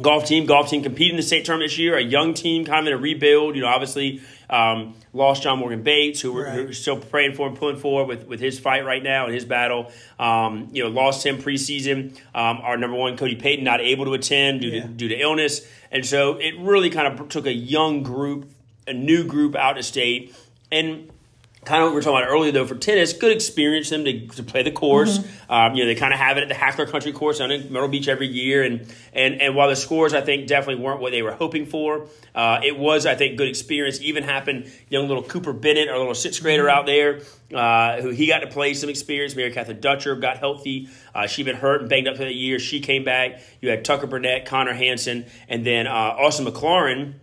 golf 0.00 0.26
team. 0.26 0.46
Golf 0.46 0.68
team 0.70 0.82
competed 0.82 1.12
in 1.12 1.16
the 1.16 1.22
state 1.22 1.44
tournament 1.44 1.70
this 1.70 1.78
year. 1.78 1.96
A 1.96 2.02
young 2.02 2.34
team, 2.34 2.64
kind 2.64 2.86
of 2.86 2.92
in 2.92 2.98
a 2.98 3.00
rebuild. 3.02 3.54
You 3.56 3.62
know, 3.62 3.68
obviously 3.68 4.20
um, 4.50 4.94
lost 5.12 5.42
John 5.42 5.58
Morgan 5.58 5.82
Bates, 5.82 6.20
who 6.20 6.32
we're, 6.32 6.44
Right. 6.46 6.54
who 6.54 6.64
we're 6.66 6.72
still 6.72 6.98
praying 6.98 7.34
for 7.34 7.48
and 7.48 7.56
pulling 7.56 7.76
for 7.76 8.04
with, 8.04 8.26
with 8.26 8.38
his 8.40 8.58
fight 8.58 8.84
right 8.84 9.02
now 9.02 9.24
and 9.24 9.34
his 9.34 9.44
battle. 9.44 9.90
Um, 10.18 10.68
you 10.72 10.82
know, 10.84 10.88
lost 10.90 11.24
him 11.26 11.38
preseason. 11.38 12.16
Um, 12.34 12.58
our 12.62 12.76
number 12.76 12.96
one, 12.96 13.16
Cody 13.16 13.34
Payton, 13.36 13.64
not 13.64 13.80
able 13.80 14.04
to 14.04 14.12
attend 14.14 14.60
due 14.60 14.68
Yeah. 14.68 14.82
to 14.82 14.88
due 14.88 15.08
to 15.08 15.16
illness, 15.16 15.66
and 15.90 16.04
so 16.06 16.36
it 16.36 16.54
really 16.58 16.90
kind 16.90 17.06
of 17.20 17.28
took 17.28 17.46
a 17.46 17.52
young 17.52 18.02
group, 18.02 18.50
a 18.86 18.92
new 18.92 19.24
group 19.24 19.56
out 19.56 19.78
of 19.78 19.84
state, 19.84 20.34
and 20.70 21.10
kind 21.66 21.82
of 21.82 21.88
what 21.88 21.90
we 21.90 21.96
were 21.96 22.02
talking 22.02 22.18
about 22.18 22.30
earlier 22.30 22.52
though 22.52 22.64
for 22.64 22.76
tennis, 22.76 23.12
good 23.12 23.32
experience 23.32 23.90
them 23.90 24.04
to, 24.04 24.26
to 24.28 24.42
play 24.44 24.62
the 24.62 24.70
course. 24.70 25.18
Um, 25.50 25.74
you 25.74 25.82
know, 25.82 25.86
they 25.86 25.96
kind 25.96 26.14
of 26.14 26.20
have 26.20 26.36
it 26.38 26.42
at 26.42 26.48
the 26.48 26.54
Hackler 26.54 26.86
Country 26.86 27.12
Course 27.12 27.38
down 27.38 27.50
in 27.50 27.72
Myrtle 27.72 27.88
Beach 27.88 28.08
every 28.08 28.28
year, 28.28 28.62
and 28.62 28.86
and 29.12 29.42
and 29.42 29.54
while 29.54 29.68
the 29.68 29.76
scores 29.76 30.14
I 30.14 30.20
think 30.20 30.46
definitely 30.46 30.82
weren't 30.82 31.00
what 31.00 31.10
they 31.10 31.22
were 31.22 31.32
hoping 31.32 31.66
for, 31.66 32.06
uh, 32.34 32.60
it 32.62 32.78
was 32.78 33.04
I 33.04 33.16
think 33.16 33.36
good 33.36 33.48
experience. 33.48 34.00
Even 34.00 34.22
happened, 34.22 34.70
young 34.88 35.08
little 35.08 35.24
Cooper 35.24 35.52
Bennett, 35.52 35.88
our 35.88 35.98
little 35.98 36.14
sixth 36.14 36.40
grader 36.40 36.68
out 36.68 36.86
there, 36.86 37.20
uh, 37.52 38.00
who 38.00 38.10
he 38.10 38.28
got 38.28 38.38
to 38.40 38.46
play 38.46 38.72
some 38.72 38.88
experience. 38.88 39.34
Mary 39.34 39.50
Catherine 39.50 39.80
Dutcher 39.80 40.14
got 40.14 40.38
healthy. 40.38 40.88
Uh, 41.14 41.26
she'd 41.26 41.46
been 41.46 41.56
hurt 41.56 41.80
and 41.80 41.90
banged 41.90 42.06
up 42.06 42.16
for 42.16 42.24
the 42.24 42.32
year. 42.32 42.60
She 42.60 42.80
came 42.80 43.02
back. 43.02 43.40
You 43.60 43.70
had 43.70 43.84
Tucker 43.84 44.06
Burnett, 44.06 44.46
Connor 44.46 44.72
Hansen, 44.72 45.26
and 45.48 45.66
then 45.66 45.88
uh, 45.88 45.90
Austin 45.90 46.46
McLaurin 46.46 47.14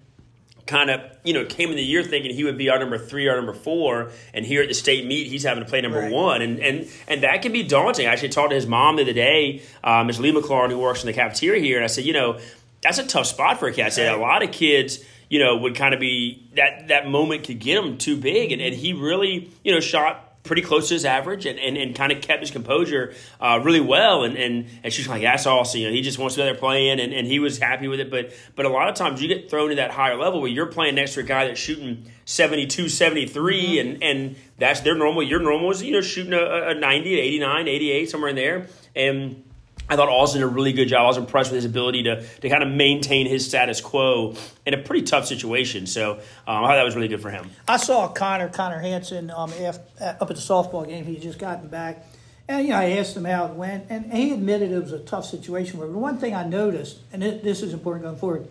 kind 0.65 0.89
of 0.89 1.01
you 1.23 1.33
know 1.33 1.43
came 1.45 1.69
in 1.71 1.75
the 1.75 1.83
year 1.83 2.03
thinking 2.03 2.33
he 2.33 2.43
would 2.43 2.57
be 2.57 2.69
our 2.69 2.79
number 2.79 2.97
three 2.97 3.27
or 3.27 3.35
number 3.35 3.53
four, 3.53 4.11
and 4.33 4.45
here 4.45 4.61
at 4.61 4.67
the 4.69 4.73
state 4.73 5.05
meet 5.05 5.27
he's 5.27 5.43
having 5.43 5.63
to 5.63 5.69
play 5.69 5.81
number 5.81 5.99
Right. 5.99 6.11
one, 6.11 6.41
and 6.41 6.59
and 6.59 6.87
and 7.07 7.23
that 7.23 7.41
can 7.41 7.51
be 7.51 7.63
daunting. 7.63 8.07
I 8.07 8.11
actually 8.13 8.29
talked 8.29 8.49
to 8.51 8.55
his 8.55 8.67
mom 8.67 8.95
the 8.95 9.01
other 9.03 9.13
day, 9.13 9.61
uh, 9.83 10.03
Miss 10.03 10.19
Lee 10.19 10.31
McLaurin, 10.33 10.69
who 10.69 10.79
works 10.79 11.01
in 11.03 11.07
the 11.07 11.13
cafeteria 11.13 11.61
here, 11.61 11.77
and 11.77 11.83
I 11.83 11.87
said, 11.87 12.05
you 12.05 12.13
know, 12.13 12.39
that's 12.81 12.97
a 12.97 13.05
tough 13.05 13.27
spot 13.27 13.59
for 13.59 13.67
a 13.67 13.73
kid. 13.73 13.85
I 13.85 13.89
said 13.89 14.13
a 14.13 14.17
lot 14.17 14.43
of 14.43 14.51
kids. 14.51 14.99
You 15.29 15.39
know, 15.39 15.57
would 15.57 15.73
kind 15.73 15.95
of 15.95 15.99
be 15.99 16.47
that 16.55 16.89
that 16.89 17.07
moment 17.07 17.45
could 17.45 17.57
get 17.57 17.83
him 17.83 17.97
too 17.97 18.17
big, 18.17 18.51
and, 18.51 18.61
and 18.61 18.75
he 18.75 18.93
really, 18.93 19.49
you 19.63 19.73
know, 19.73 19.79
shot 19.79 20.32
pretty 20.43 20.61
close 20.61 20.89
to 20.89 20.93
his 20.93 21.05
average 21.05 21.45
and, 21.45 21.57
and, 21.57 21.77
and 21.77 21.95
kind 21.95 22.11
of 22.11 22.21
kept 22.21 22.41
his 22.41 22.51
composure 22.51 23.13
uh, 23.39 23.59
really 23.63 23.79
well. 23.79 24.23
And, 24.23 24.37
and, 24.37 24.67
and 24.83 24.91
she's 24.91 25.07
like, 25.07 25.21
that's 25.21 25.45
awesome. 25.45 25.79
You 25.79 25.87
know, 25.87 25.93
he 25.93 26.01
just 26.01 26.19
wants 26.19 26.35
to 26.35 26.41
go 26.41 26.45
there 26.45 26.55
playing 26.55 26.99
and, 26.99 27.13
and 27.13 27.25
he 27.25 27.39
was 27.39 27.57
happy 27.57 27.87
with 27.87 27.99
it. 27.99 28.11
But, 28.11 28.33
but 28.55 28.65
a 28.65 28.69
lot 28.69 28.89
of 28.89 28.95
times 28.95 29.21
you 29.21 29.27
get 29.27 29.49
thrown 29.49 29.69
to 29.69 29.75
that 29.75 29.91
higher 29.91 30.17
level 30.17 30.41
where 30.41 30.49
you're 30.49 30.67
playing 30.67 30.95
next 30.95 31.13
to 31.13 31.21
a 31.21 31.23
guy 31.23 31.47
that's 31.47 31.59
shooting 31.59 32.05
72, 32.25 32.89
73 32.89 33.79
and, 33.79 34.03
and 34.03 34.35
that's 34.57 34.81
their 34.81 34.95
normal. 34.95 35.23
Your 35.23 35.39
normal 35.39 35.71
is, 35.71 35.81
you 35.81 35.93
know, 35.93 36.01
shooting 36.01 36.33
a, 36.33 36.69
a 36.69 36.73
90, 36.73 37.19
89, 37.19 37.67
88, 37.67 38.09
somewhere 38.09 38.29
in 38.29 38.35
there. 38.35 38.67
And, 38.95 39.43
I 39.89 39.95
thought 39.95 40.09
Austin 40.09 40.41
did 40.41 40.45
a 40.45 40.49
really 40.49 40.73
good 40.73 40.87
job. 40.87 41.01
I 41.03 41.07
was 41.07 41.17
impressed 41.17 41.51
with 41.51 41.57
his 41.57 41.65
ability 41.65 42.03
to, 42.03 42.23
to 42.25 42.49
kind 42.49 42.63
of 42.63 42.69
maintain 42.69 43.27
his 43.27 43.45
status 43.45 43.81
quo 43.81 44.35
in 44.65 44.73
a 44.73 44.77
pretty 44.77 45.03
tough 45.05 45.25
situation. 45.27 45.85
So 45.87 46.13
um, 46.13 46.19
I 46.63 46.67
thought 46.67 46.75
that 46.75 46.83
was 46.85 46.95
really 46.95 47.09
good 47.09 47.21
for 47.21 47.29
him. 47.29 47.49
I 47.67 47.77
saw 47.77 48.07
Connor 48.07 48.49
Connor 48.49 48.79
Hansen 48.79 49.29
um, 49.29 49.51
af 49.53 49.77
up 50.01 50.21
at 50.21 50.27
the 50.27 50.33
softball 50.35 50.87
game. 50.87 51.05
He 51.05 51.17
just 51.17 51.37
gotten 51.37 51.67
back, 51.67 52.05
and 52.47 52.63
you 52.65 52.69
know 52.71 52.77
I 52.79 52.91
asked 52.91 53.15
him 53.17 53.25
how 53.25 53.45
it 53.47 53.53
went, 53.55 53.85
and 53.89 54.11
he 54.11 54.31
admitted 54.31 54.71
it 54.71 54.81
was 54.81 54.93
a 54.93 54.99
tough 54.99 55.25
situation. 55.25 55.79
But 55.79 55.89
one 55.89 56.17
thing 56.17 56.33
I 56.33 56.45
noticed, 56.45 56.99
and 57.11 57.21
this 57.21 57.61
is 57.61 57.73
important 57.73 58.05
going 58.05 58.17
forward, 58.17 58.47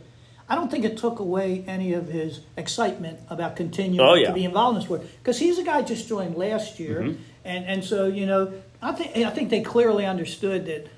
I 0.48 0.54
don't 0.54 0.70
think 0.70 0.84
it 0.84 0.98
took 0.98 1.18
away 1.18 1.64
any 1.66 1.94
of 1.94 2.08
his 2.08 2.40
excitement 2.58 3.20
about 3.30 3.56
continuing 3.56 4.06
Oh, 4.06 4.14
yeah. 4.14 4.28
to 4.28 4.34
be 4.34 4.44
involved 4.44 4.76
in 4.76 4.80
the 4.80 4.84
sport 4.84 5.02
because 5.22 5.38
he's 5.38 5.58
a 5.58 5.64
guy 5.64 5.80
just 5.82 6.08
joined 6.08 6.36
last 6.36 6.78
year, 6.78 7.00
Mm-hmm. 7.00 7.22
and 7.46 7.64
and 7.64 7.84
so 7.84 8.06
you 8.06 8.26
know 8.26 8.52
I 8.82 8.92
think 8.92 9.16
I 9.16 9.30
think 9.30 9.48
they 9.48 9.62
clearly 9.62 10.04
understood 10.04 10.66
that 10.66 10.88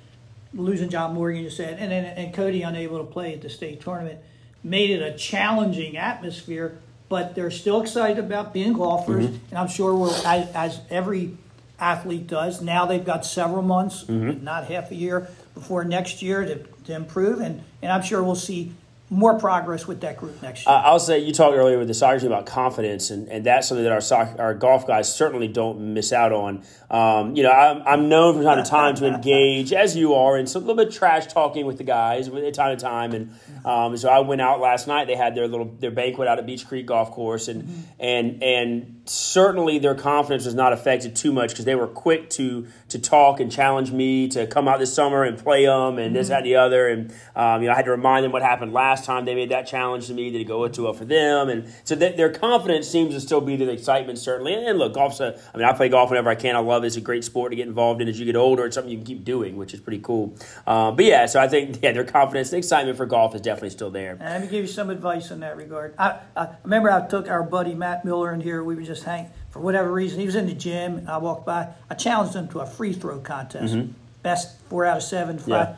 losing 0.55 0.88
John 0.88 1.14
Morgan, 1.14 1.43
you 1.43 1.51
said, 1.51 1.79
and 1.79 1.90
then 1.90 2.05
and 2.05 2.33
Cody 2.35 2.62
unable 2.62 2.99
to 2.99 3.05
play 3.05 3.35
at 3.35 3.43
the 3.43 3.51
state 3.51 3.81
tournament 3.81 4.19
made 4.62 4.88
it 4.90 5.03
a 5.03 5.17
challenging 5.17 5.97
atmosphere. 5.97 6.79
But 7.11 7.35
they're 7.35 7.51
still 7.51 7.83
excited 7.83 8.19
about 8.19 8.55
being 8.55 8.73
golfers, 8.73 9.27
Mm-hmm. 9.27 9.37
and 9.51 9.59
I'm 9.59 9.69
sure 9.69 9.95
we'll, 9.95 10.14
as, 10.27 10.49
as 10.55 10.81
every 10.90 11.37
athlete 11.79 12.27
does. 12.27 12.62
Now 12.62 12.87
they've 12.87 13.05
got 13.05 13.27
several 13.27 13.62
months, 13.62 14.05
Mm-hmm. 14.05 14.43
not 14.43 14.64
half 14.67 14.90
a 14.90 14.95
year, 14.95 15.29
before 15.55 15.85
next 15.85 16.23
year 16.23 16.45
to, 16.47 16.57
to 16.85 16.95
improve, 16.95 17.40
and, 17.40 17.62
and 17.83 17.93
I'm 17.93 18.03
sure 18.03 18.23
we'll 18.25 18.35
see 18.35 18.73
more 19.11 19.38
progress 19.38 19.87
with 19.87 20.01
that 20.01 20.17
group 20.17 20.40
next 20.43 20.67
year. 20.67 20.75
Uh, 20.75 20.81
I'll 20.81 20.99
say 20.99 21.19
you 21.19 21.33
talked 21.33 21.57
earlier 21.57 21.79
with 21.79 21.88
the 21.88 21.95
soccer 21.95 22.19
team 22.19 22.33
about 22.33 22.47
confidence, 22.47 23.11
and, 23.11 23.29
and 23.29 23.45
that's 23.45 23.69
something 23.69 23.85
that 23.85 23.93
our 23.93 24.01
soccer, 24.01 24.40
our 24.40 24.55
golf 24.55 24.87
guys 24.87 25.14
certainly 25.14 25.47
don't 25.47 25.93
miss 25.93 26.12
out 26.12 26.33
on. 26.33 26.62
Um, 26.90 27.37
you 27.37 27.43
know, 27.43 27.51
I'm, 27.51 27.83
I'm 27.87 28.09
known 28.09 28.35
from 28.35 28.45
time 28.45 28.62
to 28.62 28.69
time 28.69 28.95
to 28.97 29.07
engage, 29.07 29.73
as 29.73 29.95
you 29.97 30.14
are, 30.14 30.38
in 30.38 30.47
some 30.47 30.62
little 30.62 30.77
bit 30.77 30.88
of 30.88 30.95
trash 30.95 31.27
talking 31.27 31.67
with 31.67 31.79
the 31.79 31.85
guys 31.85 32.29
from 32.29 32.53
time 32.53 32.77
to 32.77 32.83
time. 32.83 33.12
And 33.12 33.35
um, 33.64 33.97
so 33.97 34.09
I 34.09 34.21
went 34.21 34.40
out 34.40 34.61
last 34.61 34.87
night. 34.87 35.07
They 35.07 35.17
had 35.17 35.35
their 35.35 35.49
little 35.49 35.67
their 35.67 35.90
banquet 35.90 36.27
out 36.27 36.38
at 36.38 36.47
Beech 36.47 36.67
Creek 36.67 36.87
Golf 36.87 37.11
Course, 37.11 37.49
and 37.49 37.87
and 38.01 38.43
and 38.43 39.03
certainly 39.07 39.79
their 39.79 39.95
confidence 39.95 40.47
was 40.47 40.55
not 40.55 40.73
affected 40.73 41.14
too 41.14 41.33
much 41.33 41.51
because 41.51 41.64
they 41.64 41.75
were 41.75 41.88
quick 41.88 42.31
to 42.31 42.67
to 42.88 42.99
talk 42.99 43.40
and 43.40 43.51
challenge 43.51 43.90
me 43.90 44.29
to 44.29 44.47
come 44.47 44.69
out 44.69 44.79
this 44.79 44.95
summer 44.95 45.25
and 45.25 45.37
play 45.37 45.67
them 45.67 45.99
and 45.99 46.14
this 46.14 46.29
that 46.29 46.38
and 46.38 46.47
the 46.47 46.57
other. 46.57 46.88
And 46.88 47.12
um, 47.35 47.61
you 47.61 47.69
know, 47.69 47.75
I 47.75 47.77
had 47.77 47.87
to 47.87 47.90
remind 47.90 48.25
them 48.25 48.33
what 48.33 48.43
happened 48.43 48.73
last 48.73 48.94
time 49.03 49.25
they 49.25 49.35
made 49.35 49.51
that 49.51 49.67
challenge 49.67 50.07
to 50.09 50.15
me. 50.15 50.31
Did 50.31 50.43
it 50.43 50.45
go 50.45 50.67
too 50.69 50.85
well 50.85 50.93
for 50.93 51.05
them? 51.05 51.49
And 51.49 51.73
so 51.85 51.97
th- 51.97 52.17
their 52.17 52.31
confidence 52.31 52.89
seems 52.89 53.15
to 53.15 53.21
still 53.21 53.41
be 53.41 53.57
the 53.57 53.71
excitement 53.71 54.19
certainly. 54.19 54.55
And 54.55 54.79
look, 54.79 54.95
golf's 54.95 55.21
a. 55.21 55.41
I 55.55 55.57
mean, 55.57 55.67
I 55.67 55.73
play 55.73 55.89
golf 55.89 56.11
whenever 56.11 56.31
I 56.31 56.35
can. 56.35 56.55
I 56.55 56.61
love 56.61 56.85
it. 56.85 56.89
It's 56.89 56.97
a 56.97 57.01
great 57.01 57.25
sport 57.25 57.53
to 57.53 57.57
get 57.57 57.67
involved 57.67 58.01
in 58.01 58.09
as 58.09 58.19
you 58.21 58.27
get 58.27 58.37
older. 58.37 58.67
It's 58.67 58.75
something 58.75 58.91
you 58.91 58.99
can 58.99 59.07
keep 59.07 59.25
doing, 59.25 59.57
which 59.57 59.75
is 59.75 59.81
pretty 59.81 60.01
cool. 60.03 60.35
Um, 60.67 60.97
but 60.97 61.05
yeah, 61.05 61.27
so 61.27 61.41
I 61.41 61.49
think 61.49 61.79
yeah, 61.83 61.93
their 61.93 62.05
confidence, 62.05 62.51
the 62.51 62.59
excitement 62.59 62.97
for 62.97 63.07
golf 63.07 63.35
is 63.35 63.41
definitely 63.41 63.71
still 63.71 63.91
there. 63.91 64.13
And 64.13 64.21
let 64.21 64.41
me 64.43 64.47
give 64.47 64.63
you 64.63 64.67
some 64.67 64.91
advice 64.91 65.31
in 65.31 65.41
that 65.41 65.57
regard. 65.57 65.95
I, 65.99 66.21
I 66.37 66.49
remember 66.63 66.91
I 66.91 67.07
took 67.07 67.29
our 67.29 67.43
buddy 67.43 67.75
Matt 67.75 68.05
Miller 68.05 68.33
in 68.33 68.41
here. 68.41 68.63
We 68.63 68.75
were 68.75 68.83
just 68.83 69.05
hanging 69.05 69.31
for 69.51 69.61
whatever 69.61 69.91
reason. 69.93 70.21
He 70.21 70.27
was 70.27 70.35
in 70.37 70.47
the 70.47 70.55
gym. 70.55 71.07
I 71.09 71.19
walked 71.19 71.47
by. 71.47 71.69
I 71.89 71.95
challenged 71.95 72.35
him 72.35 72.49
to 72.49 72.61
a 72.61 72.67
free 72.67 72.93
throw 72.93 73.19
contest. 73.21 73.77
Best 74.23 74.59
four 74.71 74.85
out 74.87 74.97
of 74.97 75.03
seven. 75.03 75.39
Five. 75.39 75.47
Mm-hmm. 75.49 75.51
Yeah. 75.51 75.77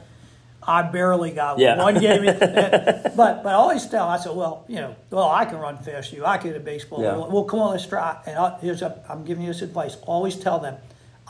I 0.66 0.82
barely 0.82 1.30
got 1.30 1.58
Yeah. 1.58 1.76
one. 1.76 1.94
One 1.94 2.02
gave 2.02 2.20
me, 2.22 2.32
but 2.40 3.14
but 3.16 3.46
I 3.46 3.52
always 3.54 3.86
tell. 3.86 4.08
I 4.08 4.16
said, 4.18 4.34
well, 4.34 4.64
you 4.68 4.76
know, 4.76 4.96
well, 5.10 5.30
I 5.30 5.44
can 5.44 5.58
run 5.58 5.78
fast. 5.78 6.12
You, 6.12 6.24
I 6.26 6.38
can 6.38 6.48
hit 6.48 6.56
a 6.56 6.60
baseball. 6.64 7.02
Yeah. 7.02 7.16
Well, 7.16 7.44
come 7.44 7.60
on, 7.60 7.70
let's 7.72 7.86
try. 7.86 8.18
And 8.26 8.54
here's 8.60 8.82
a, 8.82 9.00
I'm 9.08 9.24
giving 9.24 9.44
you 9.44 9.52
this 9.52 9.62
advice. 9.62 9.96
Always 10.02 10.36
tell 10.36 10.58
them. 10.58 10.76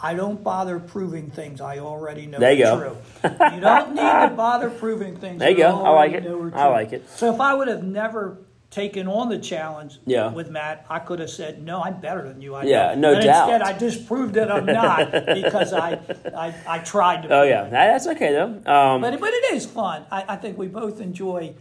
I 0.03 0.13
don't 0.13 0.45
bother 0.45 0.79
proving 0.79 1.31
things 1.31 1.59
I 1.63 1.79
already 1.79 2.27
know 2.27 2.39
There 2.39 2.53
you 2.53 2.67
are 2.67 2.79
go. 2.79 2.97
true. 3.23 3.31
you 3.55 3.61
don't 3.61 3.95
need 3.95 4.03
to 4.29 4.33
bother 4.37 4.69
proving 4.69 5.17
things. 5.17 5.39
There 5.39 5.49
you 5.51 5.57
go. 5.57 5.85
I 5.85 5.89
like 5.91 6.13
it. 6.13 6.27
I 6.55 6.69
like 6.69 6.93
it. 6.93 7.09
So 7.09 7.33
if 7.33 7.41
I 7.41 7.55
would 7.55 7.67
have 7.69 7.83
never 7.83 8.37
taken 8.71 9.07
on 9.07 9.29
the 9.29 9.39
challenge 9.39 9.99
Yeah. 10.07 10.31
with 10.33 10.51
Matt, 10.51 10.85
I 10.91 10.99
could 10.99 11.19
have 11.21 11.31
said, 11.31 11.63
"No, 11.63 11.83
I'm 11.83 12.01
better 12.01 12.23
than 12.29 12.41
you." 12.43 12.55
I 12.55 12.65
Yeah, 12.65 12.95
know. 12.95 13.13
no 13.13 13.15
and 13.15 13.25
doubt. 13.25 13.49
Instead, 13.51 13.63
I 13.63 13.79
disproved 13.79 14.35
that 14.35 14.51
I'm 14.51 14.67
not 14.67 15.13
because 15.35 15.73
I, 15.73 15.99
I, 16.37 16.55
I 16.67 16.79
tried 16.81 17.23
to. 17.23 17.29
Oh 17.31 17.43
yeah, 17.43 17.63
That- 17.65 17.71
that's 17.71 18.07
okay 18.09 18.33
though. 18.33 18.61
Um, 18.71 19.01
But, 19.01 19.19
but 19.21 19.31
it 19.33 19.55
is 19.55 19.67
fun. 19.67 20.05
I, 20.11 20.25
I 20.29 20.37
think 20.37 20.59
we 20.59 20.67
both 20.67 21.01
enjoy, 21.01 21.55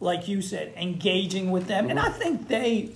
like 0.00 0.28
you 0.28 0.40
said, 0.40 0.72
engaging 0.76 1.50
with 1.50 1.66
them. 1.66 1.90
And 1.90 1.98
I 1.98 2.08
think 2.10 2.48
they 2.48 2.90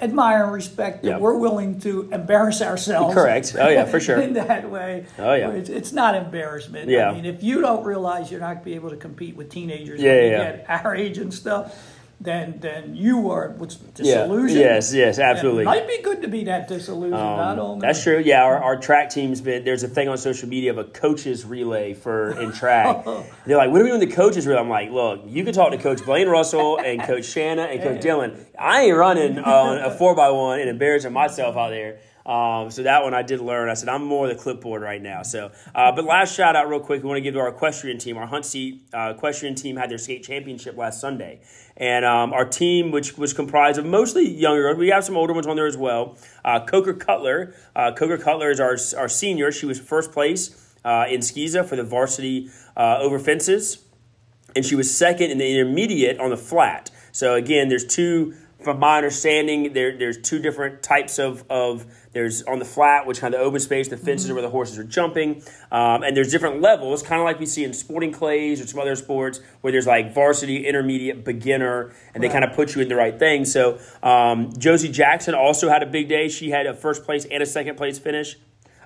admire 0.00 0.44
and 0.44 0.52
respect 0.52 1.02
that 1.04 1.08
Yeah. 1.08 1.18
we're 1.18 1.36
willing 1.38 1.78
to 1.80 2.08
embarrass 2.12 2.60
ourselves. 2.60 3.14
Correct. 3.14 3.54
Oh, 3.58 3.68
yeah, 3.68 3.84
for 3.84 4.00
sure. 4.00 4.20
in 4.20 4.32
that 4.34 4.68
way. 4.68 5.06
Oh, 5.18 5.32
yeah. 5.32 5.50
It's, 5.50 5.68
it's 5.70 5.92
not 5.92 6.16
embarrassment. 6.16 6.88
Yeah. 6.90 7.10
I 7.10 7.14
mean, 7.14 7.24
if 7.24 7.42
you 7.42 7.60
don't 7.60 7.84
realize 7.84 8.28
you're 8.30 8.40
not 8.40 8.54
going 8.54 8.58
to 8.58 8.64
be 8.64 8.74
able 8.74 8.90
to 8.90 8.96
compete 8.96 9.36
with 9.36 9.48
teenagers 9.48 10.00
Yeah, 10.02 10.20
yeah, 10.20 10.30
get 10.56 10.66
our 10.68 10.94
age 10.96 11.18
and 11.18 11.32
stuff, 11.32 11.91
than 12.22 12.60
than 12.60 12.94
you 12.94 13.18
were 13.18 13.54
with 13.58 13.72
Yeah. 13.98 14.22
disillusioned. 14.22 14.60
Yes. 14.60 14.94
Yes. 14.94 15.18
Absolutely. 15.18 15.62
It 15.62 15.66
might 15.66 15.86
be 15.88 16.00
good 16.02 16.22
to 16.22 16.28
be 16.28 16.44
that 16.44 16.68
disillusioned. 16.68 17.14
I 17.14 17.50
um, 17.50 17.56
don't 17.56 17.78
know. 17.78 17.86
That's 17.86 18.02
true. 18.02 18.18
Yeah, 18.18 18.44
our, 18.44 18.62
our 18.62 18.76
track 18.76 19.10
team's 19.10 19.40
been. 19.40 19.64
There's 19.64 19.82
a 19.82 19.88
thing 19.88 20.08
on 20.08 20.16
social 20.18 20.48
media 20.48 20.70
of 20.70 20.78
a 20.78 20.84
coaches 20.84 21.44
relay 21.44 21.94
for 21.94 22.38
in 22.40 22.52
track. 22.52 23.02
Oh. 23.04 23.24
They're 23.46 23.56
like, 23.56 23.70
"What 23.70 23.80
are 23.80 23.84
we 23.84 23.90
doing 23.90 24.00
the 24.00 24.14
coaches 24.14 24.46
relay?" 24.46 24.60
I'm 24.60 24.68
like, 24.68 24.90
"Look, 24.90 25.22
you 25.26 25.44
can 25.44 25.52
talk 25.52 25.72
to 25.72 25.78
Coach 25.78 26.04
Blaine 26.04 26.28
Russell 26.28 26.78
and 26.78 27.02
Coach 27.02 27.24
Shanna 27.24 27.62
and 27.62 27.82
Coach 27.82 28.00
Dylan. 28.04 28.44
I 28.58 28.82
ain't 28.82 28.96
running 28.96 29.38
on 29.38 29.78
a 29.78 29.90
four 29.90 30.12
x 30.12 30.32
one 30.32 30.60
and 30.60 30.68
embarrassing 30.68 31.12
myself 31.12 31.56
out 31.56 31.70
there." 31.70 31.98
Um, 32.24 32.70
so 32.70 32.82
that 32.82 33.02
one 33.02 33.14
I 33.14 33.22
did 33.22 33.40
learn. 33.40 33.68
I 33.68 33.74
said 33.74 33.88
I'm 33.88 34.04
more 34.04 34.28
the 34.28 34.34
clipboard 34.34 34.82
right 34.82 35.00
now. 35.00 35.22
So, 35.22 35.50
uh, 35.74 35.92
but 35.92 36.04
last 36.04 36.34
shout 36.34 36.56
out 36.56 36.68
real 36.68 36.80
quick. 36.80 37.02
We 37.02 37.08
want 37.08 37.18
to 37.18 37.22
give 37.22 37.34
to 37.34 37.40
our 37.40 37.48
equestrian 37.48 37.98
team. 37.98 38.16
Our 38.16 38.26
Hunt 38.26 38.46
Seat 38.46 38.82
uh, 38.92 39.12
equestrian 39.16 39.54
team 39.54 39.76
had 39.76 39.90
their 39.90 39.98
state 39.98 40.22
championship 40.22 40.76
last 40.76 41.00
Sunday, 41.00 41.40
and 41.76 42.04
um, 42.04 42.32
our 42.32 42.44
team, 42.44 42.90
which 42.90 43.16
was 43.18 43.32
comprised 43.32 43.78
of 43.78 43.86
mostly 43.86 44.28
younger, 44.28 44.74
we 44.74 44.88
have 44.88 45.04
some 45.04 45.16
older 45.16 45.32
ones 45.32 45.46
on 45.46 45.56
there 45.56 45.66
as 45.66 45.76
well. 45.76 46.16
Uh, 46.44 46.64
Coker 46.64 46.94
Cutler, 46.94 47.54
uh, 47.74 47.92
Coker 47.92 48.18
Cutler 48.18 48.50
is 48.50 48.60
our 48.60 48.76
our 48.96 49.08
senior. 49.08 49.50
She 49.52 49.66
was 49.66 49.80
first 49.80 50.12
place 50.12 50.74
uh, 50.84 51.06
in 51.08 51.20
SCISA 51.20 51.64
for 51.66 51.76
the 51.76 51.84
varsity 51.84 52.50
uh, 52.76 52.98
over 53.00 53.18
fences 53.18 53.84
and 54.54 54.64
she 54.64 54.74
was 54.74 54.94
second 54.96 55.30
in 55.30 55.38
the 55.38 55.50
intermediate 55.50 56.18
on 56.20 56.30
the 56.30 56.36
flat. 56.36 56.90
So 57.12 57.34
again, 57.34 57.68
there's 57.68 57.84
two. 57.84 58.34
From 58.62 58.78
my 58.78 58.98
understanding, 58.98 59.72
there 59.72 59.96
there's 59.98 60.18
two 60.18 60.38
different 60.38 60.82
types 60.82 61.18
of 61.18 61.44
of 61.50 61.84
there's 62.12 62.42
on 62.42 62.58
the 62.58 62.64
flat, 62.64 63.06
which 63.06 63.20
kind 63.20 63.34
of 63.34 63.40
the 63.40 63.46
open 63.46 63.60
space, 63.60 63.88
the 63.88 63.96
fences 63.96 64.30
are 64.30 64.34
where 64.34 64.42
the 64.42 64.50
horses 64.50 64.78
are 64.78 64.84
jumping, 64.84 65.42
um, 65.70 66.02
and 66.02 66.16
there's 66.16 66.30
different 66.30 66.60
levels, 66.60 67.02
kind 67.02 67.20
of 67.20 67.24
like 67.24 67.40
we 67.40 67.46
see 67.46 67.64
in 67.64 67.72
sporting 67.72 68.12
clays 68.12 68.60
or 68.60 68.66
some 68.66 68.80
other 68.80 68.96
sports, 68.96 69.40
where 69.62 69.72
there's 69.72 69.86
like 69.86 70.12
varsity, 70.14 70.66
intermediate, 70.66 71.24
beginner, 71.24 71.92
and 72.14 72.22
they 72.22 72.28
kind 72.28 72.44
of 72.44 72.52
put 72.52 72.74
you 72.74 72.82
in 72.82 72.88
the 72.88 72.96
right 72.96 73.18
thing. 73.18 73.44
So 73.44 73.78
um, 74.02 74.52
Josie 74.58 74.90
Jackson 74.90 75.34
also 75.34 75.68
had 75.68 75.82
a 75.82 75.86
big 75.86 76.08
day. 76.08 76.28
She 76.28 76.50
had 76.50 76.66
a 76.66 76.74
first 76.74 77.04
place 77.04 77.24
and 77.24 77.42
a 77.42 77.46
second 77.46 77.76
place 77.76 77.98
finish. 77.98 78.36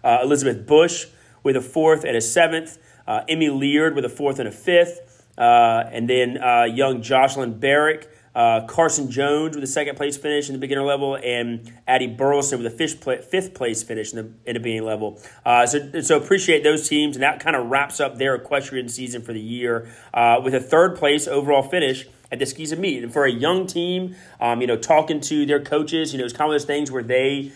Uh, 0.05 0.19
Elizabeth 0.23 0.67
Bush 0.67 1.07
with 1.43 1.57
a 1.57 1.61
fourth 1.61 2.05
and 2.05 2.17
a 2.17 2.21
seventh. 2.21 2.79
Uh, 3.07 3.23
Emmy 3.29 3.49
Leard 3.49 3.95
with 3.95 4.05
a 4.05 4.09
fourth 4.09 4.39
and 4.39 4.49
a 4.49 4.53
fifth. 4.53 5.25
Uh, 5.39 5.85
and 5.93 6.09
then 6.09 6.43
uh, 6.43 6.65
young 6.65 7.03
Jocelyn 7.03 7.59
Barrick. 7.59 8.09
Uh, 8.37 8.67
Carson 8.67 9.11
Jones 9.11 9.55
with 9.55 9.65
a 9.65 9.67
second 9.67 9.97
place 9.97 10.19
finish 10.19 10.51
in 10.51 10.53
the 10.53 10.59
beginner 10.59 10.83
level, 10.83 11.17
and 11.25 11.73
Addie 11.89 12.07
Burleson 12.07 12.63
with 12.63 12.71
a 12.71 12.77
fifth, 12.77 13.01
pla- 13.01 13.23
fifth 13.23 13.55
place 13.55 13.83
finish 13.83 14.13
in 14.13 14.19
the, 14.19 14.51
in 14.51 14.55
the 14.55 14.61
beginning 14.61 14.85
level. 14.85 15.19
Uh, 15.47 15.67
so, 15.67 16.03
so 16.03 16.19
appreciate 16.19 16.63
those 16.63 16.87
teams, 16.87 17.17
and 17.17 17.23
that 17.23 17.41
kind 17.41 17.57
of 17.57 17.71
wraps 17.71 17.99
up 17.99 18.19
their 18.19 18.35
equestrian 18.35 18.91
season 18.91 19.23
for 19.23 19.33
the 19.33 19.41
year 19.41 19.89
uh, 20.13 20.39
with 20.45 20.55
a 20.55 20.61
third 20.61 20.97
place 20.97 21.27
overall 21.27 21.63
finish 21.63 22.07
at 22.31 22.39
the 22.39 22.45
SCISA 22.45 22.77
meet. 22.79 23.03
And 23.03 23.11
for 23.11 23.25
a 23.25 23.33
young 23.33 23.67
team, 23.67 24.15
um, 24.39 24.61
you 24.61 24.67
know, 24.67 24.77
talking 24.77 25.21
to 25.23 25.47
their 25.47 25.63
coaches, 25.63 26.13
you 26.13 26.19
know, 26.19 26.27
it's 26.27 26.35
kind 26.35 26.51
of 26.51 26.55
those 26.55 26.67
things 26.67 26.91
where 26.91 27.03
they 27.03 27.53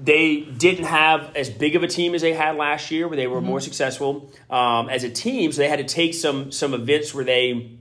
they 0.00 0.42
didn't 0.42 0.84
have 0.84 1.34
as 1.34 1.50
big 1.50 1.74
of 1.74 1.82
a 1.82 1.88
team 1.88 2.14
as 2.14 2.20
they 2.20 2.32
had 2.32 2.56
last 2.56 2.90
year, 2.90 3.08
where 3.08 3.16
they 3.16 3.26
were 3.26 3.40
more 3.40 3.60
successful 3.60 4.30
um, 4.48 4.88
as 4.88 5.04
a 5.04 5.10
team. 5.10 5.50
So 5.52 5.62
they 5.62 5.68
had 5.68 5.78
to 5.78 5.94
take 5.94 6.14
some 6.14 6.52
some 6.52 6.74
events 6.74 7.14
where 7.14 7.24
they 7.24 7.77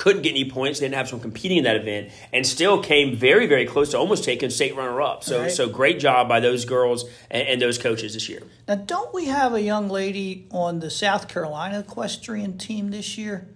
couldn't 0.00 0.22
get 0.22 0.30
any 0.30 0.48
points, 0.48 0.80
they 0.80 0.86
didn't 0.86 0.94
have 0.96 1.08
someone 1.08 1.22
competing 1.22 1.58
in 1.58 1.64
that 1.64 1.76
event, 1.76 2.10
and 2.32 2.46
still 2.46 2.82
came 2.82 3.14
very 3.14 3.46
very 3.46 3.66
close 3.66 3.90
to 3.90 3.98
almost 3.98 4.24
taking 4.24 4.48
state 4.48 4.74
runner 4.74 5.00
up. 5.02 5.22
So 5.22 5.42
Right. 5.42 5.50
so 5.52 5.68
great 5.68 6.00
job 6.00 6.26
by 6.26 6.40
those 6.40 6.64
girls 6.64 7.04
and, 7.30 7.46
and 7.46 7.60
those 7.62 7.76
coaches 7.76 8.14
this 8.14 8.26
year. 8.28 8.42
Now, 8.66 8.76
don't 8.76 9.12
we 9.12 9.26
have 9.26 9.52
a 9.52 9.60
young 9.60 9.90
lady 9.90 10.46
on 10.50 10.80
the 10.80 10.88
South 10.90 11.28
Carolina 11.28 11.80
equestrian 11.80 12.56
team 12.56 12.90
this 12.90 13.18
year? 13.18 13.46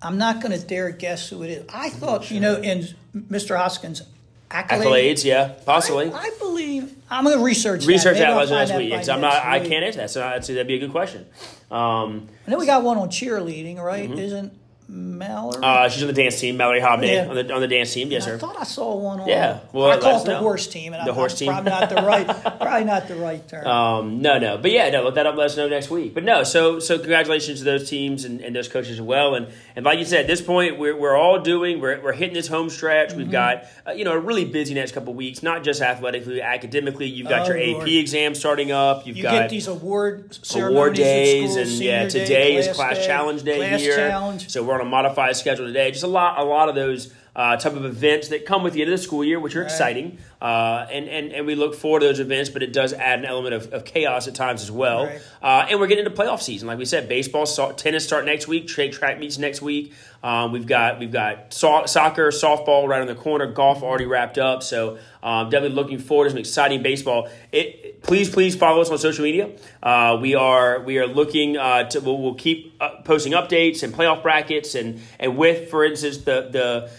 I'm 0.00 0.18
not 0.18 0.40
going 0.40 0.58
to 0.58 0.64
dare 0.64 0.90
guess 0.90 1.28
who 1.28 1.42
it 1.42 1.50
is. 1.50 1.64
I 1.72 1.88
thought, 1.90 2.30
you 2.30 2.38
know, 2.40 2.56
in 2.56 2.86
Mr. 3.16 3.56
Hoskins' 3.56 4.02
accolade, 4.50 5.16
Accolades, 5.16 5.24
yeah, 5.24 5.52
possibly. 5.66 6.12
I, 6.12 6.16
I 6.18 6.30
believe 6.38 6.94
I'm 7.10 7.24
going 7.24 7.36
to 7.38 7.44
research 7.44 7.86
Research 7.86 8.18
that. 8.18 8.20
that 8.20 8.30
I'll 8.30 8.36
was 8.40 8.50
find 8.50 8.68
last 8.70 8.78
week. 8.78 8.92
I'm 9.08 9.20
not. 9.20 9.34
next 9.34 9.46
I 9.46 9.58
can't 9.60 9.84
answer 9.84 9.98
that. 9.98 10.10
So 10.10 10.24
I'd 10.24 10.44
say 10.44 10.54
that'd 10.54 10.66
be 10.68 10.74
a 10.74 10.78
good 10.78 10.92
question. 10.92 11.26
Um, 11.70 12.28
And 12.46 12.52
then 12.52 12.58
we 12.58 12.66
got 12.66 12.82
one 12.84 12.98
on 12.98 13.08
cheerleading, 13.08 13.78
right? 13.82 14.10
Isn't 14.10 14.52
Mallory? 14.92 15.62
Uh, 15.62 15.88
she's 15.88 16.02
on 16.02 16.08
the 16.08 16.12
dance 16.12 16.38
team, 16.38 16.56
Mallory 16.58 16.80
Hobney 16.80 17.12
Yeah. 17.12 17.26
on 17.28 17.34
the 17.34 17.52
on 17.54 17.60
the 17.62 17.68
dance 17.68 17.92
team. 17.94 18.10
Yes, 18.10 18.24
I 18.24 18.26
sir. 18.26 18.38
thought 18.38 18.56
I 18.60 18.64
saw 18.64 18.94
one 18.96 19.20
on. 19.20 19.28
Yeah, 19.28 19.60
well, 19.72 19.90
I 19.90 19.96
call 19.98 20.20
it 20.20 20.24
the 20.26 20.32
know. 20.32 20.38
horse 20.40 20.66
team, 20.66 20.92
and 20.92 21.06
The 21.06 21.10
I'm, 21.10 21.14
horse 21.16 21.38
team. 21.38 21.48
Probably 21.48 21.70
not 21.70 21.88
the 21.88 21.94
right. 22.02 22.26
probably 22.58 22.84
not 22.84 23.08
the 23.08 23.14
right 23.16 23.48
term. 23.48 23.66
Um, 23.66 24.20
no, 24.20 24.38
no, 24.38 24.58
but 24.58 24.70
yeah, 24.70 24.90
no. 24.90 25.02
Let 25.04 25.14
that 25.14 25.26
up. 25.26 25.36
Let 25.36 25.46
us 25.46 25.56
know 25.56 25.68
next 25.68 25.88
week. 25.90 26.12
But 26.12 26.24
no, 26.24 26.44
so 26.44 26.78
so 26.78 26.98
congratulations 26.98 27.60
to 27.60 27.64
those 27.64 27.88
teams 27.88 28.24
and, 28.26 28.40
and 28.42 28.54
those 28.54 28.68
coaches 28.68 28.92
as 28.92 29.00
well. 29.00 29.34
And 29.34 29.48
and 29.76 29.84
like 29.84 29.98
you 29.98 30.04
said, 30.04 30.20
at 30.20 30.26
this 30.26 30.42
point, 30.42 30.78
we're, 30.78 30.94
we're 30.96 31.16
all 31.16 31.40
doing. 31.40 31.80
We're, 31.80 32.00
we're 32.02 32.12
hitting 32.12 32.34
this 32.34 32.48
home 32.48 32.68
stretch. 32.68 33.08
Mm-hmm. 33.10 33.18
We've 33.18 33.30
got 33.30 33.64
uh, 33.86 33.92
you 33.92 34.04
know 34.04 34.12
a 34.12 34.18
really 34.20 34.44
busy 34.44 34.74
next 34.74 34.92
couple 34.92 35.14
weeks. 35.14 35.42
Not 35.42 35.64
just 35.64 35.80
athletically, 35.80 36.42
academically. 36.42 37.06
You've 37.06 37.28
got 37.28 37.42
Oh, 37.48 37.54
your 37.54 37.58
AP 37.58 37.76
Lord. 37.78 37.88
exam 37.88 38.34
starting 38.34 38.72
up. 38.72 39.06
You've 39.06 39.16
you 39.16 39.22
got 39.22 39.32
get 39.32 39.50
these 39.50 39.68
award 39.68 40.34
ceremonies 40.44 40.76
award 40.76 40.94
days 40.96 41.50
school, 41.52 41.62
and 41.62 41.70
yeah 41.72 42.08
today 42.08 42.56
is 42.56 42.68
class 42.76 43.04
challenge 43.06 43.42
day 43.42 43.56
class 43.56 43.80
here 43.80 43.96
challenge. 43.96 44.50
so 44.50 44.62
we're 44.62 44.80
on 44.80 44.81
a 44.82 44.88
modified 44.88 45.36
schedule 45.36 45.66
today. 45.66 45.90
Just 45.90 46.04
a 46.04 46.08
lot 46.08 46.38
a 46.38 46.44
lot 46.44 46.68
of 46.68 46.74
those 46.74 47.12
uh, 47.34 47.56
type 47.56 47.74
of 47.74 47.84
events 47.86 48.28
that 48.28 48.44
come 48.44 48.62
with 48.62 48.74
the 48.74 48.82
end 48.82 48.92
of 48.92 48.98
the 48.98 49.02
school 49.02 49.24
year 49.24 49.40
which 49.40 49.56
are 49.56 49.62
exciting 49.62 50.18
uh, 50.42 50.86
and, 50.92 51.08
and 51.08 51.32
and 51.32 51.46
we 51.46 51.54
look 51.54 51.74
forward 51.74 52.00
to 52.00 52.06
those 52.06 52.20
events 52.20 52.50
but 52.50 52.62
it 52.62 52.74
does 52.74 52.92
add 52.92 53.20
an 53.20 53.24
element 53.24 53.54
of, 53.54 53.72
of 53.72 53.86
chaos 53.86 54.28
at 54.28 54.34
times 54.34 54.60
as 54.60 54.70
well. 54.70 55.06
Right. 55.06 55.22
uh, 55.42 55.66
and 55.70 55.80
we're 55.80 55.86
getting 55.86 56.04
into 56.04 56.16
playoff 56.16 56.42
season. 56.42 56.68
Like 56.68 56.78
we 56.78 56.84
said 56.84 57.08
baseball 57.08 57.46
so- 57.46 57.72
tennis 57.72 58.04
start 58.04 58.26
next 58.26 58.48
week 58.48 58.66
track 58.66 58.92
track 58.92 59.18
meets 59.18 59.38
next 59.38 59.62
week. 59.62 59.94
Um, 60.22 60.52
we've 60.52 60.66
got 60.66 60.98
we've 61.00 61.10
got 61.10 61.54
so- 61.54 61.86
soccer 61.86 62.28
softball 62.28 62.86
right 62.86 63.00
on 63.00 63.06
the 63.06 63.14
corner 63.14 63.46
golf 63.50 63.82
already 63.82 64.06
wrapped 64.06 64.36
up. 64.36 64.62
So 64.62 64.98
um, 65.22 65.48
definitely 65.48 65.76
looking 65.76 65.98
forward 65.98 66.24
to 66.24 66.30
some 66.30 66.38
exciting 66.38 66.82
baseball. 66.82 67.28
It, 67.50 67.91
please 68.02 68.28
please 68.28 68.56
follow 68.56 68.80
us 68.80 68.90
on 68.90 68.98
social 68.98 69.24
media. 69.24 69.50
Uh, 69.82 70.18
we 70.20 70.34
are 70.34 70.80
we 70.80 70.98
are 70.98 71.06
looking 71.06 71.56
uh, 71.56 71.84
to 71.84 72.00
we'll, 72.00 72.18
we'll 72.18 72.34
keep 72.34 72.74
uh, 72.80 73.00
posting 73.04 73.32
updates 73.32 73.82
and 73.82 73.94
playoff 73.94 74.22
brackets 74.22 74.74
and 74.74 75.00
and 75.18 75.36
with 75.36 75.70
for 75.70 75.84
instance 75.84 76.18
the 76.18 76.48
the 76.50 76.90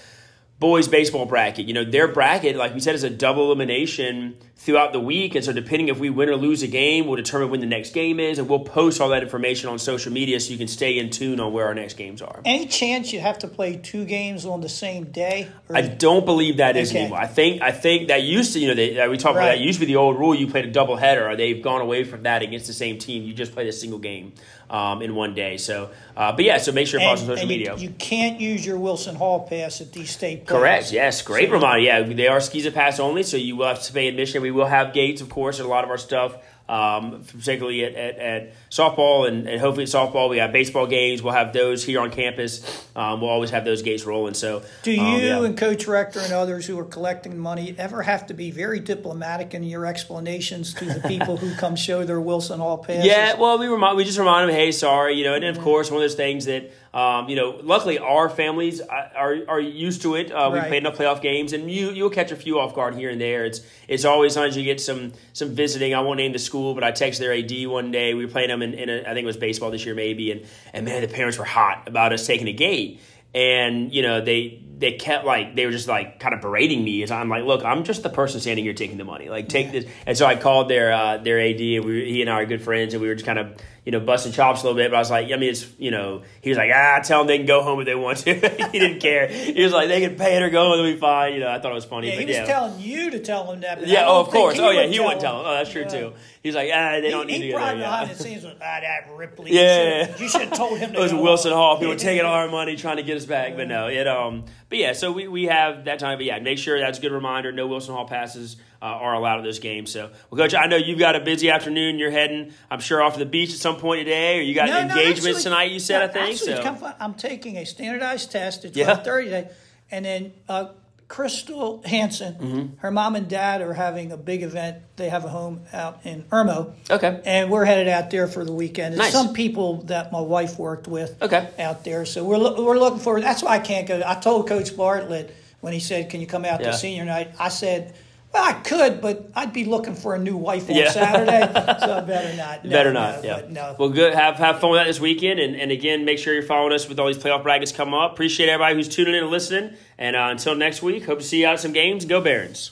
boys 0.64 0.88
baseball 0.88 1.26
bracket 1.26 1.66
you 1.66 1.74
know 1.74 1.84
their 1.84 2.08
bracket 2.08 2.56
like 2.56 2.74
we 2.74 2.80
said 2.80 2.96
is 2.96 3.04
a 3.04 3.10
double 3.10 3.48
elimination 3.48 4.34
throughout 4.56 4.94
the 4.94 5.00
week 5.00 5.36
and 5.36 5.44
so 5.44 5.52
depending 5.52 5.90
if 5.90 6.00
we 6.00 6.10
win 6.10 6.30
or 6.30 6.38
lose 6.38 6.64
a 6.64 6.68
game 6.68 7.06
we'll 7.06 7.18
determine 7.18 7.50
when 7.50 7.60
the 7.60 7.66
next 7.66 7.94
game 7.94 8.18
is 8.18 8.40
and 8.40 8.48
we'll 8.48 8.62
post 8.62 9.02
all 9.02 9.10
that 9.10 9.22
information 9.22 9.68
on 9.68 9.78
social 9.78 10.10
media 10.10 10.40
so 10.40 10.54
you 10.54 10.58
can 10.58 10.70
stay 10.70 10.98
in 10.98 11.10
tune 11.10 11.42
on 11.42 11.52
where 11.52 11.66
our 11.66 11.76
next 11.76 11.96
games 11.96 12.22
are 12.22 12.40
Any 12.46 12.66
chance 12.68 13.12
you 13.12 13.20
have 13.20 13.40
to 13.40 13.48
play 13.50 13.76
two 13.76 14.06
games 14.06 14.46
on 14.46 14.62
the 14.62 14.70
same 14.70 15.12
day? 15.12 15.50
I 15.70 15.82
don't 15.82 16.24
believe 16.24 16.58
that 16.58 16.78
is 16.78 16.92
Okay. 16.92 17.02
anymore. 17.02 17.20
I 17.20 17.28
think 17.28 17.62
I 17.62 17.72
think 17.74 18.08
that 18.08 18.22
used 18.22 18.54
to 18.54 18.60
you 18.60 18.70
know 18.70 18.74
they, 18.76 19.06
we 19.10 19.18
talked 19.18 19.36
about 19.36 19.48
that 19.48 19.60
used 19.60 19.80
to 19.82 19.86
be 19.86 19.92
the 19.92 19.98
old 19.98 20.18
rule. 20.18 20.34
You 20.34 20.48
played 20.48 20.66
a 20.66 20.72
double 20.72 20.96
header. 20.96 21.36
They've 21.36 21.62
gone 21.62 21.82
away 21.82 22.06
from 22.06 22.24
that 22.24 22.42
against 22.42 22.68
the 22.68 22.74
same 22.74 22.98
team. 23.00 23.24
You 23.24 23.34
just 23.34 23.52
played 23.52 23.68
a 23.68 23.74
single 23.74 24.00
game 24.00 24.32
um, 24.74 25.04
in 25.04 25.14
one 25.14 25.36
day. 25.36 25.58
So, 25.58 25.92
uh, 26.18 26.34
but 26.34 26.44
yeah. 26.44 26.58
So 26.58 26.72
make 26.72 26.88
sure 26.88 27.00
to 27.00 27.06
follow 27.06 27.14
us 27.14 27.22
on 27.22 27.28
social 27.28 27.44
you- 27.44 27.48
media. 27.48 27.76
You, 27.78 27.90
can't 27.92 28.42
use 28.42 28.66
your 28.66 28.78
Wilson 28.78 29.16
Hall 29.16 29.48
pass 29.48 29.80
at 29.80 29.94
these 29.94 30.10
state. 30.10 30.40
Parks. 30.48 30.52
Correct. 30.52 30.92
Yes. 30.92 31.22
Great 31.22 31.52
reminder. 31.52 31.80
Yeah, 31.80 32.02
they 32.02 32.28
are 32.28 32.40
SCISA 32.40 32.74
pass 32.74 33.00
only, 33.00 33.24
so 33.24 33.38
you 33.38 33.56
will 33.56 33.68
have 33.68 33.82
to 33.84 33.94
pay 33.94 34.08
admission. 34.08 34.42
We 34.42 34.52
will 34.52 34.66
have 34.66 34.92
gates, 34.92 35.22
of 35.22 35.30
course, 35.30 35.60
and 35.60 35.68
a 35.68 35.70
lot 35.70 35.84
of 35.84 35.92
our 35.92 35.98
stuff. 35.98 36.36
Um, 36.70 37.26
particularly 37.28 37.84
at, 37.84 37.94
at, 37.94 38.18
at 38.18 38.54
softball 38.72 39.28
and, 39.28 39.50
and 39.50 39.60
hopefully 39.60 39.84
at 39.84 39.90
softball, 39.90 40.30
we 40.30 40.38
have 40.38 40.54
baseball 40.54 40.88
games. 40.88 41.22
We'll 41.22 41.34
have 41.34 41.52
those 41.52 41.84
here 41.84 42.00
on 42.00 42.10
campus. 42.10 42.64
Um, 42.96 43.20
we'll 43.20 43.30
always 43.30 43.50
have 43.50 43.66
those 43.66 43.82
gates 43.82 44.06
rolling. 44.06 44.34
So, 44.34 44.64
Do 44.82 44.94
you 44.94 45.02
um, 45.02 45.22
yeah. 45.22 45.44
and 45.44 45.58
Coach 45.58 45.88
Rector 45.88 46.22
and 46.22 46.32
others 46.32 46.66
who 46.66 46.80
are 46.80 46.86
collecting 46.86 47.38
money 47.38 47.76
ever 47.78 48.02
have 48.04 48.28
to 48.28 48.34
be 48.34 48.50
very 48.50 48.80
diplomatic 48.80 49.54
in 49.54 49.64
your 49.64 49.86
explanations 49.86 50.74
to 50.76 50.86
the 50.86 51.06
people 51.06 51.36
who 51.36 51.54
come 51.56 51.76
show 51.88 52.06
their 52.06 52.22
Wilson 52.22 52.60
Hall 52.60 52.78
passes? 52.78 53.06
Yeah, 53.06 53.34
well, 53.38 53.60
we 53.60 53.68
remind 53.68 53.98
we 53.98 54.06
just 54.06 54.18
remind 54.18 54.50
them, 54.50 54.56
hey, 54.56 54.72
sorry, 54.72 55.16
you 55.16 55.26
know, 55.26 55.34
and 55.34 55.44
then, 55.44 55.50
of 55.50 55.56
Mm-hmm. 55.58 55.64
course, 55.66 55.92
one 55.92 55.98
of 56.02 56.04
those 56.04 56.16
things 56.16 56.46
that, 56.46 56.72
um, 56.94 57.28
you 57.28 57.36
know, 57.36 57.60
luckily 57.64 57.98
our 57.98 58.30
families 58.30 58.80
are 58.80 59.10
are, 59.16 59.38
are 59.48 59.60
used 59.60 60.04
to 60.04 60.14
it. 60.16 60.32
Uh, 60.32 60.50
We've 60.54 60.62
Right. 60.62 60.68
played 60.68 60.84
enough 60.84 60.96
playoff 60.98 61.22
games, 61.22 61.52
and 61.54 61.70
you 61.72 61.90
you'll 61.92 62.12
catch 62.12 62.32
a 62.32 62.36
few 62.36 62.60
off 62.60 62.76
guard 62.76 62.94
here 62.96 63.10
and 63.10 63.20
there. 63.20 63.46
It's 63.46 63.62
it's 63.88 64.06
always 64.06 64.34
sometimes 64.34 64.56
you 64.56 64.64
get 64.64 64.80
some 64.80 65.14
some 65.34 65.56
visiting. 65.56 65.96
I 65.96 66.02
won't 66.02 66.18
name 66.18 66.34
the 66.34 66.40
school, 66.40 66.76
but 66.76 66.84
I 66.84 66.92
texted 66.92 67.20
their 67.20 67.34
AD 67.34 67.68
one 67.68 67.92
day. 67.92 68.14
We 68.14 68.26
were 68.26 68.32
playing 68.32 68.50
them 68.50 68.62
in, 68.62 68.74
in 68.76 68.90
a, 68.90 69.02
I 69.02 69.14
think 69.14 69.24
it 69.24 69.26
was 69.26 69.38
baseball 69.38 69.72
this 69.72 69.86
year 69.86 69.96
maybe, 69.96 70.32
and 70.32 70.46
and 70.72 70.86
man, 70.86 71.02
the 71.02 71.08
parents 71.08 71.40
were 71.40 71.46
hot 71.46 71.88
about 71.88 72.14
us 72.14 72.28
taking 72.28 72.48
a 72.48 72.54
gate, 72.54 73.00
and 73.34 73.92
you 73.92 74.04
know 74.04 74.22
they 74.22 74.62
they 74.76 74.94
kept 74.94 75.24
like 75.26 75.56
they 75.56 75.66
were 75.66 75.72
just 75.72 75.88
like 75.88 76.20
kind 76.20 76.34
of 76.34 76.42
berating 76.42 76.84
me 76.84 77.04
as 77.04 77.12
I'm 77.12 77.30
like, 77.30 77.44
look, 77.44 77.64
I'm 77.64 77.84
just 77.84 78.02
the 78.04 78.10
person 78.10 78.42
standing 78.42 78.66
here 78.66 78.74
taking 78.74 78.98
the 78.98 79.04
money. 79.04 79.30
Like 79.30 79.48
take 79.48 79.72
this. 79.72 79.86
And 80.06 80.18
so 80.18 80.26
I 80.26 80.36
called 80.36 80.70
their 80.70 80.92
uh, 80.92 81.18
their 81.18 81.40
AD, 81.40 81.62
and 81.62 81.86
we, 81.86 82.12
he 82.12 82.22
and 82.22 82.30
I 82.30 82.42
are 82.42 82.46
good 82.46 82.62
friends, 82.62 82.94
and 82.94 83.02
we 83.02 83.08
were 83.08 83.16
just 83.16 83.26
kind 83.26 83.40
of 83.40 83.56
you 83.86 83.92
know 83.92 84.00
busting 84.00 84.32
chops 84.32 84.62
a 84.62 84.66
little 84.66 84.78
bit. 84.78 84.90
But 84.90 84.98
I 84.98 85.00
was 85.00 85.12
like, 85.12 85.32
I 85.32 85.38
mean, 85.38 85.52
it's 85.52 85.68
you 85.78 85.92
know, 85.92 86.24
he 86.42 86.50
was 86.50 86.58
like, 86.58 86.72
ah, 86.74 87.00
tell 87.04 87.20
them 87.20 87.28
they 87.28 87.38
can 87.38 87.46
go 87.46 87.62
home 87.62 87.80
if 87.82 87.86
they 87.86 87.96
want 87.96 88.20
to. 88.20 88.34
he 88.72 88.80
didn't 88.80 89.00
care. 89.00 89.28
He 89.28 89.64
was 89.64 89.74
like, 89.74 89.90
they 89.90 90.02
can 90.02 90.16
pay 90.16 90.36
it 90.38 90.42
or 90.42 90.50
go 90.50 90.70
home, 90.70 90.78
they'll 90.78 90.94
be 90.94 91.00
fine. 91.00 91.34
You 91.34 91.42
know, 91.42 91.50
I 91.50 91.60
thought 91.60 91.72
it 91.72 91.76
was 91.76 91.86
funny. 91.86 92.08
Yeah, 92.08 92.20
he 92.20 92.26
was 92.26 92.36
yeah. 92.36 92.46
telling 92.46 92.80
you 92.80 93.12
to 93.12 93.20
tell 93.20 93.52
him 93.52 93.62
that. 93.62 93.86
Yeah, 93.86 94.06
oh, 94.08 94.22
of 94.22 94.30
course. 94.30 94.58
Oh, 94.60 94.72
yeah, 94.72 94.88
he 94.88 95.00
wouldn't 95.00 95.22
tell 95.22 95.38
them. 95.38 95.46
Oh, 95.46 95.54
that's 95.56 95.72
true 95.72 95.82
Yeah. 95.84 95.88
too. 95.88 96.14
He's 96.42 96.56
like, 96.56 96.70
ah, 96.74 97.00
they 97.00 97.10
don't 97.10 97.28
need 97.28 97.42
he 97.42 97.42
to 97.44 97.48
there. 97.52 97.58
probably 97.58 97.80
behind 97.80 98.10
the 98.10 98.16
scenes 98.16 98.44
was, 98.44 98.54
ah, 98.56 98.80
that 98.82 99.10
Ripley. 99.16 99.54
Yeah. 99.54 100.18
You 100.18 100.28
should, 100.28 100.42
have 100.42 100.54
told 100.54 100.78
him 100.78 100.92
to 100.94 101.00
It 101.00 101.02
was 101.02 101.14
Wilson 101.14 101.52
home." 101.52 101.60
Hall. 101.60 101.80
People 101.80 101.96
taking 101.98 102.26
all 102.26 102.34
our 102.34 102.50
money, 102.50 102.76
trying 102.76 102.98
to 102.98 103.04
get 103.04 103.16
us 103.16 103.26
back. 103.26 103.56
But 103.56 103.68
no, 103.68 103.88
it 103.88 104.08
um. 104.08 104.46
But 104.74 104.80
yeah, 104.80 104.94
so 104.94 105.12
we, 105.12 105.28
we 105.28 105.44
have 105.44 105.86
that 105.86 106.00
time. 106.00 106.18
But 106.18 106.26
yeah, 106.26 106.40
make 106.40 106.58
sure 106.58 106.80
that's 106.80 106.98
a 106.98 107.02
good 107.04 107.12
reminder. 107.12 107.52
No 107.52 107.68
Wilson 107.68 107.94
Hall 107.94 108.08
passes 108.08 108.56
uh, 108.82 108.86
are 108.86 109.14
allowed 109.14 109.38
in 109.38 109.44
those 109.44 109.60
games. 109.60 109.92
So, 109.92 110.10
well, 110.32 110.40
Coach, 110.42 110.56
I 110.56 110.66
know 110.66 110.78
you've 110.78 110.98
got 110.98 111.16
a 111.16 111.20
busy 111.20 111.52
afternoon. 111.52 112.00
You're 112.00 112.10
heading, 112.10 112.54
I'm 112.72 112.80
sure, 112.80 113.00
off 113.00 113.14
to 113.14 113.20
the 113.20 113.28
beach 113.28 113.52
at 113.52 113.58
some 113.60 113.76
point 113.78 114.00
today, 114.00 114.40
or 114.40 114.42
you 114.42 114.56
got 114.56 114.70
No, 114.70 114.74
no, 114.74 114.80
engagements 114.80 115.28
actually- 115.28 115.44
tonight. 115.44 115.72
You 115.72 115.78
said, 115.80 116.00
no, 116.00 116.06
I 116.06 116.08
think. 116.08 116.32
actually, 116.32 116.52
it's 116.54 116.58
so, 116.62 116.64
kind 116.64 116.76
of 116.76 116.82
fun. 116.82 116.96
I'm 117.00 117.14
taking 117.14 117.58
a 117.58 117.66
standardized 117.68 118.32
test 118.32 118.66
at 118.66 118.76
Yeah. 118.76 118.86
twelve 118.86 119.04
thirty 119.04 119.26
today, 119.30 119.50
and 119.92 120.06
then 120.06 120.34
uh, 120.50 120.70
Crystal 121.14 121.80
Hansen, 121.86 122.34
Mm-hmm. 122.34 122.78
her 122.80 122.90
mom 122.90 123.16
and 123.16 123.28
dad 123.30 123.62
are 123.62 123.74
having 123.76 124.12
a 124.12 124.18
big 124.18 124.42
event. 124.42 124.78
They 124.96 125.10
have 125.10 125.24
a 125.26 125.30
home 125.30 125.62
out 125.72 126.00
in 126.06 126.24
Irmo. 126.32 126.74
Okay. 126.90 127.22
and 127.24 127.52
we're 127.52 127.66
headed 127.66 127.88
out 127.88 128.10
there 128.10 128.26
for 128.28 128.44
the 128.44 128.52
weekend. 128.52 128.94
There's 128.96 129.00
Nice. 129.06 129.12
some 129.14 129.32
people 129.32 129.84
that 129.84 130.12
my 130.12 130.20
wife 130.22 130.58
worked 130.58 130.88
with. 130.88 131.22
Okay. 131.22 131.48
out 131.60 131.84
there, 131.84 132.06
so 132.06 132.24
we're 132.24 132.38
lo- 132.40 132.66
we're 132.66 132.80
looking 132.80 132.98
forward. 132.98 133.22
That's 133.22 133.44
why 133.44 133.52
I 133.52 133.60
can't 133.60 133.88
go. 133.88 134.02
I 134.04 134.16
told 134.16 134.48
Coach 134.48 134.76
Bartlett 134.76 135.36
when 135.62 135.72
he 135.72 135.80
said, 135.80 136.10
"Can 136.10 136.20
you 136.20 136.26
come 136.26 136.46
out 136.46 136.62
Yeah. 136.62 136.72
to 136.72 136.78
senior 136.78 137.06
night?" 137.06 137.30
I 137.40 137.50
said. 137.50 137.94
Well, 138.34 138.44
I 138.44 138.54
could, 138.54 139.00
but 139.00 139.30
I'd 139.36 139.54
be 139.54 139.64
looking 139.66 139.94
for 139.94 140.16
a 140.16 140.20
new 140.20 140.36
wife 140.36 140.68
on 140.70 140.76
Yeah. 140.76 140.90
Saturday, 140.90 141.52
so 141.80 142.02
better 142.08 142.36
not. 142.36 142.66
No, 142.66 142.70
Better 142.72 142.92
no, 142.92 143.00
not, 143.12 143.24
yeah. 143.24 143.42
No. 143.48 143.76
Well, 143.78 143.90
good. 143.90 144.14
Have 144.16 144.38
have 144.38 144.60
fun 144.60 144.72
with 144.72 144.80
that 144.80 144.86
this 144.88 145.00
weekend, 145.00 145.40
and, 145.40 145.56
and 145.56 145.72
again, 145.72 146.04
make 146.04 146.18
sure 146.18 146.34
you're 146.34 146.42
following 146.42 146.74
us 146.74 146.90
with 146.90 147.00
all 147.00 147.06
these 147.08 147.18
playoff 147.20 147.44
brackets 147.44 147.72
coming 147.72 147.94
up. 147.94 148.14
Appreciate 148.14 148.50
everybody 148.50 148.74
who's 148.76 148.90
tuning 148.90 149.14
in 149.14 149.22
and 149.22 149.30
listening. 149.32 149.76
And 150.00 150.16
uh, 150.16 150.30
until 150.32 150.56
next 150.56 150.82
week, 150.82 151.06
hope 151.06 151.20
to 151.20 151.24
see 151.26 151.42
you 151.42 151.48
out 151.48 151.54
at 151.54 151.60
some 151.60 151.74
games. 151.74 152.06
Go 152.06 152.22
Barons! 152.22 152.72